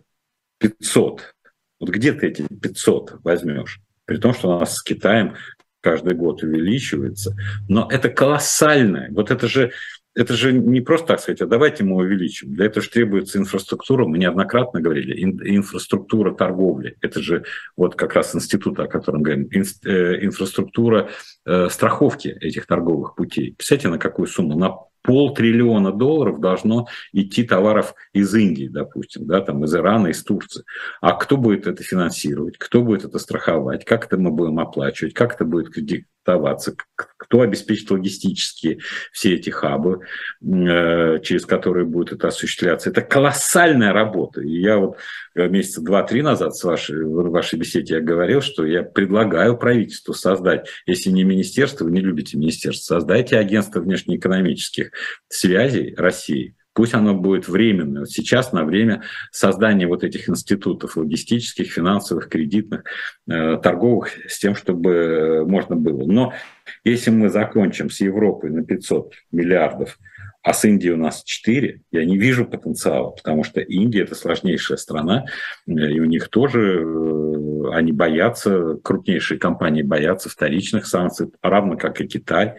500? 0.58 1.34
Вот 1.80 1.90
где 1.90 2.12
ты 2.12 2.28
эти 2.28 2.42
500 2.42 3.20
возьмешь? 3.24 3.80
При 4.04 4.16
том, 4.16 4.32
что 4.32 4.56
у 4.56 4.58
нас 4.58 4.76
с 4.76 4.82
Китаем 4.82 5.36
каждый 5.80 6.14
год 6.14 6.42
увеличивается. 6.42 7.36
Но 7.68 7.88
это 7.90 8.08
колоссальное. 8.08 9.10
Вот 9.12 9.30
это 9.30 9.48
же 9.48 9.72
это 10.18 10.34
же 10.34 10.52
не 10.52 10.80
просто 10.80 11.06
так 11.06 11.20
сказать, 11.20 11.40
а 11.42 11.46
давайте 11.46 11.84
мы 11.84 11.94
увеличим. 11.94 12.52
Для 12.52 12.66
этого 12.66 12.82
же 12.82 12.90
требуется 12.90 13.38
инфраструктура. 13.38 14.04
Мы 14.04 14.18
неоднократно 14.18 14.80
говорили, 14.80 15.22
инфраструктура 15.22 16.34
торговли. 16.34 16.96
Это 17.00 17.22
же 17.22 17.44
вот 17.76 17.94
как 17.94 18.14
раз 18.14 18.34
институт, 18.34 18.80
о 18.80 18.88
котором 18.88 19.22
говорим, 19.22 19.48
э, 19.52 20.24
инфраструктура 20.24 21.10
э, 21.46 21.68
страховки 21.70 22.36
этих 22.40 22.66
торговых 22.66 23.14
путей. 23.14 23.54
Представляете, 23.56 23.88
на 23.90 23.98
какую 23.98 24.26
сумму? 24.26 24.58
На 24.58 24.78
полтриллиона 25.08 25.90
долларов 25.90 26.38
должно 26.38 26.86
идти 27.14 27.42
товаров 27.42 27.94
из 28.12 28.34
Индии, 28.34 28.68
допустим, 28.70 29.26
да, 29.26 29.40
там 29.40 29.64
из 29.64 29.74
Ирана, 29.74 30.08
из 30.08 30.22
Турции. 30.22 30.64
А 31.00 31.14
кто 31.14 31.38
будет 31.38 31.66
это 31.66 31.82
финансировать? 31.82 32.58
Кто 32.58 32.82
будет 32.82 33.06
это 33.06 33.18
страховать? 33.18 33.86
Как 33.86 34.04
это 34.04 34.18
мы 34.18 34.30
будем 34.30 34.58
оплачивать? 34.58 35.14
Как 35.14 35.36
это 35.36 35.46
будет 35.46 35.72
кредитоваться? 35.72 36.74
Кто 36.94 37.40
обеспечит 37.40 37.90
логистические 37.90 38.80
все 39.10 39.34
эти 39.34 39.48
хабы, 39.48 40.00
э, 40.42 41.20
через 41.22 41.46
которые 41.46 41.86
будет 41.86 42.12
это 42.12 42.28
осуществляться? 42.28 42.90
Это 42.90 43.00
колоссальная 43.00 43.94
работа. 43.94 44.42
И 44.42 44.60
я 44.60 44.76
вот 44.76 44.98
месяца 45.46 45.82
два-три 45.82 46.22
назад 46.22 46.56
с 46.56 46.64
вашей, 46.64 47.04
в 47.04 47.30
вашей 47.30 47.58
беседе 47.58 47.94
я 47.94 48.00
говорил, 48.00 48.40
что 48.40 48.66
я 48.66 48.82
предлагаю 48.82 49.56
правительству 49.56 50.14
создать, 50.14 50.68
если 50.86 51.10
не 51.10 51.22
министерство, 51.22 51.84
вы 51.84 51.92
не 51.92 52.00
любите 52.00 52.36
министерство, 52.36 52.94
создайте 52.94 53.38
агентство 53.38 53.80
внешнеэкономических 53.80 54.90
связей 55.28 55.94
России, 55.96 56.56
Пусть 56.78 56.94
оно 56.94 57.12
будет 57.12 57.48
временное. 57.48 58.02
Вот 58.02 58.10
сейчас 58.10 58.52
на 58.52 58.64
время 58.64 59.02
создания 59.32 59.88
вот 59.88 60.04
этих 60.04 60.28
институтов 60.28 60.96
логистических, 60.96 61.72
финансовых, 61.72 62.28
кредитных, 62.28 62.84
э, 63.28 63.56
торговых, 63.56 64.10
с 64.28 64.38
тем, 64.38 64.54
чтобы 64.54 64.90
э, 64.92 65.44
можно 65.44 65.74
было. 65.74 66.06
Но 66.06 66.34
если 66.84 67.10
мы 67.10 67.30
закончим 67.30 67.90
с 67.90 68.00
Европой 68.00 68.50
на 68.50 68.62
500 68.62 69.12
миллиардов, 69.32 69.98
а 70.48 70.54
с 70.54 70.64
Индией 70.64 70.94
у 70.94 70.96
нас 70.96 71.24
4, 71.24 71.82
я 71.92 72.04
не 72.06 72.16
вижу 72.16 72.46
потенциала, 72.46 73.10
потому 73.10 73.44
что 73.44 73.60
Индия– 73.60 74.02
это 74.04 74.14
сложнейшая 74.14 74.78
страна, 74.78 75.26
э, 75.66 75.72
и 75.72 76.00
у 76.00 76.06
них 76.06 76.30
тоже, 76.30 76.80
э, 76.80 77.70
они 77.74 77.92
боятся, 77.92 78.78
крупнейшие 78.82 79.38
компании 79.38 79.82
боятся 79.82 80.30
вторичных 80.30 80.86
санкций, 80.86 81.28
равно 81.42 81.76
как 81.76 82.00
и 82.00 82.06
Китай. 82.06 82.54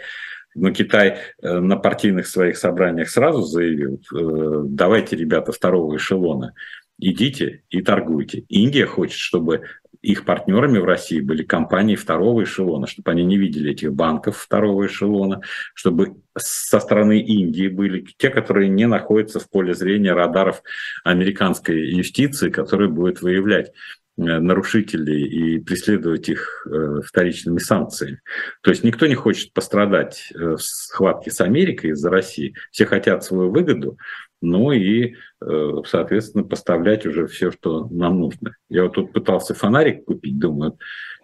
Но 0.54 0.70
Китай 0.70 1.18
э, 1.42 1.60
на 1.60 1.78
партийных 1.78 2.28
своих 2.28 2.58
собраниях 2.58 3.10
сразу 3.10 3.42
заявил, 3.42 4.00
давайте, 4.12 5.16
ребята, 5.16 5.52
второго 5.52 5.98
эшелона, 5.98 6.54
идите 7.00 7.64
и 7.70 7.82
торгуйте. 7.82 8.46
Индия 8.50 8.86
хочет, 8.86 9.18
чтобы 9.18 9.64
их 10.02 10.24
партнерами 10.24 10.80
в 10.80 10.86
России 10.86 11.20
были 11.20 11.44
компании 11.44 11.96
второго 11.96 12.44
эшелона, 12.44 12.88
чтобы 12.88 13.12
они 13.12 13.26
не 13.26 13.38
видели 13.38 13.72
этих 13.72 13.94
банков 13.94 14.38
второго 14.38 14.88
эшелона, 14.88 15.42
чтобы 15.74 16.16
со 16.38 16.80
стороны 16.80 17.20
Индии 17.20 17.68
были 17.68 18.06
те, 18.18 18.30
которые 18.30 18.70
не 18.70 18.88
находятся 18.88 19.40
в 19.40 19.50
поле 19.50 19.74
зрения 19.74 20.14
радаров 20.14 20.62
американской 21.04 21.90
юстиции, 21.92 22.50
которая 22.50 22.88
будет 22.88 23.22
выявлять 23.22 23.74
э, 24.18 24.22
нарушителей 24.22 25.28
и 25.28 25.60
преследовать 25.60 26.30
их 26.30 26.66
э, 26.66 27.02
вторичными 27.06 27.60
санкциями. 27.60 28.22
То 28.62 28.70
есть 28.70 28.86
никто 28.86 29.06
не 29.06 29.16
хочет 29.16 29.52
пострадать 29.52 30.32
э, 30.34 30.56
в 30.56 30.62
схватке 30.62 31.30
с 31.30 31.42
Америкой 31.42 31.90
из-за 31.92 32.10
России. 32.10 32.56
Все 32.72 32.86
хотят 32.86 33.26
свою 33.26 33.52
выгоду, 33.52 33.98
ну 34.42 34.72
и, 34.72 35.16
э, 35.42 35.72
соответственно, 35.86 36.44
поставлять 36.44 37.06
уже 37.06 37.28
все, 37.28 37.52
что 37.52 37.88
нам 37.90 38.20
нужно. 38.20 38.56
Я 38.70 38.84
вот 38.84 38.94
тут 38.94 39.14
пытался 39.14 39.54
фонарик 39.54 40.06
купить, 40.06 40.40
думаю, 40.40 40.78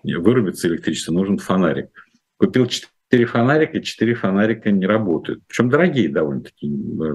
вырубится 0.03 0.67
электричество, 0.67 1.13
нужен 1.13 1.37
фонарик. 1.37 1.89
Купил 2.37 2.67
четыре 2.67 3.25
фонарика, 3.25 3.81
четыре 3.81 4.15
фонарика 4.15 4.71
не 4.71 4.85
работают. 4.85 5.43
Причем 5.47 5.69
дорогие 5.69 6.09
довольно-таки. 6.09 6.69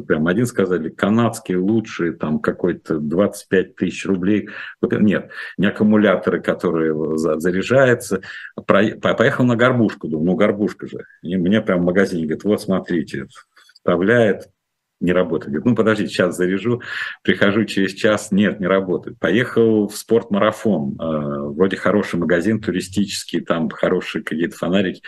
Прям 0.07 0.27
один 0.27 0.47
сказали, 0.47 0.89
канадские 0.89 1.59
лучшие, 1.59 2.13
там 2.13 2.39
какой-то 2.39 2.99
25 2.99 3.77
тысяч 3.77 4.07
рублей. 4.07 4.49
Нет, 4.83 5.31
не 5.59 5.67
аккумуляторы, 5.67 6.41
которые 6.41 7.19
заряжаются. 7.19 8.23
Поехал 8.67 9.45
на 9.45 9.57
горбушку, 9.57 10.09
думаю, 10.09 10.27
ну 10.27 10.37
горбушка 10.37 10.87
же. 10.87 11.05
И 11.23 11.37
мне 11.37 11.61
прям 11.61 11.83
в 11.83 11.85
магазине 11.85 12.25
говорит, 12.25 12.45
вот 12.45 12.63
смотрите, 12.63 13.27
вставляет 13.75 14.49
не 15.01 15.13
работает. 15.13 15.53
Говорит, 15.53 15.67
ну 15.67 15.75
подождите, 15.75 16.11
сейчас 16.11 16.37
заряжу, 16.37 16.83
прихожу 17.23 17.65
через 17.65 17.95
час, 17.95 18.31
нет, 18.31 18.61
не 18.61 18.67
работает. 18.67 19.19
Поехал 19.19 19.89
в 19.89 19.97
спортмарафон, 19.97 20.97
э, 21.01 21.05
вроде 21.55 21.77
хороший 21.77 22.19
магазин 22.19 22.61
туристический, 22.61 23.41
там 23.41 23.71
хорошие 23.71 24.23
какие-то 24.23 24.57
фонарики, 24.57 25.03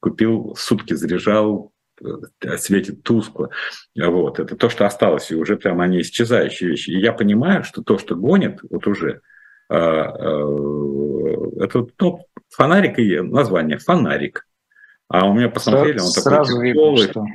купил, 0.00 0.56
сутки 0.58 0.94
заряжал, 0.94 1.72
э, 2.02 2.56
светит 2.56 3.02
тускло. 3.02 3.50
Вот. 3.94 4.40
Это 4.40 4.56
то, 4.56 4.68
что 4.68 4.86
осталось, 4.86 5.30
и 5.30 5.36
уже 5.36 5.56
прям 5.56 5.80
они 5.80 6.00
исчезающие 6.00 6.70
вещи. 6.70 6.90
И 6.90 6.98
я 6.98 7.12
понимаю, 7.12 7.64
что 7.64 7.82
то, 7.82 7.98
что 7.98 8.16
гонит, 8.16 8.60
вот 8.70 8.86
уже, 8.86 9.20
э, 9.68 9.76
это 9.76 11.86
ну, 12.00 12.20
фонарик 12.48 12.98
и 12.98 13.20
название 13.20 13.78
фонарик. 13.78 14.46
А 15.08 15.28
у 15.28 15.34
меня 15.34 15.50
посмотрели, 15.50 15.98
он 15.98 16.06
Сразу 16.06 16.54
такой 16.54 16.72
видно, 16.72 16.96
что 16.96 17.26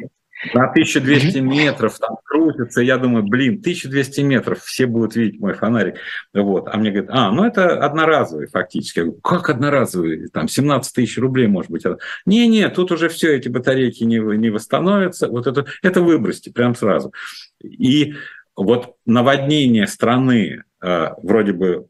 на 0.53 0.69
1200 0.69 1.39
метров 1.39 1.97
там 1.99 2.17
крутится, 2.23 2.81
я 2.81 2.97
думаю, 2.97 3.23
блин, 3.23 3.59
1200 3.59 4.21
метров, 4.21 4.61
все 4.63 4.85
будут 4.85 5.15
видеть 5.15 5.39
мой 5.39 5.53
фонарик. 5.53 5.95
Вот. 6.33 6.67
А 6.67 6.77
мне 6.77 6.91
говорят, 6.91 7.11
а, 7.13 7.31
ну 7.31 7.43
это 7.43 7.83
одноразовый 7.83 8.47
фактически. 8.47 8.99
Я 8.99 9.05
говорю, 9.05 9.21
как 9.21 9.49
одноразовый? 9.49 10.29
Там 10.29 10.47
17 10.47 10.93
тысяч 10.93 11.17
рублей 11.17 11.47
может 11.47 11.71
быть. 11.71 11.83
Не-не, 12.25 12.69
тут 12.69 12.91
уже 12.91 13.09
все, 13.09 13.35
эти 13.35 13.49
батарейки 13.49 14.03
не, 14.03 14.17
не 14.37 14.49
восстановятся. 14.49 15.27
Вот 15.27 15.47
это, 15.47 15.65
это 15.81 16.01
выбросьте 16.01 16.51
прям 16.51 16.75
сразу. 16.75 17.13
И 17.61 18.13
вот 18.55 18.95
наводнение 19.05 19.87
страны 19.87 20.63
э, 20.81 21.07
вроде 21.21 21.53
бы 21.53 21.87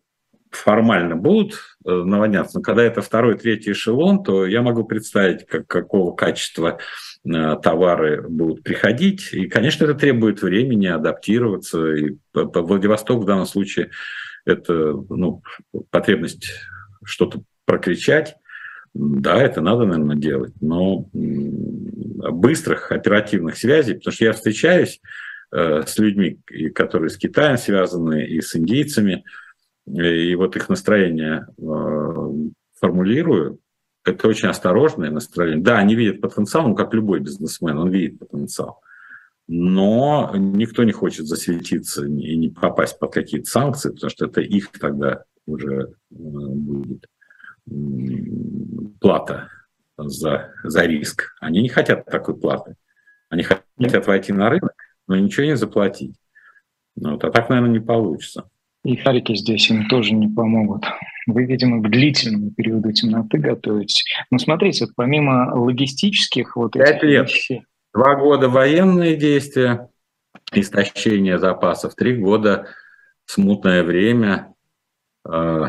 формально 0.50 1.16
будут 1.16 1.54
э, 1.86 1.92
наводняться, 1.92 2.58
но 2.58 2.64
когда 2.64 2.84
это 2.84 3.02
второй, 3.02 3.38
третий 3.38 3.72
эшелон, 3.72 4.24
то 4.24 4.46
я 4.46 4.62
могу 4.62 4.84
представить, 4.84 5.46
как, 5.46 5.68
какого 5.68 6.16
качества 6.16 6.80
Э, 7.26 7.58
товары 7.62 8.22
будут 8.22 8.64
приходить. 8.64 9.34
И, 9.34 9.48
конечно, 9.48 9.84
это 9.84 9.94
требует 9.94 10.42
времени 10.42 10.88
адаптироваться. 10.88 11.94
И 11.94 12.16
Владивосток 12.34 13.22
в 13.22 13.26
данном 13.26 13.46
случае 13.46 13.90
это 14.46 14.94
ну, 15.10 15.44
потребность 15.90 16.50
что-то 17.04 17.44
прокричать. 17.66 18.36
Да, 18.94 19.42
это 19.42 19.62
надо, 19.62 19.86
наверное, 19.86 20.16
делать, 20.16 20.54
но 20.62 21.08
быстрых 21.14 22.92
оперативных 22.92 23.58
связей, 23.58 23.96
потому 23.96 24.14
что 24.14 24.26
я 24.26 24.34
встречаюсь 24.34 25.00
э, 25.52 25.84
с 25.86 26.00
людьми, 26.00 26.40
которые 26.74 27.10
с 27.10 27.18
Китаем 27.18 27.58
связаны, 27.58 28.26
и 28.26 28.42
с 28.42 28.56
индейцами, 28.56 29.26
и 29.88 30.36
вот 30.36 30.56
их 30.56 30.70
настроение 30.70 31.48
э, 31.58 32.32
формулирую, 32.80 33.60
это 34.06 34.28
очень 34.28 34.50
осторожное 34.50 35.10
настроение. 35.10 35.64
Да, 35.64 35.78
они 35.78 35.96
видят 35.96 36.22
потенциал, 36.22 36.68
ну, 36.68 36.76
как 36.76 36.94
любой 36.94 37.20
бизнесмен, 37.20 37.78
он 37.78 37.90
видит 37.90 38.20
потенциал. 38.20 38.82
Но 39.48 40.32
никто 40.36 40.84
не 40.84 40.92
хочет 40.92 41.26
засветиться 41.26 42.06
и 42.06 42.36
не 42.36 42.50
попасть 42.50 43.00
под 43.00 43.14
какие-то 43.14 43.50
санкции, 43.50 43.90
потому 43.90 44.10
что 44.10 44.26
это 44.26 44.42
их 44.42 44.72
тогда 44.80 45.24
уже 45.46 45.82
э, 45.82 46.16
будет 46.16 47.08
плата 49.00 49.50
за, 49.98 50.54
за 50.64 50.86
риск. 50.86 51.36
Они 51.40 51.62
не 51.62 51.70
хотят 51.70 52.06
такой 52.06 52.38
платы. 52.38 52.76
Они 53.30 53.44
хотят 53.44 54.08
войти 54.08 54.34
на 54.34 54.50
рынок, 54.50 54.74
но 55.08 55.16
ничего 55.16 55.46
не 55.46 55.56
заплатить. 55.56 56.16
Вот, 56.96 57.24
а 57.24 57.32
так, 57.32 57.50
наверное, 57.50 57.72
не 57.72 57.80
получится. 57.80 58.50
И 58.84 58.98
шарики 58.98 59.36
здесь 59.36 59.70
им 59.70 59.88
тоже 59.88 60.14
не 60.14 60.28
помогут. 60.28 60.86
Вы, 61.28 61.46
видимо, 61.46 61.82
к 61.82 61.90
длительному 61.90 62.52
периоду 62.52 62.92
темноты 62.94 63.38
готовитесь. 63.38 64.06
Но 64.32 64.38
смотрите, 64.38 64.86
вот 64.86 64.94
помимо 64.96 65.54
логистических 65.54 66.56
вот 66.56 66.74
Пять 66.74 67.04
лет. 67.04 67.28
Вещей... 67.28 67.64
Два 67.94 68.16
года 68.16 68.50
военные 68.50 69.16
действия, 69.16 69.90
истощение 70.54 71.40
запасов, 71.40 71.96
три 71.96 72.16
года 72.16 72.68
смутное 73.26 73.84
время 73.84 74.54
э, 75.28 75.64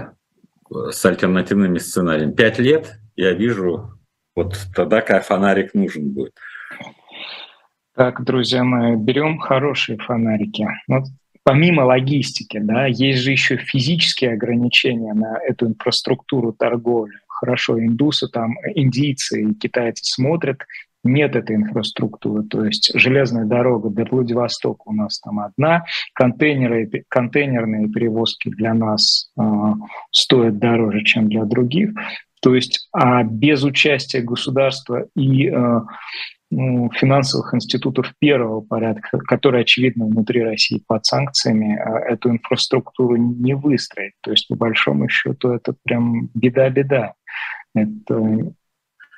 с 0.70 1.04
альтернативными 1.04 1.78
сценариями. 1.78 2.32
Пять 2.32 2.58
лет 2.58 2.98
я 3.16 3.32
вижу, 3.32 3.98
вот 4.36 4.56
тогда 4.74 5.00
как 5.00 5.24
фонарик 5.24 5.74
нужен 5.74 6.10
будет. 6.10 6.32
Так, 7.94 8.24
друзья 8.24 8.64
мои, 8.64 8.96
берем 8.96 9.38
хорошие 9.38 9.98
фонарики. 9.98 10.66
Вот 10.88 11.04
помимо 11.44 11.82
логистики, 11.82 12.58
да, 12.58 12.86
есть 12.86 13.20
же 13.20 13.32
еще 13.32 13.56
физические 13.56 14.32
ограничения 14.32 15.14
на 15.14 15.38
эту 15.38 15.66
инфраструктуру 15.66 16.52
торговли. 16.52 17.14
Хорошо, 17.26 17.78
индусы 17.78 18.28
там, 18.28 18.54
индийцы 18.74 19.42
и 19.42 19.54
китайцы 19.54 20.04
смотрят, 20.04 20.60
нет 21.02 21.36
этой 21.36 21.56
инфраструктуры, 21.56 22.44
то 22.44 22.64
есть 22.64 22.92
железная 22.94 23.46
дорога 23.46 23.88
до 23.88 24.04
Владивостока 24.04 24.82
у 24.86 24.92
нас 24.92 25.18
там 25.20 25.40
одна, 25.40 25.84
контейнеры, 26.12 26.90
контейнерные 27.08 27.88
перевозки 27.88 28.50
для 28.50 28.74
нас 28.74 29.30
э, 29.38 29.42
стоят 30.10 30.58
дороже, 30.58 31.02
чем 31.04 31.28
для 31.28 31.44
других, 31.44 31.92
то 32.42 32.54
есть 32.54 32.88
а 32.92 33.22
без 33.22 33.64
участия 33.64 34.20
государства 34.20 35.06
и 35.14 35.48
э, 35.48 35.80
ну, 36.50 36.90
финансовых 36.92 37.54
институтов 37.54 38.12
первого 38.18 38.60
порядка, 38.60 39.18
которые, 39.18 39.62
очевидно, 39.62 40.06
внутри 40.06 40.42
России 40.42 40.82
под 40.86 41.06
санкциями, 41.06 41.76
а, 41.76 41.98
эту 42.00 42.30
инфраструктуру 42.30 43.16
не 43.16 43.54
выстроить. 43.54 44.14
То 44.20 44.32
есть, 44.32 44.48
по 44.48 44.56
большому 44.56 45.08
счету, 45.08 45.52
это 45.52 45.74
прям 45.84 46.28
беда-беда. 46.34 47.14
Это 47.74 48.52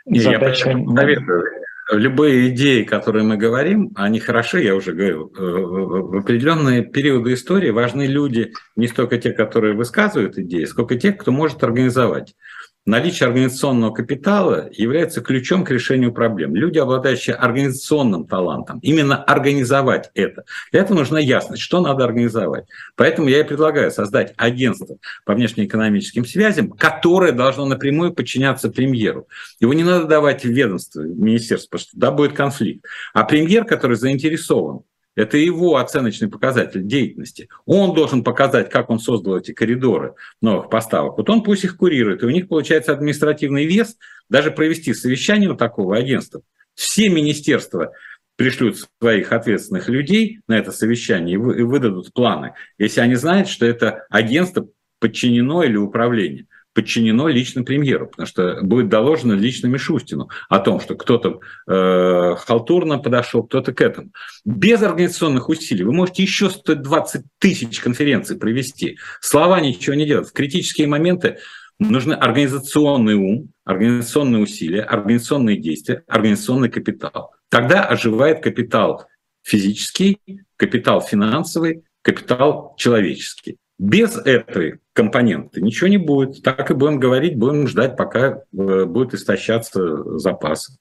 задача... 0.06 0.70
Я 0.70 0.86
советую. 0.94 1.44
Любые 1.90 2.50
идеи, 2.50 2.84
которые 2.84 3.24
мы 3.24 3.36
говорим, 3.36 3.90
они 3.96 4.20
хороши, 4.20 4.62
я 4.62 4.74
уже 4.74 4.92
говорил. 4.92 5.32
Э, 5.36 5.42
в 5.42 6.18
определенные 6.18 6.82
периоды 6.82 7.34
истории 7.34 7.70
важны 7.70 8.06
люди, 8.06 8.52
не 8.76 8.86
столько 8.86 9.18
те, 9.18 9.32
которые 9.32 9.74
высказывают 9.74 10.38
идеи, 10.38 10.64
сколько 10.64 10.96
те, 10.96 11.12
кто 11.12 11.32
может 11.32 11.64
организовать. 11.64 12.34
Наличие 12.84 13.28
организационного 13.28 13.92
капитала 13.92 14.68
является 14.72 15.20
ключом 15.20 15.64
к 15.64 15.70
решению 15.70 16.12
проблем. 16.12 16.56
Люди, 16.56 16.78
обладающие 16.78 17.36
организационным 17.36 18.26
талантом, 18.26 18.80
именно 18.82 19.22
организовать 19.22 20.10
это. 20.14 20.44
Для 20.72 20.80
этого 20.80 20.98
нужна 20.98 21.20
ясность, 21.20 21.62
что 21.62 21.80
надо 21.80 22.02
организовать. 22.02 22.64
Поэтому 22.96 23.28
я 23.28 23.38
и 23.38 23.44
предлагаю 23.44 23.92
создать 23.92 24.34
агентство 24.36 24.96
по 25.24 25.34
внешнеэкономическим 25.34 26.24
связям, 26.24 26.70
которое 26.70 27.30
должно 27.30 27.66
напрямую 27.66 28.14
подчиняться 28.14 28.68
премьеру. 28.68 29.28
Его 29.60 29.74
не 29.74 29.84
надо 29.84 30.06
давать 30.06 30.42
в 30.42 30.48
ведомство, 30.48 31.02
в 31.02 31.20
министерство, 31.20 31.68
потому 31.70 31.88
что 31.88 31.98
да, 31.98 32.10
будет 32.10 32.32
конфликт. 32.32 32.84
А 33.14 33.22
премьер, 33.22 33.64
который 33.64 33.96
заинтересован 33.96 34.80
это 35.14 35.36
его 35.36 35.76
оценочный 35.76 36.28
показатель 36.28 36.86
деятельности. 36.86 37.48
Он 37.66 37.94
должен 37.94 38.24
показать, 38.24 38.70
как 38.70 38.90
он 38.90 38.98
создал 38.98 39.36
эти 39.36 39.52
коридоры 39.52 40.14
новых 40.40 40.70
поставок. 40.70 41.18
Вот 41.18 41.28
он 41.28 41.42
пусть 41.42 41.64
их 41.64 41.76
курирует, 41.76 42.22
и 42.22 42.26
у 42.26 42.30
них 42.30 42.48
получается 42.48 42.92
административный 42.92 43.66
вес 43.66 43.96
даже 44.28 44.50
провести 44.50 44.94
совещание 44.94 45.50
у 45.50 45.56
такого 45.56 45.96
агентства. 45.96 46.42
Все 46.74 47.08
министерства 47.10 47.92
пришлют 48.36 48.78
своих 49.00 49.32
ответственных 49.32 49.88
людей 49.88 50.40
на 50.48 50.56
это 50.56 50.72
совещание 50.72 51.34
и 51.34 51.62
выдадут 51.62 52.12
планы, 52.14 52.54
если 52.78 53.00
они 53.00 53.14
знают, 53.14 53.48
что 53.48 53.66
это 53.66 54.06
агентство 54.08 54.66
подчинено 54.98 55.62
или 55.62 55.76
управление. 55.76 56.46
Подчинено 56.74 57.28
лично 57.28 57.64
премьеру, 57.64 58.08
потому 58.08 58.26
что 58.26 58.58
будет 58.62 58.88
доложено 58.88 59.32
лично 59.32 59.66
Мишустину 59.66 60.28
о 60.48 60.58
том, 60.58 60.80
что 60.80 60.94
кто-то 60.94 61.40
э, 61.66 62.34
халтурно 62.36 62.98
подошел, 62.98 63.42
кто-то 63.42 63.72
к 63.72 63.80
этому. 63.80 64.10
Без 64.44 64.82
организационных 64.82 65.48
усилий 65.48 65.84
вы 65.84 65.92
можете 65.92 66.22
еще 66.22 66.50
120 66.50 67.22
тысяч 67.38 67.80
конференций 67.80 68.38
провести. 68.38 68.98
Слова 69.20 69.60
ничего 69.60 69.94
не 69.94 70.06
делают. 70.06 70.28
В 70.28 70.32
критические 70.32 70.86
моменты 70.86 71.38
нужны 71.78 72.14
организационный 72.14 73.14
ум, 73.14 73.52
организационные 73.64 74.42
усилия, 74.42 74.82
организационные 74.82 75.56
действия, 75.56 76.04
организационный 76.06 76.68
капитал. 76.68 77.32
Тогда 77.48 77.84
оживает 77.84 78.42
капитал 78.42 79.06
физический, 79.42 80.18
капитал 80.56 81.00
финансовый, 81.00 81.84
капитал 82.02 82.74
человеческий. 82.76 83.58
Без 83.82 84.16
этой 84.16 84.78
компоненты 84.92 85.60
ничего 85.60 85.88
не 85.88 85.98
будет. 85.98 86.40
Так 86.44 86.70
и 86.70 86.74
будем 86.74 87.00
говорить, 87.00 87.36
будем 87.36 87.66
ждать, 87.66 87.96
пока 87.96 88.38
э, 88.56 88.84
будет 88.84 89.12
истощаться 89.12 90.20
запасы. 90.20 90.78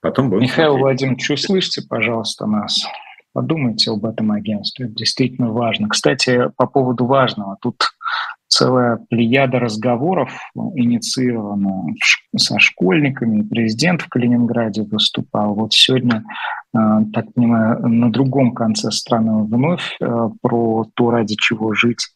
Потом 0.00 0.28
будем 0.28 0.42
Михаил 0.42 0.70
смотреть. 0.70 0.82
Владимирович, 0.82 1.30
услышьте, 1.30 1.82
пожалуйста, 1.88 2.46
нас. 2.46 2.84
Подумайте 3.32 3.92
об 3.92 4.04
этом 4.04 4.32
агентстве. 4.32 4.86
Это 4.86 4.96
действительно 4.96 5.52
важно. 5.52 5.88
Кстати, 5.88 6.50
по 6.56 6.66
поводу 6.66 7.06
важного. 7.06 7.56
Тут 7.62 7.84
целая 8.52 8.98
плеяда 9.08 9.58
разговоров 9.58 10.30
инициирована 10.54 11.94
со 12.36 12.58
школьниками. 12.58 13.42
Президент 13.42 14.02
в 14.02 14.08
Калининграде 14.08 14.82
выступал. 14.82 15.54
Вот 15.54 15.72
сегодня, 15.72 16.22
э, 16.74 16.78
так 17.14 17.32
понимаю, 17.32 17.88
на 17.88 18.12
другом 18.12 18.52
конце 18.52 18.90
страны 18.90 19.44
вновь 19.44 19.96
э, 20.00 20.28
про 20.42 20.86
то, 20.94 21.10
ради 21.10 21.34
чего 21.36 21.72
жить 21.72 22.08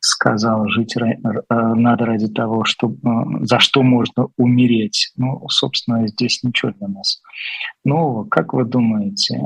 сказал, 0.00 0.68
жить 0.68 0.94
э, 0.98 1.16
надо 1.48 2.04
ради 2.04 2.28
того, 2.28 2.64
что, 2.64 2.94
за 3.40 3.58
что 3.58 3.82
можно 3.82 4.28
умереть. 4.36 5.12
Ну, 5.16 5.48
собственно, 5.48 6.06
здесь 6.06 6.42
ничего 6.42 6.72
для 6.72 6.88
нас. 6.88 7.22
Ну, 7.86 8.26
как 8.26 8.52
вы 8.52 8.66
думаете, 8.66 9.40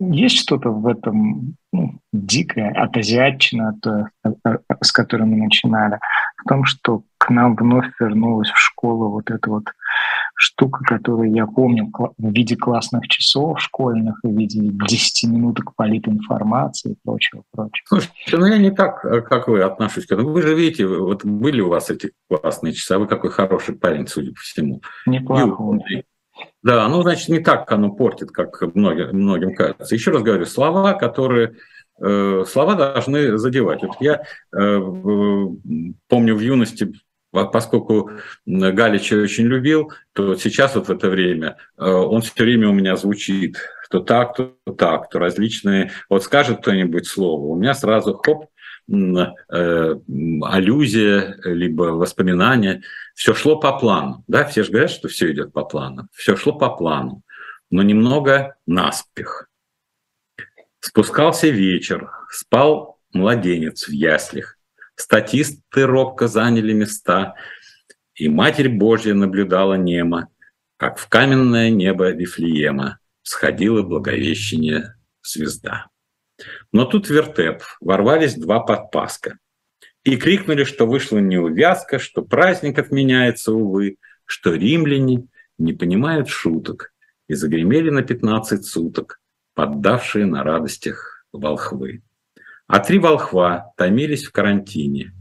есть 0.00 0.38
что-то 0.38 0.70
в 0.70 0.84
этом 0.88 1.56
ну, 1.72 2.00
дикое 2.12 2.70
от 2.70 2.96
азиатчины, 2.96 3.68
от, 3.68 3.86
э, 3.86 4.32
э, 4.44 4.58
с 4.80 4.92
которой 4.92 5.24
мы 5.24 5.36
начинали, 5.36 5.98
в 6.44 6.48
том, 6.48 6.64
что 6.64 7.02
к 7.18 7.30
нам 7.30 7.56
вновь 7.56 7.86
вернулась 8.00 8.50
в 8.50 8.58
школу 8.58 9.10
вот 9.10 9.30
эта 9.30 9.50
вот 9.50 9.64
штука, 10.34 10.82
которую 10.84 11.32
я 11.32 11.46
помню 11.46 11.90
в 11.92 12.32
виде 12.32 12.56
классных 12.56 13.08
часов 13.08 13.60
школьных, 13.60 14.18
в 14.22 14.28
виде 14.28 14.60
10 14.62 15.28
минуток 15.28 15.74
политинформации 15.74 16.92
и 16.92 16.96
прочего, 17.04 17.42
прочего. 17.52 17.84
Слушайте, 17.86 18.36
ну 18.36 18.46
я 18.46 18.58
не 18.58 18.70
так, 18.70 19.04
э, 19.04 19.20
как 19.20 19.48
вы 19.48 19.62
отношусь 19.62 20.06
к 20.06 20.12
этому. 20.12 20.30
Вы 20.30 20.42
же 20.42 20.54
видите, 20.54 20.86
вот 20.86 21.24
были 21.24 21.60
у 21.60 21.68
вас 21.68 21.90
эти 21.90 22.12
классные 22.30 22.72
часы, 22.72 22.92
а 22.92 22.98
вы 22.98 23.06
какой 23.06 23.30
хороший 23.30 23.74
парень, 23.74 24.06
судя 24.06 24.30
по 24.30 24.40
всему. 24.40 24.80
Неплохой. 25.06 26.04
Да, 26.62 26.88
ну, 26.88 27.02
значит, 27.02 27.28
не 27.28 27.38
так 27.38 27.70
оно 27.70 27.90
портит, 27.90 28.30
как 28.30 28.60
многим, 28.74 29.16
многим 29.16 29.54
кажется. 29.54 29.94
Еще 29.94 30.10
раз 30.10 30.22
говорю, 30.22 30.44
слова, 30.44 30.94
которые 30.94 31.56
э, 32.00 32.44
слова 32.46 32.74
должны 32.74 33.38
задевать. 33.38 33.82
Вот 33.82 33.96
я 34.00 34.22
э, 34.52 34.80
помню 36.08 36.34
в 36.34 36.40
юности, 36.40 36.92
поскольку 37.30 38.10
Галича 38.46 39.16
очень 39.16 39.46
любил, 39.46 39.92
то 40.12 40.34
сейчас 40.34 40.74
вот 40.74 40.88
в 40.88 40.90
это 40.90 41.08
время 41.08 41.56
э, 41.76 41.88
он 41.88 42.22
все 42.22 42.32
время 42.42 42.68
у 42.68 42.72
меня 42.72 42.96
звучит, 42.96 43.56
то 43.90 44.00
так, 44.00 44.34
то 44.34 44.56
так, 44.76 45.08
то 45.10 45.18
различные. 45.18 45.92
Вот 46.10 46.24
скажет 46.24 46.60
кто-нибудь 46.60 47.06
слово, 47.06 47.46
у 47.46 47.54
меня 47.56 47.74
сразу 47.74 48.14
хоп, 48.14 48.46
Э, 48.90 49.96
аллюзия, 50.42 51.36
либо 51.44 51.82
воспоминания. 51.92 52.82
Все 53.14 53.34
шло 53.34 53.60
по 53.60 53.78
плану. 53.78 54.24
Да, 54.28 54.46
все 54.46 54.64
же 54.64 54.70
говорят, 54.70 54.90
что 54.90 55.08
все 55.08 55.30
идет 55.30 55.52
по 55.52 55.64
плану. 55.64 56.08
Все 56.14 56.36
шло 56.36 56.54
по 56.54 56.70
плану, 56.70 57.22
но 57.70 57.82
немного 57.82 58.56
наспех. 58.66 59.50
Спускался 60.80 61.48
вечер, 61.48 62.10
спал 62.30 62.98
младенец 63.12 63.88
в 63.88 63.92
яслях. 63.92 64.56
Статисты 64.94 65.84
робко 65.84 66.26
заняли 66.26 66.72
места, 66.72 67.34
и 68.14 68.28
Матерь 68.28 68.70
Божья 68.70 69.12
наблюдала 69.12 69.74
немо, 69.74 70.28
как 70.78 70.98
в 70.98 71.08
каменное 71.08 71.70
небо 71.70 72.10
Вифлеема 72.10 72.98
сходила 73.22 73.82
благовещение 73.82 74.96
звезда. 75.22 75.88
Но 76.72 76.84
тут 76.84 77.08
вертеп 77.08 77.62
ворвались 77.80 78.34
два 78.34 78.60
подпаска 78.60 79.38
и 80.04 80.16
крикнули, 80.16 80.64
что 80.64 80.86
вышла 80.86 81.18
неувязка, 81.18 81.98
что 81.98 82.22
праздник 82.22 82.78
отменяется, 82.78 83.52
увы, 83.52 83.96
что 84.24 84.54
римляне 84.54 85.26
не 85.58 85.72
понимают 85.72 86.28
шуток 86.28 86.92
и 87.28 87.34
загремели 87.34 87.90
на 87.90 88.02
15 88.02 88.64
суток, 88.64 89.20
поддавшие 89.54 90.26
на 90.26 90.44
радостях 90.44 91.26
волхвы. 91.32 92.02
А 92.66 92.80
три 92.80 92.98
волхва 92.98 93.72
томились 93.76 94.24
в 94.24 94.32
карантине. 94.32 95.12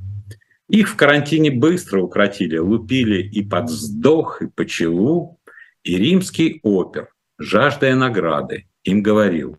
Их 0.70 0.90
в 0.90 0.96
карантине 0.98 1.50
быстро 1.50 2.02
укротили, 2.02 2.58
лупили 2.58 3.22
и 3.22 3.44
под 3.44 3.66
вздох, 3.66 4.42
и 4.42 4.48
по 4.48 4.66
челу, 4.66 5.40
и 5.84 5.96
римский 5.96 6.60
опер, 6.62 7.14
жаждая 7.40 7.96
награды, 7.96 8.68
им 8.84 9.02
говорил, 9.02 9.58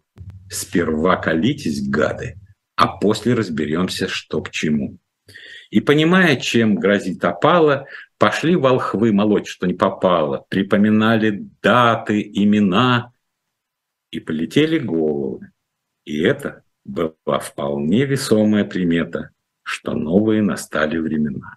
Сперва 0.51 1.17
колитесь, 1.17 1.87
гады, 1.89 2.39
а 2.77 2.87
после 2.99 3.35
разберемся, 3.35 4.09
что 4.09 4.43
к 4.43 4.51
чему. 4.51 4.99
И 5.71 5.81
понимая, 5.81 6.37
чем 6.37 6.77
грозит 6.77 7.25
опала, 7.25 7.87
пошли 8.17 8.57
волхвы 8.57 9.13
молоть, 9.13 9.47
что 9.47 9.67
не 9.67 9.75
попало, 9.75 10.47
припоминали 10.49 11.47
даты, 11.61 12.23
имена, 12.23 13.13
и 14.11 14.21
полетели 14.21 14.79
головы. 14.79 15.53
И 16.05 16.23
это 16.23 16.65
была 16.85 17.39
вполне 17.39 18.07
весомая 18.07 18.65
примета, 18.65 19.31
что 19.63 19.93
новые 19.93 20.43
настали 20.43 20.97
времена. 20.99 21.57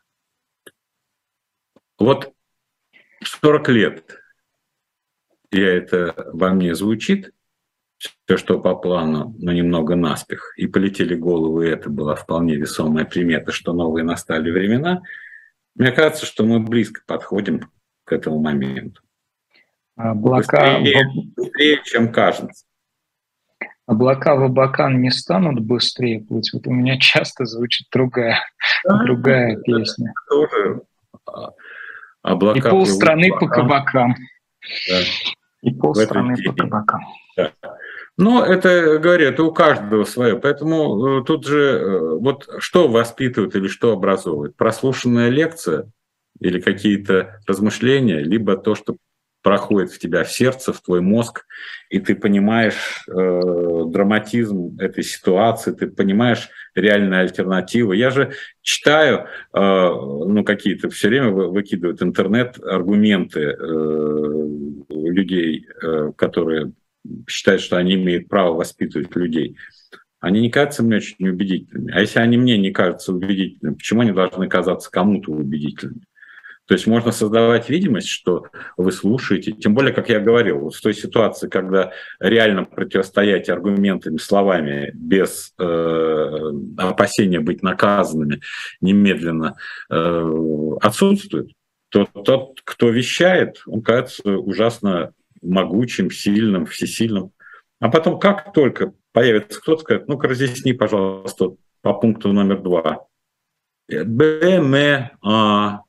Вот 1.97 2.33
40 3.23 3.69
лет, 3.69 4.17
и 5.51 5.59
это 5.59 6.29
во 6.33 6.51
мне 6.51 6.75
звучит, 6.75 7.31
все, 8.25 8.37
что 8.37 8.59
по 8.59 8.75
плану, 8.75 9.35
но 9.39 9.51
немного 9.51 9.95
наспех, 9.95 10.53
и 10.57 10.67
полетели 10.67 11.15
головы, 11.15 11.67
и 11.67 11.71
это 11.71 11.89
была 11.89 12.15
вполне 12.15 12.55
весомая 12.55 13.05
примета, 13.05 13.51
что 13.51 13.73
новые 13.73 14.03
настали 14.03 14.49
времена, 14.49 15.01
мне 15.75 15.91
кажется, 15.91 16.25
что 16.25 16.43
мы 16.43 16.59
близко 16.59 17.01
подходим 17.05 17.69
к 18.03 18.11
этому 18.11 18.39
моменту. 18.39 19.01
Облака... 19.95 20.79
Быстрее, 20.79 21.05
быстрее, 21.35 21.81
чем 21.83 22.11
кажется. 22.11 22.65
Облака 23.85 24.35
в 24.35 24.43
Абакан 24.43 25.01
не 25.01 25.11
станут 25.11 25.59
быстрее 25.59 26.21
плыть. 26.21 26.51
Вот 26.53 26.65
у 26.67 26.71
меня 26.71 26.97
часто 26.97 27.45
звучит 27.45 27.87
другая, 27.91 28.39
да, 28.85 29.03
другая 29.03 29.57
песня. 29.57 30.13
Тоже 30.29 30.81
а, 31.27 31.49
облака 32.21 32.59
И 32.59 32.71
полстраны 32.71 33.29
по 33.37 33.47
кабакам. 33.47 34.15
Да. 34.89 34.99
И 35.61 35.73
полстраны 35.73 36.35
по 36.43 36.53
кабакам. 36.53 37.01
Да. 37.35 37.51
Но 38.21 38.45
это, 38.45 38.99
говорю, 38.99 39.29
это 39.29 39.43
у 39.43 39.51
каждого 39.51 40.03
свое. 40.03 40.37
Поэтому 40.37 41.21
э, 41.21 41.23
тут 41.23 41.47
же 41.47 41.59
э, 41.59 41.99
вот 42.19 42.47
что 42.59 42.87
воспитывает 42.87 43.55
или 43.55 43.67
что 43.67 43.93
образовывает? 43.93 44.55
Прослушанная 44.55 45.29
лекция 45.29 45.89
или 46.39 46.61
какие-то 46.61 47.41
размышления, 47.47 48.19
либо 48.19 48.57
то, 48.57 48.75
что 48.75 48.97
проходит 49.41 49.91
в 49.91 49.97
тебя 49.97 50.23
в 50.23 50.31
сердце, 50.31 50.71
в 50.71 50.81
твой 50.81 51.01
мозг, 51.01 51.47
и 51.89 51.99
ты 51.99 52.13
понимаешь 52.13 53.03
э, 53.07 53.41
драматизм 53.87 54.77
этой 54.79 55.03
ситуации, 55.03 55.71
ты 55.71 55.87
понимаешь 55.87 56.49
реальные 56.75 57.21
альтернативы. 57.21 57.95
Я 57.95 58.11
же 58.11 58.33
читаю, 58.61 59.25
э, 59.51 59.59
ну 59.59 60.43
какие-то 60.43 60.91
все 60.91 61.07
время 61.07 61.31
выкидывают 61.31 62.03
интернет 62.03 62.63
аргументы 62.63 63.39
э, 63.39 64.47
людей, 64.89 65.65
э, 65.81 66.11
которые 66.15 66.73
считают, 67.27 67.61
что 67.61 67.77
они 67.77 67.95
имеют 67.95 68.27
право 68.27 68.53
воспитывать 68.53 69.15
людей, 69.15 69.57
они 70.19 70.39
не 70.39 70.51
кажутся 70.51 70.83
мне 70.83 70.97
очень 70.97 71.27
убедительными. 71.27 71.91
А 71.93 71.99
если 71.99 72.19
они 72.19 72.37
мне 72.37 72.57
не 72.57 72.71
кажутся 72.71 73.11
убедительными, 73.11 73.75
почему 73.75 74.01
они 74.01 74.11
должны 74.11 74.47
казаться 74.47 74.91
кому-то 74.91 75.31
убедительными? 75.31 76.05
То 76.67 76.75
есть 76.75 76.87
можно 76.87 77.11
создавать 77.11 77.69
видимость, 77.69 78.07
что 78.07 78.45
вы 78.77 78.91
слушаете, 78.91 79.51
тем 79.51 79.73
более, 79.73 79.93
как 79.93 80.09
я 80.09 80.19
говорил, 80.19 80.59
вот 80.59 80.75
в 80.75 80.81
той 80.81 80.93
ситуации, 80.93 81.49
когда 81.49 81.91
реально 82.19 82.63
противостоять 82.63 83.49
аргументами, 83.49 84.17
словами 84.17 84.91
без 84.93 85.53
э, 85.59 86.51
опасения 86.77 87.41
быть 87.41 87.61
наказанными 87.61 88.41
немедленно 88.79 89.57
э, 89.89 90.71
отсутствует, 90.79 91.49
то 91.89 92.05
тот, 92.05 92.61
кто 92.63 92.89
вещает, 92.89 93.61
он 93.65 93.81
кажется 93.81 94.37
ужасно 94.37 95.11
могучим, 95.41 96.11
сильным, 96.11 96.65
всесильным. 96.65 97.31
А 97.79 97.89
потом, 97.89 98.19
как 98.19 98.53
только 98.53 98.93
появится 99.11 99.59
кто-то, 99.59 99.81
скажет, 99.81 100.07
ну-ка 100.07 100.27
разъясни, 100.27 100.73
пожалуйста, 100.73 101.55
по 101.81 101.93
пункту 101.93 102.31
номер 102.31 102.61
два. 102.61 103.05
Б, 103.89 104.39
М, 104.41 105.09
А, 105.23 105.81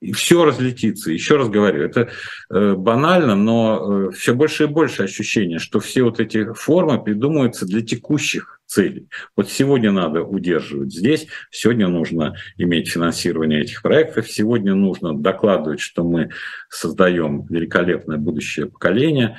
и 0.00 0.12
все 0.12 0.44
разлетится. 0.44 1.10
Еще 1.10 1.36
раз 1.36 1.48
говорю, 1.48 1.82
это 1.82 2.10
э, 2.50 2.74
банально, 2.74 3.34
но 3.34 4.08
э, 4.08 4.10
все 4.12 4.34
больше 4.34 4.64
и 4.64 4.66
больше 4.66 5.04
ощущение, 5.04 5.58
что 5.58 5.80
все 5.80 6.02
вот 6.02 6.20
эти 6.20 6.52
формы 6.52 7.02
придумываются 7.02 7.66
для 7.66 7.80
текущих 7.80 8.55
целей. 8.66 9.08
Вот 9.36 9.48
сегодня 9.48 9.92
надо 9.92 10.22
удерживать 10.22 10.92
здесь, 10.92 11.26
сегодня 11.50 11.88
нужно 11.88 12.34
иметь 12.56 12.90
финансирование 12.90 13.62
этих 13.62 13.82
проектов, 13.82 14.28
сегодня 14.28 14.74
нужно 14.74 15.16
докладывать, 15.16 15.80
что 15.80 16.04
мы 16.04 16.30
создаем 16.68 17.46
великолепное 17.46 18.18
будущее 18.18 18.66
поколение, 18.66 19.38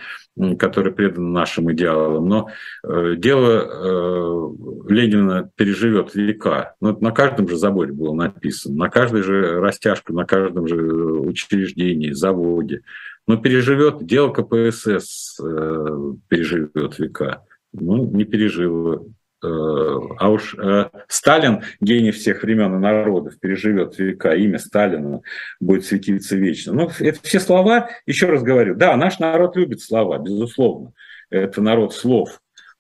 которое 0.58 0.92
предано 0.92 1.30
нашим 1.30 1.72
идеалам. 1.74 2.28
Но 2.28 2.50
э, 2.84 3.16
дело 3.18 3.68
э, 3.68 4.94
Ленина 4.94 5.50
переживет 5.56 6.16
века. 6.16 6.76
Но 6.80 6.98
на 7.00 7.12
каждом 7.12 7.50
же 7.50 7.58
заборе 7.58 7.92
было 7.92 8.14
написано, 8.14 8.76
на 8.76 8.90
каждой 8.90 9.24
же 9.24 9.60
растяжке, 9.60 10.14
на 10.14 10.26
каждом 10.26 10.68
же 10.68 10.78
учреждении, 10.78 12.12
заводе. 12.12 12.82
Но 13.26 13.36
переживет, 13.36 14.06
дело 14.06 14.32
КПСС 14.32 15.38
э, 15.42 16.14
переживет 16.30 16.98
века. 16.98 17.44
Ну, 17.74 18.06
не 18.06 18.24
пережило 18.24 18.88
Э, 18.98 19.17
а 19.44 20.30
уж 20.30 20.56
э, 20.56 20.90
Сталин, 21.08 21.62
гений 21.80 22.12
всех 22.12 22.42
времен 22.42 22.76
и 22.76 22.80
народов, 22.80 23.40
переживет 23.40 23.98
века, 24.00 24.34
имя 24.34 24.58
Сталина 24.58 25.22
будет 25.60 25.86
светиться 25.86 26.36
вечно. 26.36 26.74
Ну, 26.74 26.90
это 27.00 27.20
все 27.22 27.40
слова, 27.40 27.90
еще 28.08 28.28
раз 28.28 28.42
говорю, 28.42 28.76
да, 28.76 28.96
наш 28.98 29.20
народ 29.20 29.56
любит 29.56 29.82
слова, 29.82 30.18
безусловно. 30.18 30.94
Это 31.30 31.62
народ 31.62 31.94
слов, 31.94 32.40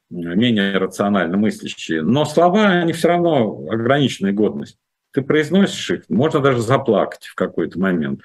менее 0.09 0.77
рационально 0.77 1.37
мыслящие. 1.37 2.01
Но 2.01 2.25
слова, 2.25 2.67
они 2.67 2.93
все 2.93 3.09
равно 3.09 3.67
ограниченной 3.69 4.31
годности. 4.31 4.79
Ты 5.11 5.21
произносишь 5.21 5.89
их, 5.91 6.03
можно 6.09 6.39
даже 6.39 6.61
заплакать 6.61 7.25
в 7.25 7.35
какой-то 7.35 7.79
момент, 7.79 8.21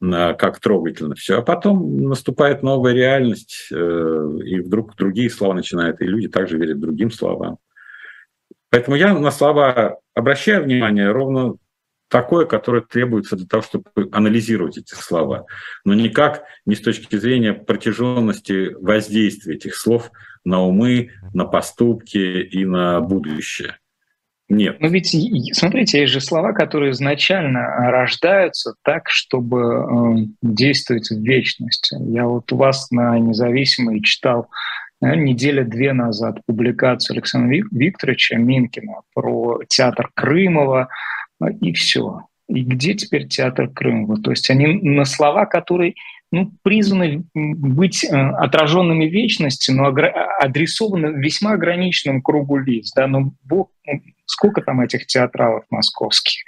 как 0.00 0.60
трогательно 0.60 1.14
все. 1.14 1.38
А 1.38 1.42
потом 1.42 2.02
наступает 2.02 2.62
новая 2.62 2.92
реальность, 2.92 3.68
э, 3.72 3.74
и 4.44 4.60
вдруг 4.60 4.94
другие 4.94 5.30
слова 5.30 5.54
начинают, 5.54 6.00
и 6.00 6.06
люди 6.06 6.28
также 6.28 6.56
верят 6.56 6.80
другим 6.80 7.10
словам. 7.10 7.58
Поэтому 8.70 8.96
я 8.96 9.14
на 9.14 9.30
слова 9.30 9.98
обращаю 10.14 10.64
внимание 10.64 11.10
ровно 11.10 11.54
такое, 12.08 12.46
которое 12.46 12.82
требуется 12.82 13.36
для 13.36 13.46
того, 13.46 13.62
чтобы 13.62 13.84
анализировать 14.12 14.78
эти 14.78 14.94
слова, 14.94 15.46
но 15.84 15.94
никак 15.94 16.44
не 16.66 16.74
с 16.74 16.80
точки 16.80 17.16
зрения 17.16 17.52
протяженности 17.52 18.74
воздействия 18.74 19.54
этих 19.54 19.74
слов 19.74 20.10
на 20.44 20.62
умы, 20.62 21.10
на 21.34 21.44
поступки 21.44 22.16
и 22.16 22.64
на 22.64 23.00
будущее. 23.00 23.76
Нет. 24.50 24.80
Но 24.80 24.88
ведь, 24.88 25.14
смотрите, 25.52 26.00
есть 26.00 26.12
же 26.12 26.22
слова, 26.22 26.54
которые 26.54 26.92
изначально 26.92 27.90
рождаются 27.90 28.74
так, 28.82 29.10
чтобы 29.10 29.60
э, 29.60 30.26
действовать 30.40 31.10
в 31.10 31.20
вечности. 31.20 31.96
Я 32.00 32.26
вот 32.26 32.50
у 32.50 32.56
вас 32.56 32.90
на 32.90 33.18
независимой 33.18 34.00
читал 34.00 34.48
неделя-две 35.00 35.92
назад 35.92 36.40
публикацию 36.46 37.14
Александра 37.14 37.56
Викторовича 37.70 38.36
Минкина 38.36 39.02
про 39.14 39.60
театр 39.68 40.10
Крымова, 40.14 40.88
а, 41.40 41.50
и 41.50 41.72
все. 41.72 42.22
И 42.48 42.62
где 42.62 42.94
теперь 42.94 43.28
театр 43.28 43.68
Крымова? 43.68 44.20
То 44.20 44.30
есть 44.30 44.48
они 44.50 44.66
на 44.82 45.04
слова, 45.04 45.46
которые 45.46 45.94
ну, 46.30 46.52
призваны 46.62 47.24
быть 47.34 48.04
э, 48.04 48.08
отраженными 48.08 49.06
вечности, 49.06 49.70
но 49.70 49.86
адресованы 49.86 51.18
весьма 51.22 51.52
ограниченным 51.52 52.20
кругу 52.20 52.58
лиц. 52.58 52.92
Да? 52.94 53.06
Но 53.06 53.32
Бог, 53.44 53.70
ну, 53.86 54.02
сколько 54.26 54.60
там 54.60 54.80
этих 54.80 55.06
театралов 55.06 55.64
московских? 55.70 56.42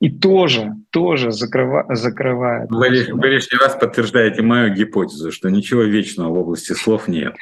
И 0.00 0.08
тоже, 0.10 0.72
тоже 0.90 1.32
закрыва, 1.32 1.84
закрывает. 1.90 2.70
Вы, 2.70 3.08
вы 3.12 3.28
лишний 3.28 3.58
раз 3.58 3.74
подтверждаете 3.74 4.42
мою 4.42 4.72
гипотезу, 4.72 5.32
что 5.32 5.50
ничего 5.50 5.82
вечного 5.82 6.30
в 6.30 6.38
области 6.38 6.72
слов 6.72 7.06
нет. 7.06 7.34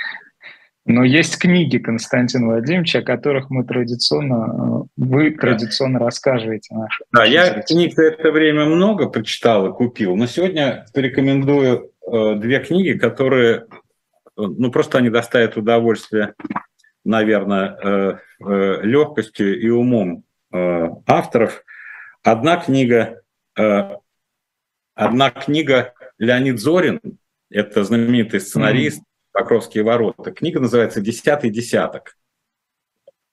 Но 0.88 1.04
есть 1.04 1.38
книги 1.38 1.76
Константина 1.76 2.46
Владимировича, 2.46 3.00
о 3.00 3.02
которых 3.02 3.50
мы 3.50 3.62
традиционно, 3.62 4.86
э, 4.86 4.88
вы 4.96 5.32
традиционно 5.32 5.98
рассказываете 5.98 6.74
нашим. 6.74 7.06
Да, 7.12 7.24
я 7.24 7.60
книг 7.60 7.92
за 7.92 8.04
это 8.04 8.32
время 8.32 8.64
много 8.64 9.06
прочитал 9.06 9.68
и 9.68 9.72
купил, 9.74 10.16
но 10.16 10.26
сегодня 10.26 10.86
порекомендую 10.94 11.90
э, 12.10 12.34
две 12.36 12.60
книги, 12.60 12.98
которые, 12.98 13.66
э, 13.66 13.66
ну 14.36 14.70
просто 14.70 14.96
они 14.96 15.10
доставят 15.10 15.58
удовольствие, 15.58 16.32
наверное, 17.04 18.20
легкостью 18.40 19.58
и 19.58 19.68
умом 19.70 20.24
авторов. 20.52 21.64
Одна 22.22 22.56
книга, 22.56 23.22
одна 23.54 25.30
книга 25.30 25.94
Леонид 26.18 26.60
Зорин, 26.60 27.00
это 27.50 27.84
знаменитый 27.84 28.40
сценарист, 28.40 29.02
Покровские 29.38 29.84
ворота. 29.84 30.32
Книга 30.32 30.58
называется 30.58 31.00
«Десятый 31.00 31.50
десяток». 31.50 32.16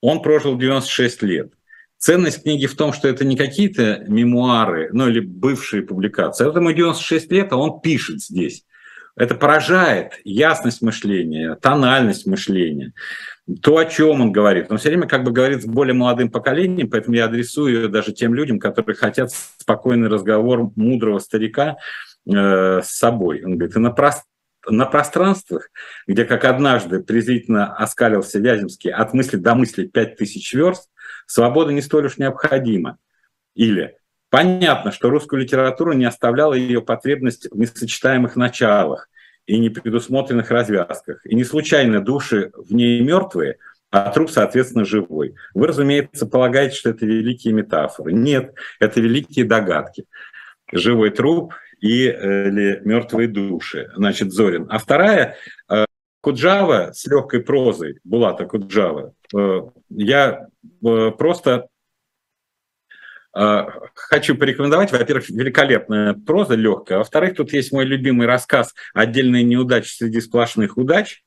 Он 0.01 0.21
прожил 0.21 0.55
96 0.55 1.23
лет. 1.23 1.53
Ценность 1.97 2.43
книги 2.43 2.67
в 2.67 2.75
том, 2.75 2.93
что 2.93 3.07
это 3.07 3.25
не 3.25 3.35
какие-то 3.35 4.03
мемуары, 4.07 4.91
ну 4.93 5.09
или 5.09 5.19
бывшие 5.19 5.81
публикации. 5.81 6.47
Это 6.47 6.59
ему 6.59 6.71
96 6.71 7.31
лет, 7.31 7.51
а 7.51 7.57
он 7.57 7.81
пишет 7.81 8.21
здесь. 8.21 8.65
Это 9.15 9.33
поражает 9.33 10.21
ясность 10.23 10.83
мышления, 10.83 11.55
тональность 11.55 12.27
мышления, 12.27 12.93
то, 13.63 13.77
о 13.77 13.85
чем 13.85 14.21
он 14.21 14.31
говорит. 14.31 14.67
Он 14.69 14.77
все 14.77 14.89
время 14.89 15.07
как 15.07 15.23
бы 15.23 15.31
говорит 15.31 15.63
с 15.63 15.65
более 15.65 15.95
молодым 15.95 16.29
поколением, 16.29 16.87
поэтому 16.87 17.15
я 17.15 17.25
адресую 17.25 17.81
ее 17.81 17.87
даже 17.87 18.13
тем 18.13 18.35
людям, 18.35 18.59
которые 18.59 18.95
хотят 18.95 19.31
спокойный 19.31 20.07
разговор 20.07 20.71
мудрого 20.75 21.17
старика 21.17 21.77
э, 22.27 22.81
с 22.83 22.89
собой. 22.89 23.43
Он 23.43 23.57
говорит, 23.57 23.75
и 23.75 23.79
на, 23.79 23.89
прост, 23.89 24.21
на 24.67 24.85
пространствах, 24.85 25.69
где, 26.07 26.25
как 26.25 26.45
однажды 26.45 27.01
презрительно 27.01 27.75
оскалился 27.75 28.39
Вяземский, 28.39 28.91
от 28.91 29.13
мысли 29.13 29.37
до 29.37 29.55
мысли 29.55 29.85
5000 29.85 30.53
верст, 30.53 30.89
свобода 31.27 31.71
не 31.71 31.81
столь 31.81 32.07
уж 32.07 32.17
необходима. 32.17 32.97
Или 33.55 33.97
понятно, 34.29 34.91
что 34.91 35.09
русскую 35.09 35.41
литературу 35.41 35.93
не 35.93 36.05
оставляла 36.05 36.53
ее 36.53 36.81
потребность 36.81 37.47
в 37.51 37.57
несочетаемых 37.57 38.35
началах 38.35 39.09
и 39.45 39.57
непредусмотренных 39.57 40.51
развязках. 40.51 41.25
И 41.25 41.35
не 41.35 41.43
случайно 41.43 42.03
души 42.03 42.51
в 42.55 42.73
ней 42.73 43.01
мертвые, 43.01 43.57
а 43.91 44.11
труп, 44.11 44.29
соответственно, 44.29 44.83
живой. 44.83 45.35
Вы, 45.53 45.67
разумеется, 45.67 46.25
полагаете, 46.25 46.75
что 46.75 46.89
это 46.89 47.05
великие 47.05 47.53
метафоры. 47.53 48.11
Нет, 48.11 48.53
это 48.79 48.99
великие 48.99 49.45
догадки. 49.45 50.05
Живой 50.71 51.11
труп 51.11 51.53
или 51.81 52.81
«Мертвые 52.83 53.27
души», 53.27 53.91
значит, 53.95 54.31
Зорин. 54.31 54.67
А 54.69 54.77
вторая 54.79 55.35
э, 55.69 55.85
Куджава 56.21 56.91
с 56.93 57.05
легкой 57.05 57.41
прозой, 57.41 57.99
Булата 58.03 58.45
Куджава. 58.45 59.13
Э, 59.35 59.61
я 59.89 60.47
просто 61.17 61.67
хочу 63.93 64.35
порекомендовать, 64.37 64.93
во-первых, 64.93 65.29
великолепная 65.29 66.13
проза 66.13 66.55
легкая, 66.55 66.99
во-вторых, 66.99 67.35
тут 67.35 67.51
есть 67.51 67.73
мой 67.73 67.83
любимый 67.83 68.27
рассказ 68.27 68.73
«Отдельные 68.93 69.43
неудачи 69.43 69.89
среди 69.89 70.21
сплошных 70.21 70.77
удач», 70.77 71.21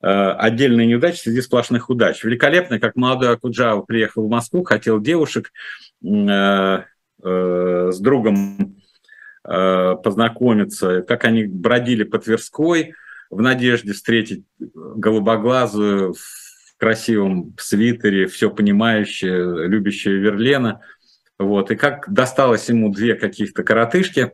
отдельные 0.00 0.86
неудачи 0.86 1.16
среди 1.16 1.40
сплошных 1.40 1.90
удач. 1.90 2.22
Великолепно, 2.22 2.78
как 2.78 2.94
молодой 2.94 3.32
Акуджава 3.32 3.82
приехал 3.82 4.24
в 4.24 4.30
Москву, 4.30 4.62
хотел 4.62 5.00
девушек 5.00 5.52
с 6.00 6.84
другом 7.98 8.76
Э, 8.78 8.81
познакомиться, 9.44 11.02
как 11.02 11.24
они 11.24 11.44
бродили 11.44 12.04
по 12.04 12.18
Тверской 12.18 12.94
в 13.32 13.40
надежде 13.40 13.92
встретить 13.92 14.44
голубоглазую 14.58 16.12
в 16.12 16.76
красивом 16.76 17.54
свитере, 17.58 18.26
все 18.26 18.50
понимающее, 18.50 19.66
любящее 19.66 20.18
Верлена. 20.18 20.80
Вот. 21.38 21.70
И 21.70 21.76
как 21.76 22.12
досталось 22.12 22.68
ему 22.68 22.92
две 22.92 23.14
каких-то 23.14 23.64
коротышки, 23.64 24.32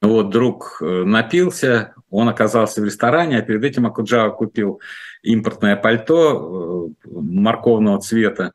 вот 0.00 0.30
друг 0.30 0.78
э, 0.80 1.04
напился, 1.04 1.94
он 2.08 2.28
оказался 2.28 2.80
в 2.80 2.84
ресторане, 2.84 3.38
а 3.38 3.42
перед 3.42 3.62
этим 3.62 3.84
Акуджава 3.86 4.30
купил 4.30 4.80
импортное 5.22 5.76
пальто 5.76 6.88
э, 7.04 7.08
морковного 7.10 8.00
цвета. 8.00 8.52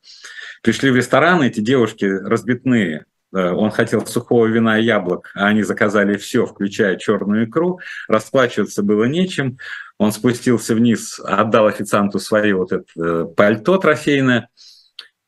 Пришли 0.63 0.89
в 0.89 0.95
ресторан, 0.95 1.43
эти 1.43 1.59
девушки 1.59 2.05
разбитные, 2.05 3.05
Э, 3.20 3.20
он 3.33 3.71
хотел 3.71 4.05
сухого 4.05 4.45
вина 4.47 4.79
и 4.79 4.83
яблок, 4.83 5.31
а 5.35 5.47
они 5.47 5.63
заказали 5.63 6.17
все, 6.17 6.45
включая 6.45 6.97
черную 6.97 7.45
икру. 7.45 7.79
Расплачиваться 8.07 8.83
было 8.83 9.05
нечем. 9.05 9.57
Он 9.97 10.11
спустился 10.11 10.75
вниз, 10.75 11.19
отдал 11.23 11.67
официанту 11.67 12.19
свое 12.19 12.55
вот 12.55 12.71
это 12.71 12.85
э, 12.99 13.25
пальто 13.35 13.77
трофейное 13.77 14.49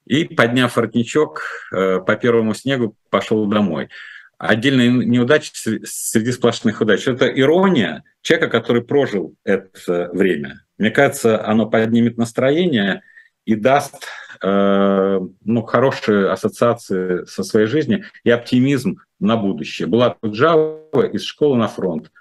и, 0.05 0.25
подняв 0.25 0.75
воротничок, 0.75 1.41
э, 1.71 1.99
по 1.99 2.15
первому 2.15 2.53
снегу 2.53 2.95
пошел 3.09 3.45
домой. 3.45 3.89
Отдельные 4.37 4.89
неудачи 4.89 5.51
среди 5.53 6.31
сплошных 6.31 6.81
удач. 6.81 7.07
Это 7.07 7.27
ирония 7.27 8.03
человека, 8.21 8.49
который 8.49 8.81
прожил 8.81 9.35
это 9.45 10.09
время. 10.11 10.65
Мне 10.77 10.91
кажется, 10.91 11.45
оно 11.45 11.67
поднимет 11.67 12.17
настроение 12.17 13.03
и 13.45 13.55
даст 13.55 14.07
э, 14.43 15.19
ну, 15.43 15.61
хорошие 15.63 16.29
ассоциации 16.29 17.25
со 17.25 17.43
своей 17.43 17.67
жизнью 17.67 18.03
и 18.23 18.29
оптимизм 18.29 18.97
на 19.19 19.37
будущее. 19.37 19.87
Была 19.87 20.17
Джава 20.25 21.05
из 21.11 21.23
школы 21.23 21.57
на 21.57 21.67
фронт. 21.67 22.11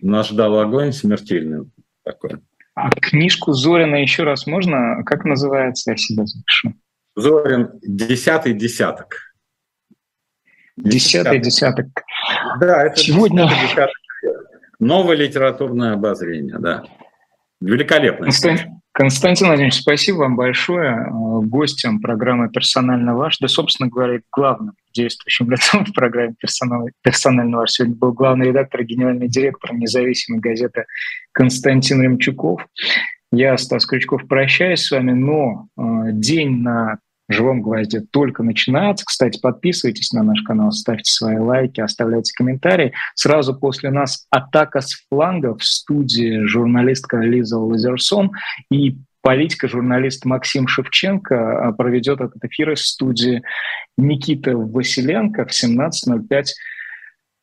Нас 0.00 0.28
ждал 0.28 0.58
огонь 0.58 0.92
смертельный 0.92 1.70
такой. 2.04 2.38
А 2.74 2.90
книжку 2.90 3.52
Зорина 3.52 3.96
еще 3.96 4.22
раз 4.22 4.46
можно? 4.46 5.02
Как 5.04 5.24
называется? 5.24 5.90
Я 5.90 5.96
себя 5.96 6.24
запишу. 6.24 6.74
Зорин 7.14 7.70
«Десятый 7.82 8.54
десяток». 8.54 9.16
Десятый 10.76 11.38
десяток. 11.38 11.86
Да, 12.58 12.86
это 12.86 12.96
Сегодня... 12.96 13.46
десяток. 13.46 13.94
Новое 14.78 15.16
литературное 15.16 15.92
обозрение, 15.92 16.58
да. 16.58 16.84
Великолепно. 17.60 18.24
Константин, 18.24 18.81
Константин 18.92 19.46
Владимирович, 19.46 19.80
спасибо 19.80 20.18
вам 20.18 20.36
большое. 20.36 20.90
Э, 20.90 21.10
гостем 21.44 22.00
программы 22.00 22.50
«Персонально 22.50 23.16
ваш», 23.16 23.38
да, 23.38 23.48
собственно 23.48 23.88
говоря, 23.88 24.20
главным 24.30 24.74
действующим 24.94 25.50
лицом 25.50 25.86
в 25.86 25.92
программе 25.94 26.34
«Персонально 27.02 27.56
ваш» 27.56 27.70
сегодня 27.70 27.96
был 27.96 28.12
главный 28.12 28.48
редактор 28.48 28.82
и 28.82 28.84
генеральный 28.84 29.28
директор 29.28 29.72
независимой 29.72 30.40
газеты 30.40 30.84
Константин 31.32 32.02
Ремчуков. 32.02 32.66
Я, 33.32 33.56
Стас 33.56 33.86
Крючков, 33.86 34.28
прощаюсь 34.28 34.82
с 34.82 34.90
вами, 34.90 35.12
но 35.12 35.68
э, 35.78 36.12
день 36.12 36.58
на 36.58 36.98
живом 37.32 37.62
гвозде 37.62 38.00
только 38.00 38.42
начинается. 38.42 39.04
Кстати, 39.04 39.40
подписывайтесь 39.40 40.12
на 40.12 40.22
наш 40.22 40.42
канал, 40.42 40.72
ставьте 40.72 41.10
свои 41.10 41.38
лайки, 41.38 41.80
оставляйте 41.80 42.32
комментарии. 42.34 42.92
Сразу 43.14 43.54
после 43.54 43.90
нас 43.90 44.26
атака 44.30 44.80
с 44.80 44.94
фланга 45.08 45.56
в 45.56 45.64
студии 45.64 46.44
журналистка 46.46 47.18
Лиза 47.18 47.58
Лазерсон 47.58 48.32
и 48.70 48.96
политика-журналист 49.22 50.24
Максим 50.24 50.68
Шевченко 50.68 51.68
а, 51.68 51.72
проведет 51.72 52.20
этот 52.20 52.44
эфир 52.44 52.72
из 52.72 52.84
студии 52.84 53.42
Никита 53.96 54.56
Василенко 54.56 55.46
в 55.46 55.50
17.05 55.50 56.44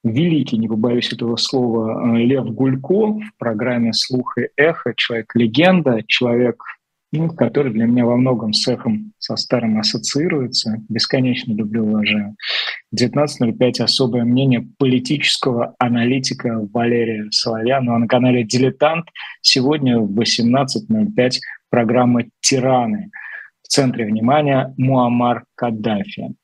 великий, 0.04 0.58
не 0.58 0.68
побоюсь 0.68 1.12
этого 1.12 1.36
слова, 1.36 2.16
Лев 2.16 2.46
Гулько 2.46 3.20
в 3.20 3.32
программе 3.38 3.94
«Слух 3.94 4.38
и 4.38 4.50
эхо», 4.56 4.94
человек-легенда, 4.96 6.04
человек 6.08 6.64
ну, 7.12 7.30
который 7.30 7.74
для 7.74 7.86
меня 7.86 8.06
во 8.06 8.18
многом 8.18 8.54
с 8.54 8.68
эхом, 8.68 9.14
со 9.18 9.36
старым 9.36 9.80
ассоциируется. 9.80 10.78
Бесконечно 10.90 11.54
люблю, 11.54 11.86
уважаю. 11.86 12.36
19.05 12.96 13.84
особое 13.84 14.24
мнение 14.24 14.68
политического 14.78 15.76
аналитика 15.80 16.68
Валерия 16.72 17.28
Соловья. 17.32 17.82
Ну 17.82 17.94
а 17.94 18.00
на 18.00 18.08
канале 18.08 18.44
«Дилетант» 18.44 19.06
сегодня 19.42 20.00
в 20.00 20.20
18.05 20.20 21.32
программа 21.70 22.24
«Тираны». 22.42 23.10
В 23.64 23.68
центре 23.68 24.06
внимания 24.06 24.74
Муаммар 24.78 25.46
Каддафи. 25.56 26.36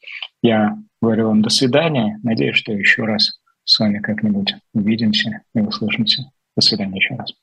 Я 0.44 0.78
говорю 1.02 1.28
вам 1.28 1.42
до 1.42 1.50
свидания. 1.50 2.20
Надеюсь, 2.22 2.56
что 2.56 2.72
еще 2.72 3.04
раз 3.06 3.40
с 3.64 3.80
вами 3.80 4.00
как-нибудь 4.00 4.56
увидимся 4.74 5.42
и 5.56 5.60
услышимся. 5.60 6.32
До 6.56 6.62
свидания 6.62 6.98
еще 6.98 7.16
раз. 7.16 7.34